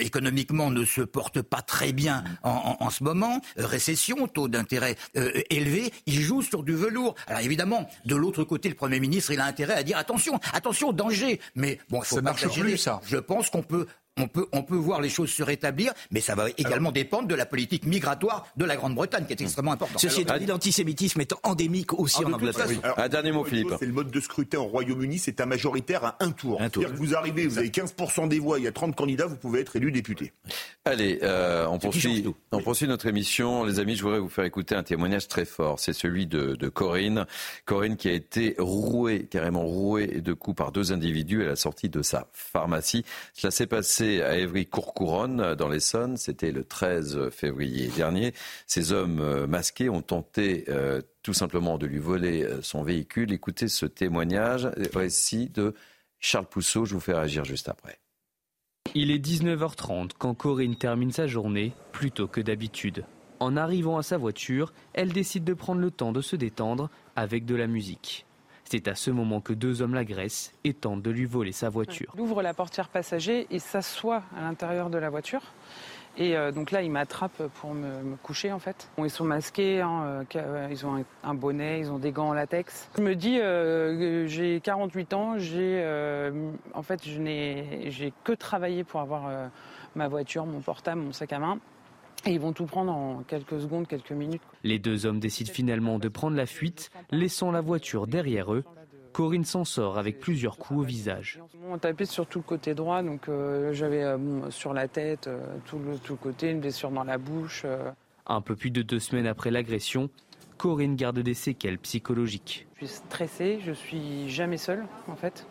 économiquement 0.00 0.70
ne 0.70 0.84
se 0.84 1.00
porte 1.02 1.42
pas 1.42 1.62
très 1.62 1.92
bien 1.92 2.24
en, 2.42 2.76
en 2.80 2.90
ce 2.90 3.04
moment. 3.04 3.40
récession, 3.56 4.26
taux 4.28 4.48
d'intérêt 4.48 4.87
euh, 5.16 5.42
élevé, 5.50 5.92
il 6.06 6.20
joue 6.20 6.42
sur 6.42 6.62
du 6.62 6.74
velours. 6.74 7.14
Alors 7.26 7.40
évidemment, 7.40 7.88
de 8.04 8.16
l'autre 8.16 8.44
côté, 8.44 8.68
le 8.68 8.74
Premier 8.74 9.00
ministre, 9.00 9.30
il 9.30 9.40
a 9.40 9.44
intérêt 9.44 9.74
à 9.74 9.82
dire 9.82 9.98
attention, 9.98 10.38
attention, 10.52 10.92
danger. 10.92 11.40
Mais 11.54 11.78
bon, 11.88 12.00
il 12.02 12.06
faut 12.06 12.16
ça 12.16 12.22
marche 12.22 12.48
plus, 12.48 12.76
ça. 12.78 13.00
Je 13.04 13.16
pense 13.16 13.50
qu'on 13.50 13.62
peut 13.62 13.86
on 14.18 14.28
peut, 14.28 14.46
on 14.52 14.62
peut 14.62 14.76
voir 14.76 15.00
les 15.00 15.08
choses 15.08 15.30
se 15.30 15.42
rétablir, 15.42 15.92
mais 16.10 16.20
ça 16.20 16.34
va 16.34 16.48
également 16.56 16.92
dépendre 16.92 17.28
de 17.28 17.34
la 17.34 17.46
politique 17.46 17.84
migratoire 17.86 18.46
de 18.56 18.64
la 18.64 18.76
Grande-Bretagne, 18.76 19.24
qui 19.26 19.32
est 19.32 19.40
extrêmement 19.40 19.72
importante. 19.72 20.00
Ceci 20.00 20.22
étant 20.22 20.38
dit, 20.38 20.46
l'antisémitisme 20.46 21.20
est 21.20 21.34
endémique 21.42 21.92
aussi 21.98 22.24
en, 22.24 22.32
Angleterre. 22.32 22.66
un 22.96 23.08
dernier 23.08 23.32
mot, 23.32 23.44
Philippe. 23.44 23.74
C'est 23.78 23.86
le 23.86 23.92
mode 23.92 24.10
de 24.10 24.20
scrutin 24.20 24.58
au 24.58 24.64
Royaume-Uni, 24.64 25.18
c'est 25.18 25.40
un 25.40 25.46
majoritaire 25.46 26.04
à 26.04 26.16
un 26.20 26.30
tour. 26.30 26.60
Un 26.60 26.68
tour. 26.68 26.84
vous 26.94 27.14
arrivez, 27.14 27.46
vous 27.46 27.58
avez 27.58 27.68
15% 27.68 28.28
des 28.28 28.38
voix, 28.38 28.58
il 28.58 28.64
y 28.64 28.68
a 28.68 28.72
30 28.72 28.94
candidats, 28.94 29.26
vous 29.26 29.36
pouvez 29.36 29.60
être 29.60 29.76
élu 29.76 29.92
député. 29.92 30.32
Allez, 30.84 31.18
euh, 31.22 31.66
on, 31.66 31.78
poursuit, 31.78 32.24
on 32.52 32.62
poursuit 32.62 32.88
notre 32.88 33.06
émission. 33.06 33.64
Les 33.64 33.78
amis, 33.78 33.96
je 33.96 34.02
voudrais 34.02 34.20
vous 34.20 34.28
faire 34.28 34.44
écouter 34.44 34.74
un 34.74 34.82
témoignage 34.82 35.28
très 35.28 35.44
fort. 35.44 35.78
C'est 35.78 35.92
celui 35.92 36.26
de, 36.26 36.54
de 36.54 36.68
Corinne. 36.68 37.26
Corinne 37.64 37.96
qui 37.96 38.08
a 38.08 38.12
été 38.12 38.54
rouée, 38.58 39.26
carrément 39.30 39.64
rouée 39.64 40.06
de 40.06 40.32
coups 40.32 40.56
par 40.56 40.72
deux 40.72 40.92
individus 40.92 41.42
à 41.42 41.46
la 41.46 41.56
sortie 41.56 41.88
de 41.88 42.02
sa 42.02 42.28
pharmacie. 42.32 43.04
Cela 43.34 43.50
s'est 43.50 43.66
passé 43.66 44.07
à 44.22 44.36
Évry-Courcouronne, 44.36 45.54
dans 45.54 45.68
l'Essonne. 45.68 46.16
C'était 46.16 46.52
le 46.52 46.64
13 46.64 47.30
février 47.30 47.88
dernier. 47.88 48.32
Ces 48.66 48.92
hommes 48.92 49.20
euh, 49.20 49.46
masqués 49.46 49.88
ont 49.88 50.02
tenté 50.02 50.64
euh, 50.68 51.00
tout 51.22 51.34
simplement 51.34 51.78
de 51.78 51.86
lui 51.86 51.98
voler 51.98 52.44
euh, 52.44 52.62
son 52.62 52.82
véhicule. 52.82 53.32
Écoutez 53.32 53.68
ce 53.68 53.86
témoignage, 53.86 54.68
récit 54.94 55.48
de 55.48 55.74
Charles 56.18 56.46
Pousseau. 56.46 56.84
Je 56.84 56.94
vous 56.94 57.00
fais 57.00 57.14
réagir 57.14 57.44
juste 57.44 57.68
après. 57.68 57.98
Il 58.94 59.10
est 59.10 59.24
19h30 59.24 60.12
quand 60.18 60.34
Corinne 60.34 60.76
termine 60.76 61.12
sa 61.12 61.26
journée 61.26 61.72
plus 61.92 62.10
tôt 62.10 62.26
que 62.26 62.40
d'habitude. 62.40 63.04
En 63.40 63.56
arrivant 63.56 63.98
à 63.98 64.02
sa 64.02 64.16
voiture, 64.16 64.72
elle 64.94 65.12
décide 65.12 65.44
de 65.44 65.54
prendre 65.54 65.80
le 65.80 65.90
temps 65.90 66.12
de 66.12 66.20
se 66.20 66.36
détendre 66.36 66.90
avec 67.14 67.44
de 67.44 67.54
la 67.54 67.66
musique. 67.66 68.26
C'est 68.70 68.86
à 68.86 68.94
ce 68.94 69.10
moment 69.10 69.40
que 69.40 69.54
deux 69.54 69.80
hommes 69.80 69.94
l'agressent 69.94 70.52
et 70.62 70.74
tentent 70.74 71.00
de 71.00 71.10
lui 71.10 71.24
voler 71.24 71.52
sa 71.52 71.70
voiture. 71.70 72.12
Il 72.14 72.20
ouvre 72.20 72.42
la 72.42 72.52
portière 72.52 72.90
passager 72.90 73.46
et 73.50 73.60
s'assoit 73.60 74.22
à 74.36 74.42
l'intérieur 74.42 74.90
de 74.90 74.98
la 74.98 75.08
voiture. 75.08 75.40
Et 76.18 76.36
euh, 76.36 76.52
donc 76.52 76.70
là, 76.70 76.82
ils 76.82 76.90
m'attrapent 76.90 77.46
pour 77.54 77.72
me, 77.72 78.16
coucher 78.22 78.52
en 78.52 78.58
fait. 78.58 78.90
Ils 78.98 79.08
sont 79.08 79.24
masqués, 79.24 79.80
hein, 79.80 80.24
euh, 80.36 80.68
ils 80.70 80.84
ont 80.84 81.02
un, 81.22 81.34
bonnet, 81.34 81.80
ils 81.80 81.90
ont 81.90 81.98
des 81.98 82.12
gants 82.12 82.28
en 82.28 82.32
latex. 82.34 82.90
Je 82.98 83.02
me 83.02 83.14
dis, 83.14 83.40
euh, 83.40 84.26
j'ai 84.26 84.60
48 84.60 85.14
ans, 85.14 85.38
j'ai, 85.38 85.82
en 86.74 86.82
fait, 86.82 87.08
je 87.08 87.18
n'ai, 87.18 87.90
j'ai 87.90 88.12
que 88.22 88.32
travaillé 88.32 88.84
pour 88.84 89.00
avoir 89.00 89.50
ma 89.94 90.08
voiture, 90.08 90.44
mon 90.44 90.60
portable, 90.60 91.00
mon 91.00 91.12
sac 91.12 91.32
à 91.32 91.38
main. 91.38 91.58
Et 92.26 92.32
ils 92.32 92.40
vont 92.40 92.52
tout 92.52 92.66
prendre 92.66 92.92
en 92.92 93.22
quelques 93.22 93.60
secondes, 93.60 93.86
quelques 93.86 94.12
minutes. 94.12 94.42
Les 94.64 94.78
deux 94.78 95.06
hommes 95.06 95.20
décident 95.20 95.52
finalement 95.52 95.98
de 95.98 96.08
prendre 96.08 96.36
la 96.36 96.46
fuite, 96.46 96.90
laissant 97.10 97.50
la 97.50 97.60
voiture 97.60 98.06
derrière 98.06 98.52
eux. 98.52 98.64
Corinne 99.12 99.44
s'en 99.44 99.64
sort 99.64 99.98
avec 99.98 100.20
plusieurs 100.20 100.58
coups 100.58 100.80
au 100.80 100.82
visage. 100.82 101.40
On 101.68 101.78
tapait 101.78 102.04
sur 102.04 102.26
tout 102.26 102.38
le 102.38 102.44
côté 102.44 102.74
droit, 102.74 103.02
donc 103.02 103.28
euh, 103.28 103.72
j'avais 103.72 104.04
euh, 104.04 104.50
sur 104.50 104.72
la 104.72 104.86
tête, 104.86 105.26
euh, 105.26 105.40
tout, 105.64 105.78
le, 105.78 105.98
tout, 105.98 106.12
le, 106.12 106.18
côté, 106.18 106.50
une 106.50 106.60
blessure 106.60 106.90
dans 106.90 107.04
la 107.04 107.18
bouche. 107.18 107.66
Un 108.26 108.40
peu 108.40 108.54
plus 108.54 108.70
de 108.70 108.82
deux 108.82 109.00
semaines 109.00 109.26
après 109.26 109.50
l'agression, 109.50 110.10
Corinne 110.56 110.96
garde 110.96 111.18
des 111.18 111.34
séquelles 111.34 111.78
psychologiques. 111.78 112.66
Je 112.80 112.86
suis 112.86 112.94
stressée, 112.94 113.58
je 113.64 113.72
suis 113.72 114.28
jamais 114.28 114.58
seule 114.58 114.84
en 115.08 115.16
fait. 115.16 115.46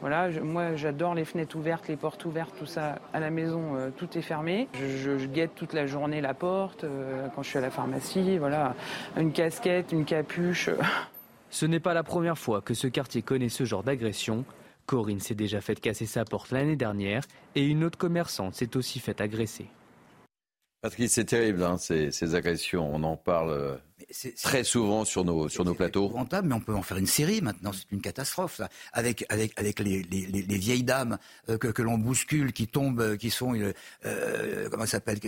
Voilà, 0.00 0.28
moi 0.42 0.76
j'adore 0.76 1.14
les 1.14 1.24
fenêtres 1.24 1.56
ouvertes, 1.56 1.88
les 1.88 1.96
portes 1.96 2.24
ouvertes, 2.24 2.54
tout 2.58 2.66
ça. 2.66 3.00
À 3.12 3.20
la 3.20 3.30
maison, 3.30 3.74
euh, 3.74 3.90
tout 3.96 4.16
est 4.16 4.22
fermé. 4.22 4.68
Je, 4.74 5.26
guette 5.26 5.54
toute 5.56 5.72
la 5.72 5.86
journée 5.86 6.20
la 6.20 6.34
porte, 6.34 6.84
euh, 6.84 7.26
quand 7.34 7.42
je 7.42 7.48
suis 7.48 7.58
à 7.58 7.60
la 7.60 7.70
pharmacie, 7.70 8.38
voilà. 8.38 8.74
Une 9.16 9.32
casquette, 9.32 9.92
une 9.92 10.04
capuche. 10.04 10.70
Ce 11.50 11.66
n'est 11.66 11.80
pas 11.80 11.94
la 11.94 12.02
première 12.02 12.38
fois 12.38 12.60
que 12.60 12.74
ce 12.74 12.86
quartier 12.86 13.22
connaît 13.22 13.48
ce 13.48 13.64
genre 13.64 13.82
d'agression. 13.82 14.44
Corinne 14.86 15.20
s'est 15.20 15.34
déjà 15.34 15.60
fait 15.60 15.80
casser 15.80 16.06
sa 16.06 16.24
porte 16.24 16.50
l'année 16.50 16.76
dernière 16.76 17.22
et 17.54 17.64
une 17.64 17.84
autre 17.84 17.98
commerçante 17.98 18.54
s'est 18.54 18.76
aussi 18.76 19.00
fait 19.00 19.20
agresser. 19.20 19.68
Patrick, 20.80 21.10
c'est 21.10 21.24
terrible, 21.24 21.62
hein, 21.64 21.76
ces, 21.76 22.12
ces, 22.12 22.36
agressions. 22.36 22.88
On 22.94 23.02
en 23.02 23.16
parle 23.16 23.50
euh, 23.50 23.76
très 24.42 24.62
souvent 24.62 25.04
sur 25.04 25.24
nos, 25.24 25.48
sur 25.48 25.64
nos 25.64 25.74
plateaux. 25.74 26.14
C'est 26.30 26.42
mais 26.42 26.54
on 26.54 26.60
peut 26.60 26.74
en 26.74 26.82
faire 26.82 26.98
une 26.98 27.06
série 27.06 27.40
maintenant. 27.40 27.72
C'est 27.72 27.90
une 27.90 28.00
catastrophe, 28.00 28.56
ça. 28.56 28.68
Avec, 28.92 29.24
avec, 29.28 29.58
avec 29.58 29.80
les, 29.80 30.04
les, 30.04 30.26
les 30.26 30.58
vieilles 30.58 30.84
dames 30.84 31.18
euh, 31.48 31.58
que, 31.58 31.68
que 31.68 31.82
l'on 31.82 31.98
bouscule, 31.98 32.52
qui 32.52 32.68
tombent, 32.68 33.00
euh, 33.00 33.16
qui 33.16 33.30
sont, 33.30 33.54
euh, 34.04 34.68
comment 34.70 34.84
ça 34.84 34.92
s'appelle, 34.92 35.18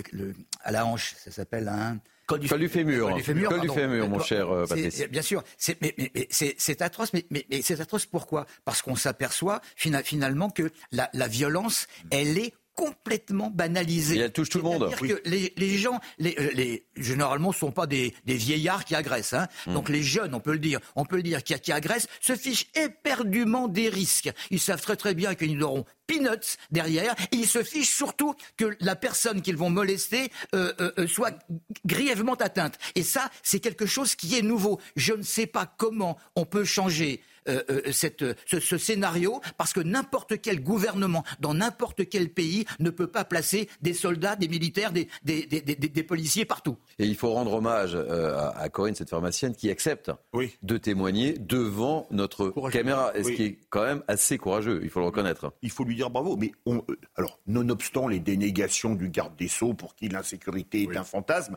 à 0.62 0.70
la 0.70 0.86
hanche, 0.86 1.14
ça 1.18 1.32
s'appelle 1.32 1.68
un. 1.68 1.98
Col 2.26 2.38
du, 2.38 2.48
col 2.48 2.60
du 2.60 2.68
fémur. 2.68 3.08
Col 3.08 3.16
du 3.16 3.22
fémur, 3.24 3.48
col 3.48 3.60
du 3.60 3.68
fémur 3.68 4.08
mon 4.08 4.20
cher 4.20 4.46
Patrice. 4.68 5.02
Bien 5.10 5.22
sûr, 5.22 5.42
mais, 5.80 5.94
mais, 5.98 6.12
mais 6.14 6.28
c'est 6.30 6.80
atroce. 6.80 7.12
Mais, 7.12 7.26
mais, 7.28 7.44
c'est 7.60 7.80
atroce 7.80 8.06
pourquoi? 8.06 8.46
Parce 8.64 8.82
qu'on 8.82 8.94
s'aperçoit 8.94 9.60
finalement 9.74 10.48
que 10.48 10.70
la, 10.92 11.10
la 11.12 11.26
violence, 11.26 11.88
elle 12.12 12.38
est 12.38 12.54
complètement 12.80 13.50
banalisé. 13.50 14.16
Elle 14.16 14.32
touche 14.32 14.48
tout 14.48 14.56
le 14.56 14.64
monde. 14.64 14.90
Que 14.96 15.20
les, 15.26 15.52
les, 15.58 15.76
gens, 15.76 16.00
les, 16.18 16.34
euh, 16.38 16.48
les, 16.54 16.86
généralement, 16.96 17.52
sont 17.52 17.72
pas 17.72 17.86
des, 17.86 18.14
des 18.24 18.36
vieillards 18.36 18.86
qui 18.86 18.94
agressent. 18.94 19.34
Hein. 19.34 19.48
Hmm. 19.66 19.74
Donc 19.74 19.90
les 19.90 20.02
jeunes, 20.02 20.34
on 20.34 20.40
peut 20.40 20.52
le 20.52 20.58
dire, 20.58 20.80
on 20.96 21.04
peut 21.04 21.16
le 21.16 21.22
dire, 21.22 21.44
qui, 21.44 21.52
qui 21.60 21.72
agressent, 21.72 22.08
se 22.22 22.34
fichent 22.34 22.68
éperdument 22.74 23.68
des 23.68 23.90
risques. 23.90 24.30
Ils 24.50 24.60
savent 24.60 24.80
très 24.80 24.96
très 24.96 25.14
bien 25.14 25.34
qu'ils 25.34 25.62
auront 25.62 25.84
peanuts 26.06 26.56
derrière. 26.70 27.14
Et 27.32 27.36
ils 27.36 27.46
se 27.46 27.62
fichent 27.62 27.94
surtout 27.94 28.34
que 28.56 28.74
la 28.80 28.96
personne 28.96 29.42
qu'ils 29.42 29.58
vont 29.58 29.68
molester 29.70 30.32
euh, 30.54 30.72
euh, 30.80 31.06
soit 31.06 31.38
grièvement 31.84 32.34
atteinte. 32.34 32.78
Et 32.94 33.02
ça, 33.02 33.30
c'est 33.42 33.60
quelque 33.60 33.84
chose 33.84 34.14
qui 34.14 34.38
est 34.38 34.42
nouveau. 34.42 34.80
Je 34.96 35.12
ne 35.12 35.22
sais 35.22 35.46
pas 35.46 35.66
comment 35.66 36.16
on 36.34 36.46
peut 36.46 36.64
changer 36.64 37.20
euh, 37.48 37.62
euh, 37.70 37.92
cette, 37.92 38.24
ce, 38.46 38.60
ce, 38.60 38.78
scénario 38.78 39.40
parce 39.56 39.72
que 39.72 39.80
n'importe 39.80 40.40
quel 40.40 40.62
gouvernement 40.62 41.24
dans 41.40 41.54
n'importe 41.54 42.08
quel 42.08 42.28
pays 42.28 42.64
ne 42.78 42.90
peut 42.90 43.06
pas 43.06 43.24
placer 43.24 43.68
des 43.82 43.94
soldats, 43.94 44.36
des 44.36 44.48
militaires, 44.48 44.92
des, 44.92 45.08
des, 45.24 45.46
des, 45.46 45.62
des 45.62 46.02
policiers 46.02 46.44
partout. 46.44 46.76
Et 46.98 47.06
il 47.06 47.16
faut 47.16 47.32
rendre 47.32 47.54
hommage 47.54 47.92
euh, 47.94 48.50
à, 48.54 48.68
Corinne, 48.68 48.94
cette 48.94 49.10
pharmacienne, 49.10 49.54
qui 49.54 49.70
accepte 49.70 50.10
oui. 50.32 50.56
de 50.62 50.76
témoigner 50.76 51.34
devant 51.34 52.06
notre 52.10 52.52
caméra, 52.70 53.12
ce 53.14 53.30
qui 53.30 53.42
est 53.42 53.58
quand 53.70 53.84
même 53.84 54.02
assez 54.08 54.38
courageux, 54.38 54.80
il 54.82 54.90
faut 54.90 55.00
le 55.00 55.06
reconnaître. 55.06 55.52
Il 55.62 55.70
faut 55.70 55.84
lui 55.84 55.96
dire 55.96 56.10
bravo, 56.10 56.36
mais 56.36 56.52
on, 56.66 56.82
alors, 57.16 57.38
nonobstant 57.46 58.08
les 58.08 58.20
dénégations 58.20 58.94
du 58.94 59.08
garde 59.08 59.36
des 59.36 59.48
Sceaux 59.48 59.74
pour 59.74 59.94
qui 59.94 60.08
l'insécurité 60.08 60.82
est 60.82 60.96
un 60.96 61.04
fantasme, 61.04 61.56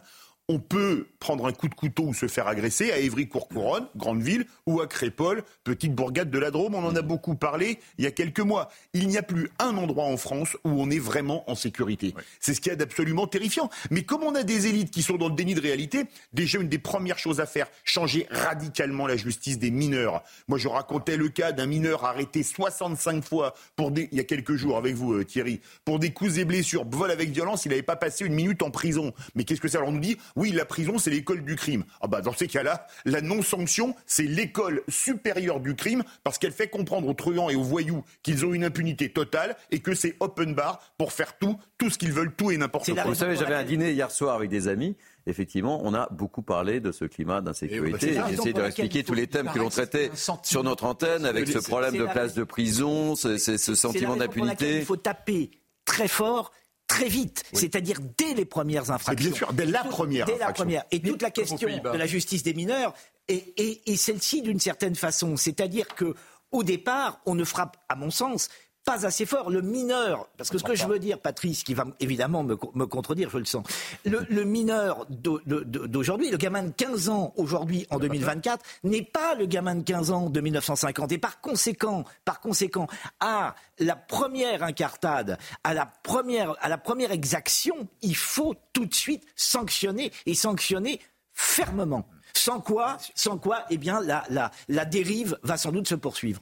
on 0.50 0.60
peut 0.60 1.08
prendre 1.20 1.46
un 1.46 1.54
coup 1.54 1.70
de 1.70 1.74
couteau 1.74 2.04
ou 2.04 2.14
se 2.14 2.28
faire 2.28 2.48
agresser 2.48 2.92
à 2.92 2.98
Évry-Courcouronne, 2.98 3.88
grande 3.96 4.22
ville, 4.22 4.46
ou 4.66 4.82
à 4.82 4.88
Crépole, 4.88 5.44
petite 5.64 5.96
bourgade 5.96 6.30
de 6.30 6.38
la 6.38 6.52
Drôme. 6.52 6.76
On 6.76 6.84
en 6.84 6.96
a 6.96 7.02
beaucoup 7.02 7.36
parlé 7.36 7.80
il 7.98 8.04
y 8.04 8.08
a 8.08 8.12
quelques 8.12 8.42
mois. 8.42 8.70
Il 8.94 9.08
n'y 9.08 9.18
a 9.18 9.24
plus 9.24 9.50
un 9.60 9.78
endroit 9.78 10.04
en 10.04 10.18
France 10.18 10.58
où 10.66 10.72
on 10.72 10.90
est 10.90 11.00
vraiment 11.00 11.50
en 11.50 11.56
sécurité. 11.56 12.14
C'est 12.42 12.54
ce 12.54 12.60
qu'il 12.60 12.72
y 12.72 12.74
a 12.74 12.76
d'absolument 12.76 13.26
terrifiant. 13.26 13.70
Mais 13.90 14.04
comme 14.04 14.24
on 14.24 14.36
a 14.36 14.44
des 14.44 14.68
élites 14.68 14.92
qui 14.92 15.02
sont 15.02 15.16
dans 15.16 15.30
le 15.30 15.36
déni 15.36 15.56
de 15.56 15.62
réalité, 15.62 16.04
déjà 16.34 16.60
une 16.60 16.68
des 16.68 16.78
premières 16.78 17.20
choses 17.20 17.40
à 17.40 17.46
faire, 17.46 17.68
changer 17.86 18.28
radicalement 18.30 19.08
la 19.08 19.16
justice 19.16 19.60
des 19.60 19.72
mineurs. 19.72 20.24
Moi, 20.50 20.58
je 20.58 20.68
racontais 20.68 21.16
le 21.16 21.30
cas 21.30 21.54
d'un 21.54 21.68
mineur 21.68 22.04
arrêté 22.04 22.44
65 22.44 23.24
fois 23.24 23.54
pour 23.78 23.92
des, 23.92 24.10
il 24.12 24.18
y 24.18 24.22
a 24.22 24.26
quelques 24.26 24.56
jours 24.56 24.78
avec 24.78 24.96
vous, 24.96 25.14
euh, 25.14 25.24
Thierry, 25.24 25.62
pour 25.86 26.00
des 26.00 26.12
coups 26.12 26.38
et 26.38 26.44
blessures, 26.44 26.86
vol 26.86 27.12
avec 27.12 27.30
violence. 27.30 27.66
Il 27.66 27.70
n'avait 27.70 27.82
pas 27.82 27.96
passé 27.96 28.26
une 28.26 28.34
minute 28.34 28.62
en 28.62 28.72
prison. 28.72 29.14
Mais 29.36 29.46
qu'est-ce 29.46 29.62
que 29.62 29.70
ça 29.70 29.80
leur 29.80 29.92
nous 29.92 30.00
dit? 30.00 30.18
Oui, 30.36 30.52
la 30.52 30.66
prison, 30.66 30.98
c'est 30.98 31.10
l'école 31.10 31.44
du 31.44 31.56
crime. 31.56 31.84
Ah 32.02 32.08
bah, 32.08 32.22
dans 32.22 32.34
ces 32.34 32.48
cas-là, 32.48 32.88
la 33.06 33.22
non-sanction, 33.22 33.96
c'est 34.06 34.24
l'école 34.24 34.84
supérieure 34.88 35.60
du 35.60 35.76
crime 35.76 36.04
parce 36.24 36.38
qu'elle 36.38 36.52
fait 36.52 36.68
comprendre 36.68 37.08
aux 37.08 37.14
truands 37.14 37.50
et 37.50 37.56
aux 37.56 37.64
voyous 37.64 38.04
qu'ils 38.22 38.46
ont 38.46 38.54
une 38.54 38.64
impunité 38.64 39.10
totale 39.10 39.56
et 39.72 39.80
que 39.80 39.94
c'est 39.94 40.16
open 40.20 40.54
bar 40.54 40.80
pour 40.98 41.14
faire 41.14 41.38
tout, 41.38 41.58
tout 41.78 41.90
ce 41.90 41.98
qu'ils 41.98 42.12
veulent, 42.12 42.34
tout 42.34 42.52
et 42.52 42.58
n'importe 42.58 42.92
quoi. 42.94 43.04
Vous 43.04 43.16
savez, 43.16 43.36
j'avais 43.36 43.56
un 43.56 43.64
dîner 43.64 43.92
hier 43.92 44.12
soir 44.12 44.36
avec 44.36 44.50
des 44.50 44.68
amis 44.68 44.96
effectivement, 45.26 45.82
on 45.86 45.94
a 45.94 46.10
beaucoup 46.12 46.42
parlé 46.42 46.80
de 46.82 46.92
ce 46.92 47.06
climat 47.06 47.40
d'insécurité. 47.40 48.16
Bah, 48.16 48.26
J'essaie 48.30 48.52
de 48.52 48.58
leur 48.58 48.68
expliquer 48.68 49.04
tous 49.04 49.14
les 49.14 49.28
thèmes 49.28 49.50
que 49.54 49.60
l'on 49.60 49.70
traitait 49.70 50.12
sur 50.44 50.64
notre 50.64 50.84
antenne 50.84 51.26
avec 51.26 51.48
ce 51.48 51.60
problème 51.60 51.98
de 51.98 52.06
place 52.06 52.34
de 52.34 52.44
prison, 52.44 53.16
ce, 53.16 53.38
ce 53.38 53.76
sentiment 53.76 54.16
d'impunité. 54.16 54.80
Il 54.80 54.86
faut 54.86 54.98
taper 54.98 55.52
très 55.86 56.08
fort 56.08 56.52
très 56.94 57.10
vite, 57.10 57.44
c'est-à-dire 57.54 58.00
dès 58.18 58.34
les 58.36 58.46
premières 58.46 58.92
infractions. 58.92 59.30
Bien 59.30 59.38
sûr, 59.38 59.54
dès 59.54 59.66
la 59.66 59.84
première. 59.84 60.26
Dès 60.26 60.38
la 60.38 60.54
première. 60.54 60.84
Et 60.92 61.02
toute 61.02 61.22
la 61.22 61.32
question 61.32 61.58
de 61.58 61.98
la 61.98 62.06
justice 62.06 62.44
des 62.44 62.54
mineurs 62.54 62.94
est, 63.28 63.96
celle-ci 63.98 64.42
d'une 64.42 64.60
certaine 64.60 64.96
façon, 64.96 65.36
c'est-à-dire 65.36 65.88
que 65.88 66.14
au 66.52 66.64
départ, 66.64 67.20
on 67.26 67.34
ne 67.34 67.44
frappe, 67.44 67.78
à 67.90 67.96
mon 67.96 68.12
sens, 68.12 68.50
pas 68.84 69.06
assez 69.06 69.26
fort. 69.26 69.50
Le 69.50 69.62
mineur, 69.62 70.28
parce 70.38 70.50
que 70.50 70.58
ce 70.58 70.64
que 70.64 70.76
je 70.76 70.86
veux 70.86 71.00
dire, 71.00 71.20
Patrice, 71.20 71.64
qui 71.64 71.74
va 71.74 71.86
évidemment 72.00 72.44
me, 72.44 72.56
contredire, 72.86 73.30
je 73.30 73.38
le 73.38 73.46
sens, 73.46 73.66
le, 74.06 74.44
mineur 74.44 75.06
d'aujourd'hui, 75.10 76.30
le 76.30 76.38
gamin 76.38 76.64
de 76.64 76.72
15 76.72 77.10
ans 77.10 77.34
aujourd'hui 77.38 77.88
en 77.90 78.00
2024, 78.00 78.64
n'est 78.84 79.04
pas 79.04 79.36
le 79.36 79.46
gamin 79.46 79.76
de 79.76 79.84
15 79.84 80.12
ans 80.12 80.30
de 80.30 80.42
1950. 80.42 81.12
Et 81.12 81.18
par 81.18 81.42
conséquent, 81.42 82.04
par 82.26 82.40
conséquent, 82.40 82.88
à 83.20 83.56
la 83.80 83.96
première 83.96 84.64
incartade, 84.64 85.38
à 85.64 85.74
la 85.74 85.86
première, 85.86 86.56
à 86.62 86.70
la 86.70 86.78
première 86.78 87.12
exaction, 87.12 87.88
il 88.02 88.16
faut 88.16 88.56
tout 88.74 88.86
de 88.86 88.94
suite 88.94 89.24
sanctionner 89.36 90.12
et 90.26 90.34
sanctionner 90.34 91.00
fermement. 91.32 92.08
Sans 92.36 92.60
quoi, 92.60 92.98
sans 93.14 93.38
quoi, 93.38 93.64
eh 93.70 93.78
bien, 93.78 94.02
la, 94.02 94.24
la, 94.30 94.50
la 94.68 94.86
dérive 94.86 95.38
va 95.44 95.56
sans 95.56 95.72
doute 95.72 95.88
se 95.88 95.96
poursuivre. 95.96 96.42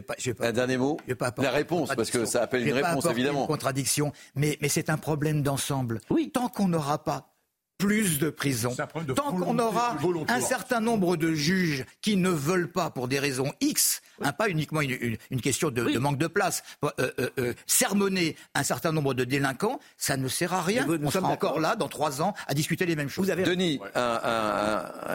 Pas, 0.00 0.14
pas, 0.14 0.46
un 0.46 0.52
dernier 0.52 0.76
mot 0.76 0.98
La 1.38 1.50
réponse, 1.50 1.94
parce 1.94 2.10
que 2.10 2.24
ça 2.24 2.42
appelle 2.42 2.66
une 2.66 2.74
réponse, 2.74 3.04
évidemment. 3.06 3.42
Une 3.42 3.46
contradiction, 3.46 4.12
mais, 4.34 4.58
mais 4.60 4.68
c'est 4.68 4.90
un 4.90 4.96
problème 4.96 5.42
d'ensemble. 5.42 6.00
Oui. 6.10 6.30
Tant 6.32 6.48
qu'on 6.48 6.68
n'aura 6.68 7.02
pas 7.02 7.28
plus 7.78 8.20
de 8.20 8.30
prisons, 8.30 8.76
tant 9.16 9.32
qu'on 9.32 9.58
aura 9.58 9.96
un 10.28 10.40
certain 10.40 10.80
nombre 10.80 11.16
de 11.16 11.32
juges 11.32 11.84
qui 12.00 12.16
ne 12.16 12.30
veulent 12.30 12.70
pas, 12.70 12.90
pour 12.90 13.08
des 13.08 13.18
raisons 13.18 13.52
X, 13.60 14.00
Hein, 14.24 14.32
pas 14.32 14.48
uniquement 14.48 14.80
une, 14.80 15.40
question 15.40 15.70
de, 15.70 15.98
manque 15.98 16.18
de 16.18 16.26
place. 16.26 16.62
Euh, 16.84 16.90
euh, 16.98 17.30
euh, 17.38 17.54
sermonner 17.66 18.36
un 18.54 18.62
certain 18.62 18.92
nombre 18.92 19.14
de 19.14 19.24
délinquants, 19.24 19.80
ça 19.96 20.16
ne 20.16 20.28
sert 20.28 20.52
à 20.52 20.62
rien. 20.62 20.86
Nous 20.86 20.98
On 21.02 21.10
sera 21.10 21.28
encore 21.28 21.60
là, 21.60 21.76
dans 21.76 21.88
trois 21.88 22.22
ans, 22.22 22.34
à 22.46 22.54
discuter 22.54 22.86
les 22.86 22.96
mêmes 22.96 23.08
choses. 23.08 23.26
Vous 23.26 23.30
avez... 23.30 23.42
Denis, 23.42 23.80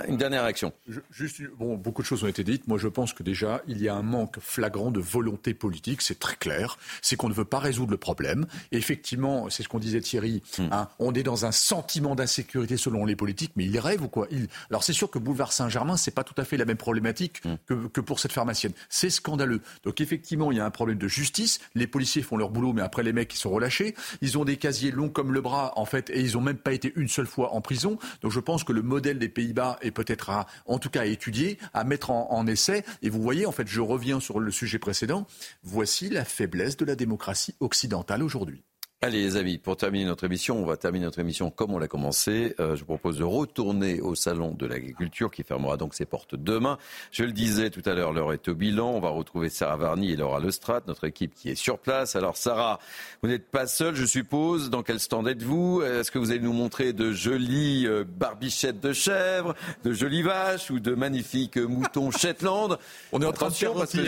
une 0.07 0.17
dernière 0.17 0.43
réaction. 0.43 0.73
juste, 1.11 1.41
bon, 1.57 1.75
beaucoup 1.75 2.01
de 2.01 2.07
choses 2.07 2.23
ont 2.23 2.27
été 2.27 2.43
dites. 2.43 2.67
Moi, 2.67 2.77
je 2.77 2.87
pense 2.87 3.13
que 3.13 3.23
déjà, 3.23 3.61
il 3.67 3.81
y 3.81 3.89
a 3.89 3.95
un 3.95 4.01
manque 4.01 4.39
flagrant 4.39 4.91
de 4.91 4.99
volonté 4.99 5.53
politique. 5.53 6.01
C'est 6.01 6.19
très 6.19 6.35
clair. 6.35 6.77
C'est 7.01 7.15
qu'on 7.15 7.29
ne 7.29 7.33
veut 7.33 7.45
pas 7.45 7.59
résoudre 7.59 7.91
le 7.91 7.97
problème. 7.97 8.45
Et 8.71 8.77
effectivement, 8.77 9.49
c'est 9.49 9.63
ce 9.63 9.69
qu'on 9.69 9.79
disait 9.79 10.01
Thierry. 10.01 10.41
Hmm. 10.57 10.67
Hein, 10.71 10.89
on 10.99 11.13
est 11.13 11.23
dans 11.23 11.45
un 11.45 11.51
sentiment 11.51 12.15
d'insécurité 12.15 12.77
selon 12.77 13.05
les 13.05 13.15
politiques, 13.15 13.53
mais 13.55 13.65
ils 13.65 13.79
rêvent 13.79 14.03
ou 14.03 14.07
quoi? 14.07 14.27
Alors, 14.69 14.83
c'est 14.83 14.93
sûr 14.93 15.09
que 15.09 15.19
Boulevard 15.19 15.53
Saint-Germain, 15.53 15.97
c'est 15.97 16.11
pas 16.11 16.23
tout 16.23 16.35
à 16.37 16.45
fait 16.45 16.57
la 16.57 16.65
même 16.65 16.77
problématique 16.77 17.43
hmm. 17.45 17.55
que, 17.65 17.87
que 17.87 18.01
pour 18.01 18.19
cette 18.19 18.33
pharmacienne. 18.33 18.73
C'est 18.89 19.09
scandaleux. 19.09 19.61
Donc 19.83 20.01
effectivement, 20.01 20.51
il 20.51 20.57
y 20.57 20.61
a 20.61 20.65
un 20.65 20.71
problème 20.71 20.97
de 20.97 21.07
justice. 21.07 21.59
Les 21.75 21.87
policiers 21.87 22.21
font 22.21 22.37
leur 22.37 22.49
boulot, 22.49 22.73
mais 22.73 22.81
après 22.81 23.03
les 23.03 23.13
mecs, 23.13 23.33
ils 23.33 23.37
sont 23.37 23.51
relâchés. 23.51 23.95
Ils 24.21 24.37
ont 24.37 24.45
des 24.45 24.57
casiers 24.57 24.91
longs 24.91 25.09
comme 25.09 25.33
le 25.33 25.41
bras, 25.41 25.73
en 25.75 25.85
fait, 25.85 26.09
et 26.09 26.21
ils 26.21 26.33
n'ont 26.33 26.41
même 26.41 26.57
pas 26.57 26.73
été 26.73 26.93
une 26.95 27.07
seule 27.07 27.27
fois 27.27 27.53
en 27.53 27.61
prison. 27.61 27.97
Donc 28.21 28.31
je 28.31 28.39
pense 28.39 28.63
que 28.63 28.73
le 28.73 28.81
modèle 28.81 29.19
des 29.19 29.29
Pays-Bas 29.29 29.79
peut-être 29.91 30.29
à, 30.29 30.47
en 30.65 30.79
tout 30.79 30.89
cas 30.89 31.01
à 31.01 31.05
étudier, 31.05 31.57
à 31.73 31.83
mettre 31.83 32.11
en 32.11 32.47
essai. 32.47 32.83
Et 33.01 33.09
vous 33.09 33.21
voyez, 33.21 33.45
en 33.45 33.51
fait, 33.51 33.67
je 33.67 33.81
reviens 33.81 34.19
sur 34.19 34.39
le 34.39 34.51
sujet 34.51 34.79
précédent. 34.79 35.27
Voici 35.63 36.09
la 36.09 36.25
faiblesse 36.25 36.77
de 36.77 36.85
la 36.85 36.95
démocratie 36.95 37.55
occidentale 37.59 38.23
aujourd'hui. 38.23 38.63
Allez 39.03 39.21
les 39.21 39.35
amis, 39.35 39.59
pour 39.59 39.77
terminer 39.77 40.05
notre 40.05 40.23
émission, 40.23 40.57
on 40.57 40.65
va 40.65 40.75
terminer 40.75 41.05
notre 41.05 41.19
émission 41.19 41.51
comme 41.51 41.71
on 41.71 41.77
l'a 41.77 41.87
commencé. 41.87 42.55
Euh, 42.59 42.75
je 42.75 42.79
vous 42.79 42.87
propose 42.87 43.19
de 43.19 43.23
retourner 43.23 44.01
au 44.01 44.15
salon 44.15 44.55
de 44.57 44.65
l'agriculture 44.65 45.29
qui 45.29 45.43
fermera 45.43 45.77
donc 45.77 45.93
ses 45.93 46.05
portes 46.05 46.33
demain. 46.33 46.79
Je 47.11 47.23
le 47.23 47.31
disais 47.31 47.69
tout 47.69 47.83
à 47.85 47.93
l'heure, 47.93 48.11
l'heure 48.11 48.33
est 48.33 48.47
au 48.47 48.55
bilan. 48.55 48.89
On 48.89 48.99
va 48.99 49.09
retrouver 49.09 49.49
Sarah 49.49 49.77
Varny 49.77 50.13
et 50.13 50.15
Laura 50.15 50.39
Lestrade, 50.39 50.81
notre 50.87 51.03
équipe 51.03 51.35
qui 51.35 51.51
est 51.51 51.55
sur 51.55 51.77
place. 51.77 52.15
Alors 52.15 52.37
Sarah, 52.37 52.79
vous 53.21 53.29
n'êtes 53.29 53.47
pas 53.51 53.67
seule, 53.67 53.93
je 53.93 54.03
suppose. 54.03 54.71
Dans 54.71 54.81
quel 54.81 54.99
stand 54.99 55.27
êtes-vous? 55.27 55.83
Est-ce 55.83 56.09
que 56.09 56.17
vous 56.17 56.31
allez 56.31 56.39
nous 56.39 56.53
montrer 56.53 56.91
de 56.91 57.11
jolies 57.11 57.85
euh, 57.85 58.03
barbichettes 58.03 58.79
de 58.79 58.93
chèvres, 58.93 59.53
de 59.83 59.93
jolies 59.93 60.23
vaches 60.23 60.71
ou 60.71 60.79
de 60.79 60.95
magnifiques 60.95 61.57
moutons 61.57 62.09
Shetland? 62.17 62.79
On 63.11 63.21
est 63.21 63.27
en 63.27 63.31
train 63.31 63.49
de 63.49 63.53
faire 63.53 63.73
parce 63.75 63.91
que 63.91 63.99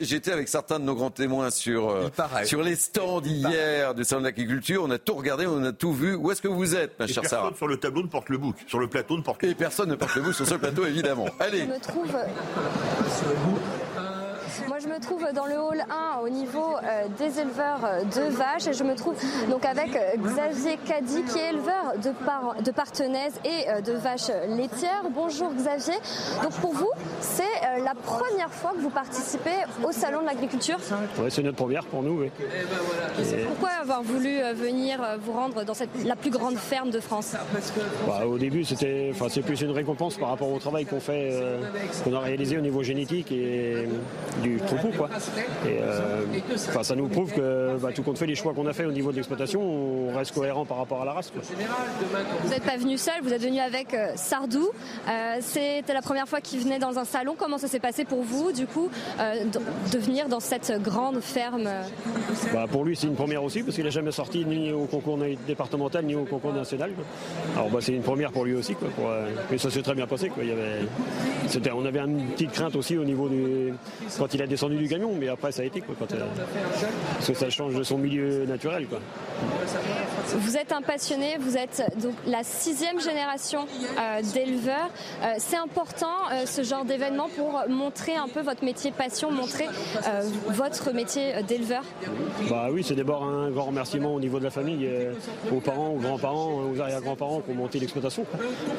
J'étais 0.00 0.32
avec 0.32 0.48
certains 0.48 0.80
de 0.80 0.84
nos 0.86 0.94
grands 0.94 1.10
témoins 1.10 1.50
sur, 1.50 1.90
euh, 1.90 2.08
sur 2.46 2.62
les 2.62 2.76
stands 2.76 3.20
hier 3.20 3.94
du 3.94 4.04
salon 4.04 4.21
l'agriculture, 4.22 4.82
on 4.84 4.90
a 4.90 4.98
tout 4.98 5.14
regardé, 5.14 5.46
on 5.46 5.62
a 5.64 5.72
tout 5.72 5.92
vu. 5.92 6.14
Où 6.14 6.30
est-ce 6.30 6.42
que 6.42 6.48
vous 6.48 6.74
êtes, 6.74 6.98
ma 6.98 7.06
chère 7.06 7.24
Sarah? 7.24 7.42
Personne 7.42 7.56
sur 7.56 7.68
le 7.68 7.76
tableau 7.76 8.02
ne 8.02 8.08
porte 8.08 8.28
le 8.28 8.38
bouc. 8.38 8.56
Sur 8.66 8.78
le 8.78 8.88
plateau 8.88 9.16
ne 9.16 9.22
porte 9.22 9.42
le 9.42 9.50
Et 9.50 9.54
personne 9.54 9.90
ne 9.90 9.94
porte 9.94 10.14
le 10.16 10.22
bouc 10.22 10.34
sur 10.34 10.46
ce 10.46 10.54
plateau, 10.54 10.86
évidemment. 10.86 11.26
Allez. 11.40 11.60
Je 11.60 11.64
me 11.64 11.80
trouve. 11.80 12.08
Me 14.92 14.96
retrouve 14.96 15.26
dans 15.34 15.46
le 15.46 15.54
hall 15.58 15.82
1 15.88 16.20
au 16.22 16.28
niveau 16.28 16.76
euh, 16.76 17.06
des 17.16 17.40
éleveurs 17.40 17.80
de 18.14 18.28
vaches 18.30 18.66
et 18.66 18.74
je 18.74 18.84
me 18.84 18.94
trouve 18.94 19.14
donc 19.48 19.64
avec 19.64 19.98
Xavier 20.18 20.76
Caddy 20.86 21.22
qui 21.22 21.38
est 21.38 21.48
éleveur 21.48 21.94
de, 22.02 22.10
par, 22.26 22.56
de 22.62 22.70
partenaises 22.70 23.32
et 23.42 23.82
de 23.82 23.92
vaches 23.94 24.28
laitières. 24.48 25.04
Bonjour 25.14 25.50
Xavier. 25.54 25.94
Donc 26.42 26.52
pour 26.60 26.74
vous, 26.74 26.90
c'est 27.20 27.42
la 27.82 27.94
première 27.94 28.50
fois 28.50 28.72
que 28.72 28.80
vous 28.82 28.90
participez 28.90 29.64
au 29.82 29.92
salon 29.92 30.20
de 30.20 30.26
l'agriculture? 30.26 30.76
Oui, 31.18 31.30
c'est 31.30 31.42
notre 31.42 31.56
première 31.56 31.86
pour 31.86 32.02
nous. 32.02 32.20
Oui. 32.20 32.30
Pourquoi 33.48 33.70
avoir 33.80 34.02
voulu 34.02 34.40
venir 34.54 35.00
vous 35.24 35.32
rendre 35.32 35.64
dans 35.64 35.74
cette, 35.74 36.04
la 36.04 36.16
plus 36.16 36.30
grande 36.30 36.56
ferme 36.56 36.90
de 36.90 37.00
France? 37.00 37.34
Bah, 38.06 38.26
Au 38.26 38.36
début, 38.36 38.64
c'était, 38.64 39.10
enfin, 39.14 39.26
c'est 39.30 39.42
plus 39.42 39.60
une 39.62 39.70
récompense 39.70 40.18
par 40.18 40.28
rapport 40.28 40.52
au 40.52 40.58
travail 40.58 40.84
qu'on 40.84 41.00
fait, 41.00 41.32
qu'on 42.04 42.14
a 42.14 42.20
réalisé 42.20 42.58
au 42.58 42.62
niveau 42.62 42.82
génétique 42.82 43.32
et 43.32 43.88
du 44.42 44.58
troupeau. 44.82 44.98
Quoi. 44.98 45.08
Et, 45.66 45.78
euh, 45.80 46.82
ça 46.82 46.94
nous 46.94 47.08
prouve 47.08 47.32
que 47.32 47.76
bah, 47.80 47.90
tout 47.94 48.02
compte 48.02 48.18
fait, 48.18 48.26
les 48.26 48.34
choix 48.34 48.52
qu'on 48.54 48.66
a 48.66 48.72
fait 48.72 48.84
au 48.84 48.92
niveau 48.92 49.10
de 49.10 49.16
l'exploitation, 49.16 49.62
on 49.62 50.16
reste 50.16 50.32
cohérent 50.34 50.64
par 50.64 50.78
rapport 50.78 51.02
à 51.02 51.04
la 51.04 51.12
race. 51.12 51.32
Vous 52.42 52.50
n'êtes 52.50 52.62
pas 52.62 52.76
venu 52.76 52.98
seul, 52.98 53.22
vous 53.22 53.32
êtes 53.32 53.42
venu 53.42 53.60
avec 53.60 53.94
euh, 53.94 54.12
Sardou. 54.16 54.68
Euh, 55.08 55.36
c'était 55.40 55.94
la 55.94 56.02
première 56.02 56.28
fois 56.28 56.40
qu'il 56.40 56.60
venait 56.60 56.78
dans 56.78 56.98
un 56.98 57.04
salon. 57.04 57.34
Comment 57.38 57.58
ça 57.58 57.68
s'est 57.68 57.80
passé 57.80 58.04
pour 58.04 58.22
vous, 58.22 58.52
du 58.52 58.66
coup, 58.66 58.90
de 59.18 59.98
venir 59.98 60.28
dans 60.28 60.40
cette 60.40 60.72
grande 60.82 61.20
ferme 61.20 61.68
bah, 62.52 62.66
Pour 62.70 62.84
lui, 62.84 62.96
c'est 62.96 63.06
une 63.06 63.14
première 63.14 63.44
aussi, 63.44 63.62
parce 63.62 63.74
qu'il 63.74 63.84
n'a 63.84 63.90
jamais 63.90 64.12
sorti 64.12 64.44
ni 64.44 64.72
au 64.72 64.86
concours 64.86 65.18
départemental 65.46 66.04
ni 66.04 66.14
au 66.14 66.24
concours 66.24 66.52
national. 66.52 66.92
Alors 67.54 67.70
bah, 67.70 67.78
c'est 67.80 67.92
une 67.92 68.02
première 68.02 68.32
pour 68.32 68.44
lui 68.44 68.54
aussi. 68.54 68.74
Quoi, 68.74 68.88
mais 69.50 69.58
ça 69.58 69.70
s'est 69.70 69.82
très 69.82 69.94
bien 69.94 70.06
passé. 70.06 70.28
Quoi. 70.28 70.42
Il 70.44 70.50
y 70.50 70.52
avait... 70.52 71.70
on 71.72 71.84
avait 71.84 72.00
une 72.00 72.26
petite 72.28 72.52
crainte 72.52 72.76
aussi 72.76 72.96
au 72.96 73.04
niveau 73.04 73.28
du. 73.28 73.72
quand 74.18 74.32
il 74.34 74.42
a 74.42 74.46
descendu 74.46 74.71
du 74.76 74.88
camion, 74.88 75.12
mais 75.18 75.28
après 75.28 75.52
ça 75.52 75.62
a 75.62 75.64
été 75.64 75.80
quoi, 75.80 75.94
quand, 75.98 76.12
euh, 76.12 76.24
parce 77.14 77.28
que 77.28 77.34
ça 77.34 77.50
change 77.50 77.74
de 77.74 77.82
son 77.82 77.98
milieu 77.98 78.44
naturel. 78.46 78.86
Quoi. 78.86 79.00
Vous 80.36 80.56
êtes 80.56 80.72
un 80.72 80.82
passionné, 80.82 81.36
vous 81.40 81.56
êtes 81.56 81.82
donc 82.00 82.14
la 82.26 82.42
sixième 82.42 83.00
génération 83.00 83.66
euh, 83.98 84.22
d'éleveurs. 84.34 84.90
Euh, 85.22 85.34
c'est 85.38 85.56
important 85.56 86.12
ce 86.46 86.62
genre 86.62 86.84
d'événement 86.84 87.28
pour 87.36 87.62
montrer 87.68 88.16
un 88.16 88.28
peu 88.28 88.40
votre 88.40 88.64
métier 88.64 88.90
passion, 88.92 89.30
montrer 89.30 89.66
votre 90.48 90.92
métier 90.92 91.42
d'éleveur? 91.46 91.82
Bah 92.48 92.68
oui, 92.70 92.82
c'est 92.84 92.94
d'abord 92.94 93.24
un 93.24 93.50
grand 93.50 93.66
remerciement 93.66 94.14
au 94.14 94.20
niveau 94.20 94.38
de 94.38 94.44
la 94.44 94.50
famille, 94.50 94.88
aux 95.52 95.60
parents, 95.60 95.90
aux 95.90 95.98
grands-parents, 95.98 96.62
aux 96.72 96.80
arrière-grands-parents 96.80 97.40
qui 97.40 97.50
ont 97.50 97.54
monté 97.54 97.78
l'exploitation. 97.78 98.24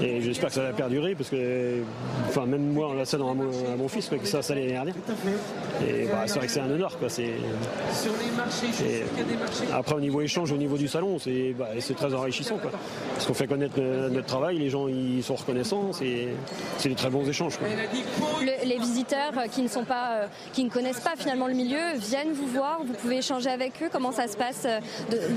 Et 0.01 0.21
j'espère 0.21 0.49
que 0.49 0.55
ça 0.55 0.63
va 0.63 0.73
perdurer 0.73 1.15
parce 1.15 1.29
que, 1.29 1.81
enfin, 2.27 2.45
même 2.45 2.71
moi, 2.71 2.89
on 2.89 2.93
l'a 2.93 3.05
ça 3.05 3.17
dans 3.17 3.31
un, 3.31 3.35
mon 3.77 3.87
fils, 3.87 4.09
que 4.09 4.27
ça, 4.27 4.41
ça 4.41 4.55
l'année 4.55 4.67
dernière. 4.67 4.95
Et 5.87 6.05
bah, 6.05 6.23
c'est 6.25 6.37
vrai 6.37 6.47
que 6.47 6.53
c'est 6.53 6.59
un 6.59 6.69
honneur. 6.69 6.97
Quoi. 6.97 7.09
C'est, 7.09 7.31
après, 9.73 9.95
au 9.95 9.99
niveau 9.99 10.21
échange, 10.21 10.51
au 10.51 10.57
niveau 10.57 10.77
du 10.77 10.87
salon, 10.87 11.19
c'est, 11.19 11.53
bah, 11.57 11.69
très 11.95 12.13
enrichissant. 12.13 12.57
Quoi. 12.57 12.71
Parce 13.13 13.25
qu'on 13.25 13.33
fait 13.33 13.47
connaître 13.47 13.79
notre 13.79 14.27
travail, 14.27 14.57
les 14.57 14.69
gens 14.69 14.87
ils 14.87 15.23
sont 15.23 15.35
reconnaissants, 15.35 15.93
c'est, 15.93 16.27
c'est 16.77 16.89
des 16.89 16.95
très 16.95 17.09
bons 17.09 17.27
échanges. 17.27 17.57
les 18.41 18.77
visiteurs 18.77 19.33
qui 19.51 19.61
ne, 19.61 19.67
sont 19.67 19.83
pas, 19.83 20.13
euh, 20.13 20.27
qui 20.53 20.63
ne 20.63 20.69
connaissent 20.69 20.99
pas 20.99 21.15
finalement 21.17 21.47
le 21.47 21.53
milieu 21.53 21.93
viennent 21.97 22.33
vous 22.33 22.47
voir, 22.47 22.79
vous 22.85 22.93
pouvez 22.93 23.17
échanger 23.17 23.49
avec 23.49 23.73
eux. 23.81 23.89
Comment 23.91 24.11
ça 24.11 24.27
se 24.27 24.37
passe 24.37 24.65
euh, 24.65 24.79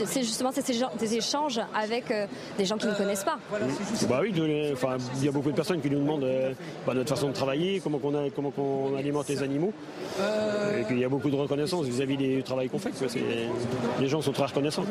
C'est 0.07 0.23
justement 0.23 0.51
des 0.99 1.17
échanges 1.17 1.61
avec 1.75 2.11
euh, 2.11 2.27
des 2.59 2.65
gens 2.65 2.77
qui 2.77 2.87
ne 2.87 2.95
connaissent 2.95 3.25
pas. 3.25 3.39
Bah 4.09 4.21
oui, 4.23 4.33
il 4.35 5.25
y 5.25 5.29
a 5.29 5.33
beaucoup 5.33 5.51
de 5.51 5.57
personnes 5.57 5.81
qui 5.81 5.91
nous 5.91 6.01
demandent 6.01 6.27
bah, 6.87 6.95
notre 6.95 7.09
façon 7.09 7.29
de 7.29 7.33
travailler, 7.33 7.81
comment 7.81 8.01
on, 8.03 8.31
comment 8.31 8.53
on 8.59 8.97
alimente 8.97 9.29
les 9.29 9.43
animaux. 9.43 9.73
Et 10.79 10.83
puis 10.85 10.97
il 10.97 11.01
y 11.01 11.05
a 11.05 11.09
beaucoup 11.09 11.31
de 11.31 11.37
reconnaissance 11.37 11.87
vis-à-vis 11.87 12.17
du 12.17 12.43
travail 12.43 12.69
qu'on 12.69 12.79
fait. 12.79 12.91
Les 14.01 14.09
gens 14.09 14.21
sont 14.21 14.33
très 14.33 14.47
reconnaissants. 14.47 14.85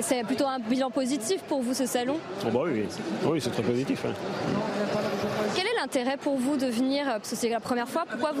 C'est 0.00 0.24
plutôt 0.24 0.46
un 0.46 0.58
bilan 0.58 0.90
positif 0.90 1.42
pour 1.42 1.62
vous 1.62 1.74
ce 1.74 1.86
salon? 1.86 2.16
Oh 2.46 2.48
bah 2.52 2.60
oui, 2.64 2.84
oui 3.24 3.40
c'est 3.40 3.50
très 3.50 3.62
positif. 3.62 4.04
Quel 5.54 5.66
est 5.66 5.76
l'intérêt 5.80 6.16
pour 6.16 6.36
vous 6.36 6.56
de 6.56 6.66
venir 6.66 7.04
Parce 7.06 7.30
que 7.30 7.36
c'est 7.36 7.48
la 7.48 7.60
première 7.60 7.88
fois. 7.88 8.04
Pourquoi 8.08 8.32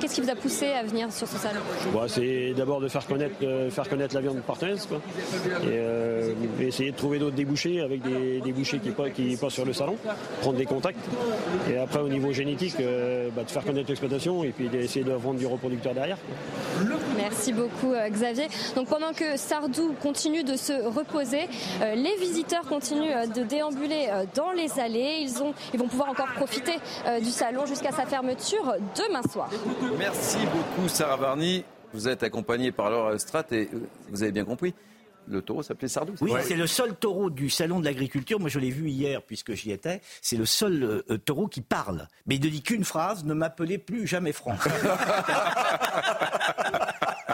Qu'est-ce 0.00 0.14
qui 0.14 0.20
vous 0.20 0.30
a 0.30 0.34
poussé 0.34 0.66
à 0.66 0.82
venir 0.82 1.12
sur 1.12 1.26
ce 1.26 1.38
salon? 1.38 1.60
Bah, 1.92 2.04
C'est 2.06 2.52
d'abord 2.56 2.80
de 2.80 2.88
faire 2.88 3.06
connaître, 3.06 3.36
faire 3.70 3.88
connaître 3.88 4.14
la 4.14 4.20
viande 4.20 4.40
partenaise 4.42 4.86
quoi. 4.86 5.00
Et 5.64 5.66
euh, 5.72 6.32
essayer 6.60 6.90
de 6.90 6.96
trouver 6.96 7.18
d'autres 7.18 7.36
débouchés 7.36 7.80
avec 7.80 8.02
des, 8.02 8.40
débouchés 8.40 8.78
qui, 8.78 8.92
qui 9.14 9.36
passent 9.36 9.52
sur 9.52 9.64
le 9.64 9.72
salon, 9.72 9.96
prendre 10.40 10.58
des 10.58 10.66
contacts. 10.66 10.98
Et 11.70 11.76
après, 11.76 12.00
au 12.00 12.08
niveau 12.08 12.32
génétique, 12.32 12.76
euh, 12.80 13.28
bah, 13.34 13.44
de 13.44 13.50
faire 13.50 13.64
connaître 13.64 13.88
l'exploitation 13.88 14.44
et 14.44 14.50
puis 14.50 14.68
d'essayer 14.68 15.04
de 15.04 15.12
vendre 15.12 15.38
du 15.38 15.46
reproducteur 15.46 15.94
derrière. 15.94 16.18
Merci 17.28 17.52
beaucoup 17.52 17.92
euh, 17.92 18.08
Xavier. 18.08 18.48
Donc 18.74 18.88
pendant 18.88 19.12
que 19.12 19.36
Sardou 19.36 19.94
continue 20.02 20.44
de 20.44 20.56
se 20.56 20.72
reposer, 20.72 21.48
les 21.80 22.16
visiteurs 22.16 22.62
continuent 22.62 23.26
de 23.34 23.42
déambuler 23.42 24.08
dans 24.34 24.52
les 24.52 24.80
allées. 24.80 25.18
Ils, 25.20 25.42
ont, 25.42 25.52
ils 25.72 25.78
vont 25.78 25.88
pouvoir 25.88 26.08
encore 26.08 26.28
profiter 26.34 26.74
du 27.20 27.30
salon 27.30 27.66
jusqu'à 27.66 27.92
sa 27.92 28.06
fermeture 28.06 28.74
demain 28.96 29.22
soir. 29.30 29.50
Merci 29.98 30.38
beaucoup 30.38 30.88
Sarah 30.88 31.16
Barney. 31.16 31.64
Vous 31.92 32.08
êtes 32.08 32.22
accompagné 32.22 32.72
par 32.72 32.90
Laura 32.90 33.18
Strat 33.18 33.44
et 33.52 33.68
vous 34.10 34.22
avez 34.22 34.32
bien 34.32 34.44
compris, 34.44 34.74
le 35.30 35.42
taureau 35.42 35.62
s'appelait 35.62 35.88
Sardou. 35.88 36.14
Oui, 36.20 36.32
c'est 36.42 36.56
le 36.56 36.66
seul 36.66 36.94
taureau 36.94 37.30
du 37.30 37.50
salon 37.50 37.80
de 37.80 37.84
l'agriculture. 37.84 38.40
Moi, 38.40 38.48
je 38.48 38.58
l'ai 38.58 38.70
vu 38.70 38.88
hier 38.88 39.22
puisque 39.22 39.52
j'y 39.54 39.70
étais. 39.70 40.00
C'est 40.22 40.36
le 40.36 40.46
seul 40.46 41.04
euh, 41.10 41.18
taureau 41.18 41.48
qui 41.48 41.60
parle. 41.60 42.08
Mais 42.26 42.36
il 42.36 42.44
ne 42.44 42.48
dit 42.48 42.62
qu'une 42.62 42.84
phrase 42.84 43.24
ne 43.24 43.34
m'appelez 43.34 43.78
plus 43.78 44.06
jamais 44.06 44.32
Franck. 44.32 44.60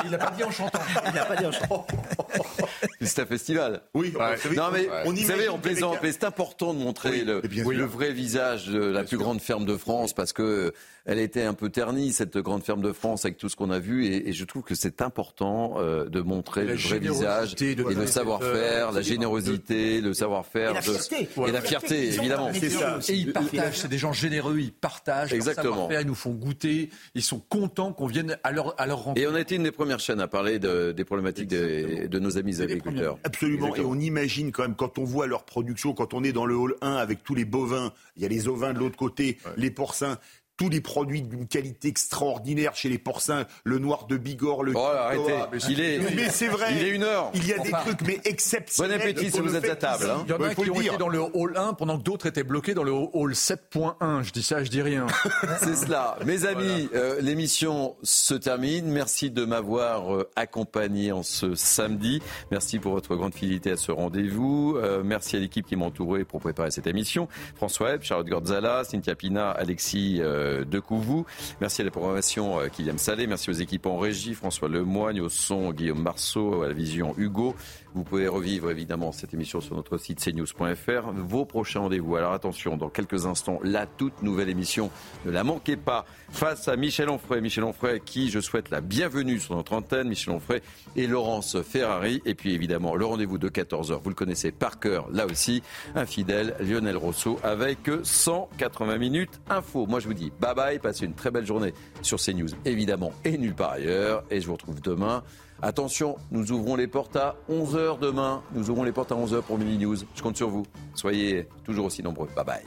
il 0.05 0.11
n'a 0.11 0.19
pas 0.19 0.31
dit 0.31 0.45
en 0.45 0.51
chantant. 0.51 0.81
Il 1.07 1.15
n'a 1.15 1.25
pas 1.25 1.37
dit 1.37 1.47
en 1.47 1.53
chantant. 1.53 1.87
C'est 3.05 3.23
un 3.23 3.27
festival. 3.27 3.83
Oui. 3.95 4.13
Non 4.57 4.71
mais 4.73 4.89
vous 5.05 5.17
savez, 5.17 5.49
on 5.49 5.59
plaisante, 5.59 5.99
mais 6.03 6.13
c'est 6.13 6.25
important 6.25 6.75
de 6.75 6.79
montrer 6.79 7.25
le, 7.25 7.41
le, 7.41 7.85
vrai 7.85 8.13
visage 8.13 8.69
de 8.69 8.81
la 8.81 9.05
plus 9.05 9.19
grande 9.19 9.41
ferme 9.41 9.65
de 9.65 9.77
France 9.77 10.13
parce 10.13 10.33
que 10.33 10.73
elle 11.07 11.19
était 11.19 11.43
un 11.43 11.53
peu 11.53 11.69
ternie 11.69 12.13
cette 12.13 12.39
grande 12.39 12.63
ferme 12.63 12.81
de 12.81 12.93
France 12.93 13.27
avec 13.27 13.37
tout 13.37 13.49
ce 13.49 13.57
qu'on 13.57 13.71
a 13.71 13.79
vu 13.79 14.07
et, 14.07 14.33
je 14.33 14.45
trouve 14.45 14.63
que 14.63 14.75
c'est 14.75 15.03
important 15.03 15.75
euh, 15.77 16.09
de 16.09 16.21
montrer 16.21 16.65
le 16.65 16.75
vrai 16.75 16.99
visage 16.99 17.55
et 17.61 17.75
le 17.75 18.07
savoir-faire, 18.07 18.91
la 18.91 19.03
générosité, 19.03 20.01
le 20.01 20.15
savoir-faire 20.15 20.71
et 20.71 20.75
la 20.75 20.83
fierté, 20.83 21.29
et 21.47 21.53
la 21.53 21.61
fierté 21.61 22.09
évidemment. 22.15 22.51
Et 22.53 23.15
ils 23.15 23.33
partagent, 23.33 23.79
c'est 23.79 23.89
des 23.89 23.99
gens 23.99 24.13
généreux, 24.13 24.59
ils 24.59 24.73
partagent 24.73 25.33
Exactement. 25.33 25.89
ils 25.91 26.07
nous 26.07 26.15
font 26.15 26.31
goûter, 26.31 26.91
ils 27.15 27.23
sont 27.23 27.39
contents 27.39 27.93
qu'on 27.93 28.07
vienne 28.07 28.39
à 28.43 28.53
leur 28.53 28.79
à 28.81 28.87
leur 28.87 28.99
rencontre. 28.99 29.21
Et 29.21 29.27
on 29.27 29.35
a 29.35 29.41
été 29.41 29.57
une 29.57 29.63
des 29.63 29.73
premières 29.73 30.01
chaînes 30.01 30.21
à 30.21 30.29
parler 30.29 30.59
de, 30.59 30.93
des 30.93 31.05
problématiques 31.05 31.49
de, 31.49 32.07
de 32.07 32.19
nos 32.19 32.39
amis 32.39 32.61
agriculteurs. 32.61 32.94
Absolument. 33.25 33.75
Et 33.77 33.81
on 33.81 33.99
imagine 33.99 34.53
quand 34.53 34.63
même 34.63 34.75
quand 34.75 34.99
on 34.99 35.05
voit 35.05 35.27
leur 35.27 35.45
production, 35.45 35.93
quand 35.93 36.15
on 36.15 36.25
est 36.25 36.33
dans 36.33 36.47
le 36.47 36.57
hall 36.57 36.77
1 36.81 36.95
avec 36.95 37.23
tous 37.23 37.35
les 37.35 37.45
bovins, 37.45 37.93
il 38.17 38.23
y 38.23 38.27
a 38.27 38.29
les 38.29 38.49
ovins 38.49 38.73
de 38.73 38.79
l'autre 38.79 38.97
côté, 38.97 39.39
les 39.57 39.71
porcins 39.71 40.19
tous 40.57 40.69
les 40.69 40.81
produits 40.81 41.23
d'une 41.23 41.47
qualité 41.47 41.89
extraordinaire 41.89 42.75
chez 42.77 42.89
les 42.89 42.99
porcins, 42.99 43.47
le 43.65 43.79
noir 43.79 44.07
de 44.07 44.17
Bigorre, 44.17 44.63
le. 44.63 44.73
Oh, 44.75 44.79
arrêtez. 44.79 45.35
Il 45.69 45.81
est, 45.81 45.99
mais 46.15 46.29
c'est 46.31 46.49
vrai. 46.49 46.69
Il 46.73 46.83
est 46.85 46.91
une 46.91 47.03
heure. 47.03 47.31
Il 47.35 47.47
y 47.47 47.53
a 47.53 47.59
des 47.59 47.71
trucs, 47.71 48.03
mais 48.03 48.21
exceptionnels. 48.25 48.99
Bon 48.99 49.05
appétit 49.05 49.31
si 49.31 49.41
vous 49.41 49.57
êtes 49.57 49.69
à 49.69 49.77
table. 49.77 50.05
Hein. 50.11 50.25
Il 50.27 50.31
y 50.31 50.35
en 50.35 50.41
a 50.41 50.55
qui 50.55 50.71
ont 50.71 50.81
été 50.81 50.97
dans 50.97 51.09
le 51.09 51.21
hall 51.21 51.57
1 51.57 51.75
pendant 51.75 51.99
que 51.99 52.03
d'autres 52.03 52.27
étaient 52.27 52.45
bloqués 52.45 52.75
dans 52.75 52.85
le 52.85 52.93
hall 52.93 53.33
7.1. 53.33 54.23
Je 54.23 54.33
dis 54.33 54.43
ça, 54.43 54.63
je 54.63 54.71
dis 54.71 54.83
rien. 54.83 55.07
c'est 55.61 55.77
cela. 55.77 56.17
Mes 56.25 56.47
amis, 56.47 56.89
euh, 56.95 57.21
l'émission 57.21 57.97
se 58.03 58.35
termine. 58.35 58.87
Merci 58.87 59.31
de 59.31 59.45
m'avoir 59.45 60.15
euh, 60.15 60.31
accompagné 60.37 61.13
en 61.13 61.23
ce 61.23 61.55
samedi. 61.55 62.23
Merci 62.51 62.79
pour 62.79 62.93
votre 62.93 63.17
grande 63.17 63.35
fidélité 63.35 63.73
à 63.73 63.77
ce 63.77 63.91
rendez-vous. 63.93 64.77
Euh, 64.77 65.03
merci 65.05 65.37
à 65.37 65.41
l'équipe 65.41 65.67
qui 65.67 65.77
m'a 65.77 65.87
entouré 65.87 66.25
pour 66.25 66.41
préparer 66.41 66.71
cette 66.71 66.87
émission. 66.87 67.29
François 67.57 67.95
Hebb, 67.95 68.03
Charlotte 68.03 68.29
Gordzala, 68.29 68.85
Cynthia 68.85 69.15
Pina, 69.15 69.51
Alexis 69.51 70.21
euh, 70.21 70.44
de 70.45 70.81
Couvou. 70.81 71.27
Merci 71.61 71.83
à 71.83 71.85
la 71.85 71.91
programmation 71.91 72.61
euh, 72.61 72.69
Kylian 72.69 72.99
Salé. 72.99 73.27
Merci 73.27 73.51
aux 73.51 73.55
équipes 73.55 73.87
en 73.87 73.99
régie, 73.99 74.35
François 74.35 74.69
Lemoigne, 74.69 75.21
au 75.21 75.29
son 75.29 75.73
Guillaume 75.73 76.03
Marceau, 76.03 76.63
à 76.63 76.69
la 76.69 76.75
vision 76.75 77.15
Hugo. 77.17 77.55
Vous 77.95 78.03
pouvez 78.03 78.27
revivre 78.27 78.73
évidemment 78.73 79.13
cette 79.13 79.35
émission 79.35 79.61
sur 79.61 79.77
notre 79.77 79.99
site 79.99 80.19
cnews.fr. 80.19 81.13
Vos 81.13 81.45
prochains 81.45 81.79
rendez-vous. 81.79 82.17
Alors 82.17 82.33
attention, 82.33 82.77
dans 82.77 82.89
quelques 82.89 83.27
instants, 83.27 83.61
la 83.63 83.87
toute 83.87 84.21
nouvelle 84.23 84.49
émission. 84.49 84.91
Ne 85.25 85.31
la 85.31 85.45
manquez 85.45 85.77
pas. 85.77 86.05
Face 86.31 86.67
à 86.67 86.75
Michel 86.75 87.09
Onfray. 87.09 87.41
Michel 87.41 87.63
Onfray, 87.63 88.01
qui 88.01 88.31
je 88.31 88.41
souhaite 88.41 88.71
la 88.71 88.81
bienvenue 88.81 89.39
sur 89.39 89.55
notre 89.55 89.75
antenne. 89.75 90.09
Michel 90.09 90.35
Onfray 90.35 90.61
et 90.97 91.07
Laurence 91.07 91.63
Ferrari. 91.63 92.21
Et 92.25 92.35
puis 92.35 92.53
évidemment, 92.53 92.97
le 92.97 93.05
rendez-vous 93.05 93.39
de 93.39 93.49
14h. 93.49 94.01
Vous 94.03 94.09
le 94.09 94.17
connaissez 94.17 94.51
par 94.51 94.81
cœur, 94.81 95.09
là 95.13 95.27
aussi. 95.27 95.63
Un 95.95 96.05
fidèle, 96.05 96.57
Lionel 96.59 96.97
Rousseau, 96.97 97.39
avec 97.45 97.89
180 98.03 98.99
minutes 98.99 99.41
info. 99.49 99.87
Moi, 99.87 100.01
je 100.01 100.09
vous 100.09 100.15
dis 100.15 100.33
bye 100.41 100.55
bye. 100.55 100.79
Passez 100.79 101.05
une 101.05 101.15
très 101.15 101.31
belle 101.31 101.47
journée 101.47 101.75
sur 102.03 102.19
CNews, 102.19 102.49
évidemment, 102.65 103.13
et 103.25 103.39
nulle 103.39 103.55
part 103.55 103.73
ailleurs. 103.73 104.25
Et 104.31 104.41
je 104.41 104.47
vous 104.47 104.55
retrouve 104.55 104.81
demain. 104.81 105.23
Attention, 105.63 106.17
nous 106.31 106.53
ouvrons 106.53 106.77
les 106.77 106.87
portes 106.87 107.17
à 107.17 107.37
11h 107.49 107.99
demain. 107.99 108.43
Nous 108.55 108.71
ouvrons 108.71 108.85
les 108.85 108.93
portes 108.93 109.13
à 109.13 109.15
11h 109.15 109.43
pour 109.43 109.59
Mini 109.59 109.79
News. 109.79 109.97
Je 110.15 110.23
compte 110.23 110.37
sur 110.37 110.49
vous. 110.49 110.65
Soyez 110.95 111.49
toujours 111.65 111.87
aussi 111.87 112.03
nombreux. 112.03 112.29
Bye 112.37 112.45
bye. 112.45 112.63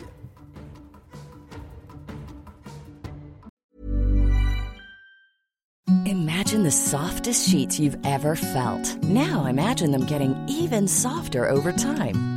Imagine 6.06 6.64
the 6.64 6.72
softest 6.72 7.50
sheets 7.50 7.80
you've 7.80 7.98
ever 8.06 8.36
felt. 8.36 9.04
Now 9.04 9.46
imagine 9.46 9.92
them 9.92 10.06
getting 10.06 10.36
even 10.48 10.88
softer 10.88 11.50
over 11.50 11.72
time. 11.72 12.37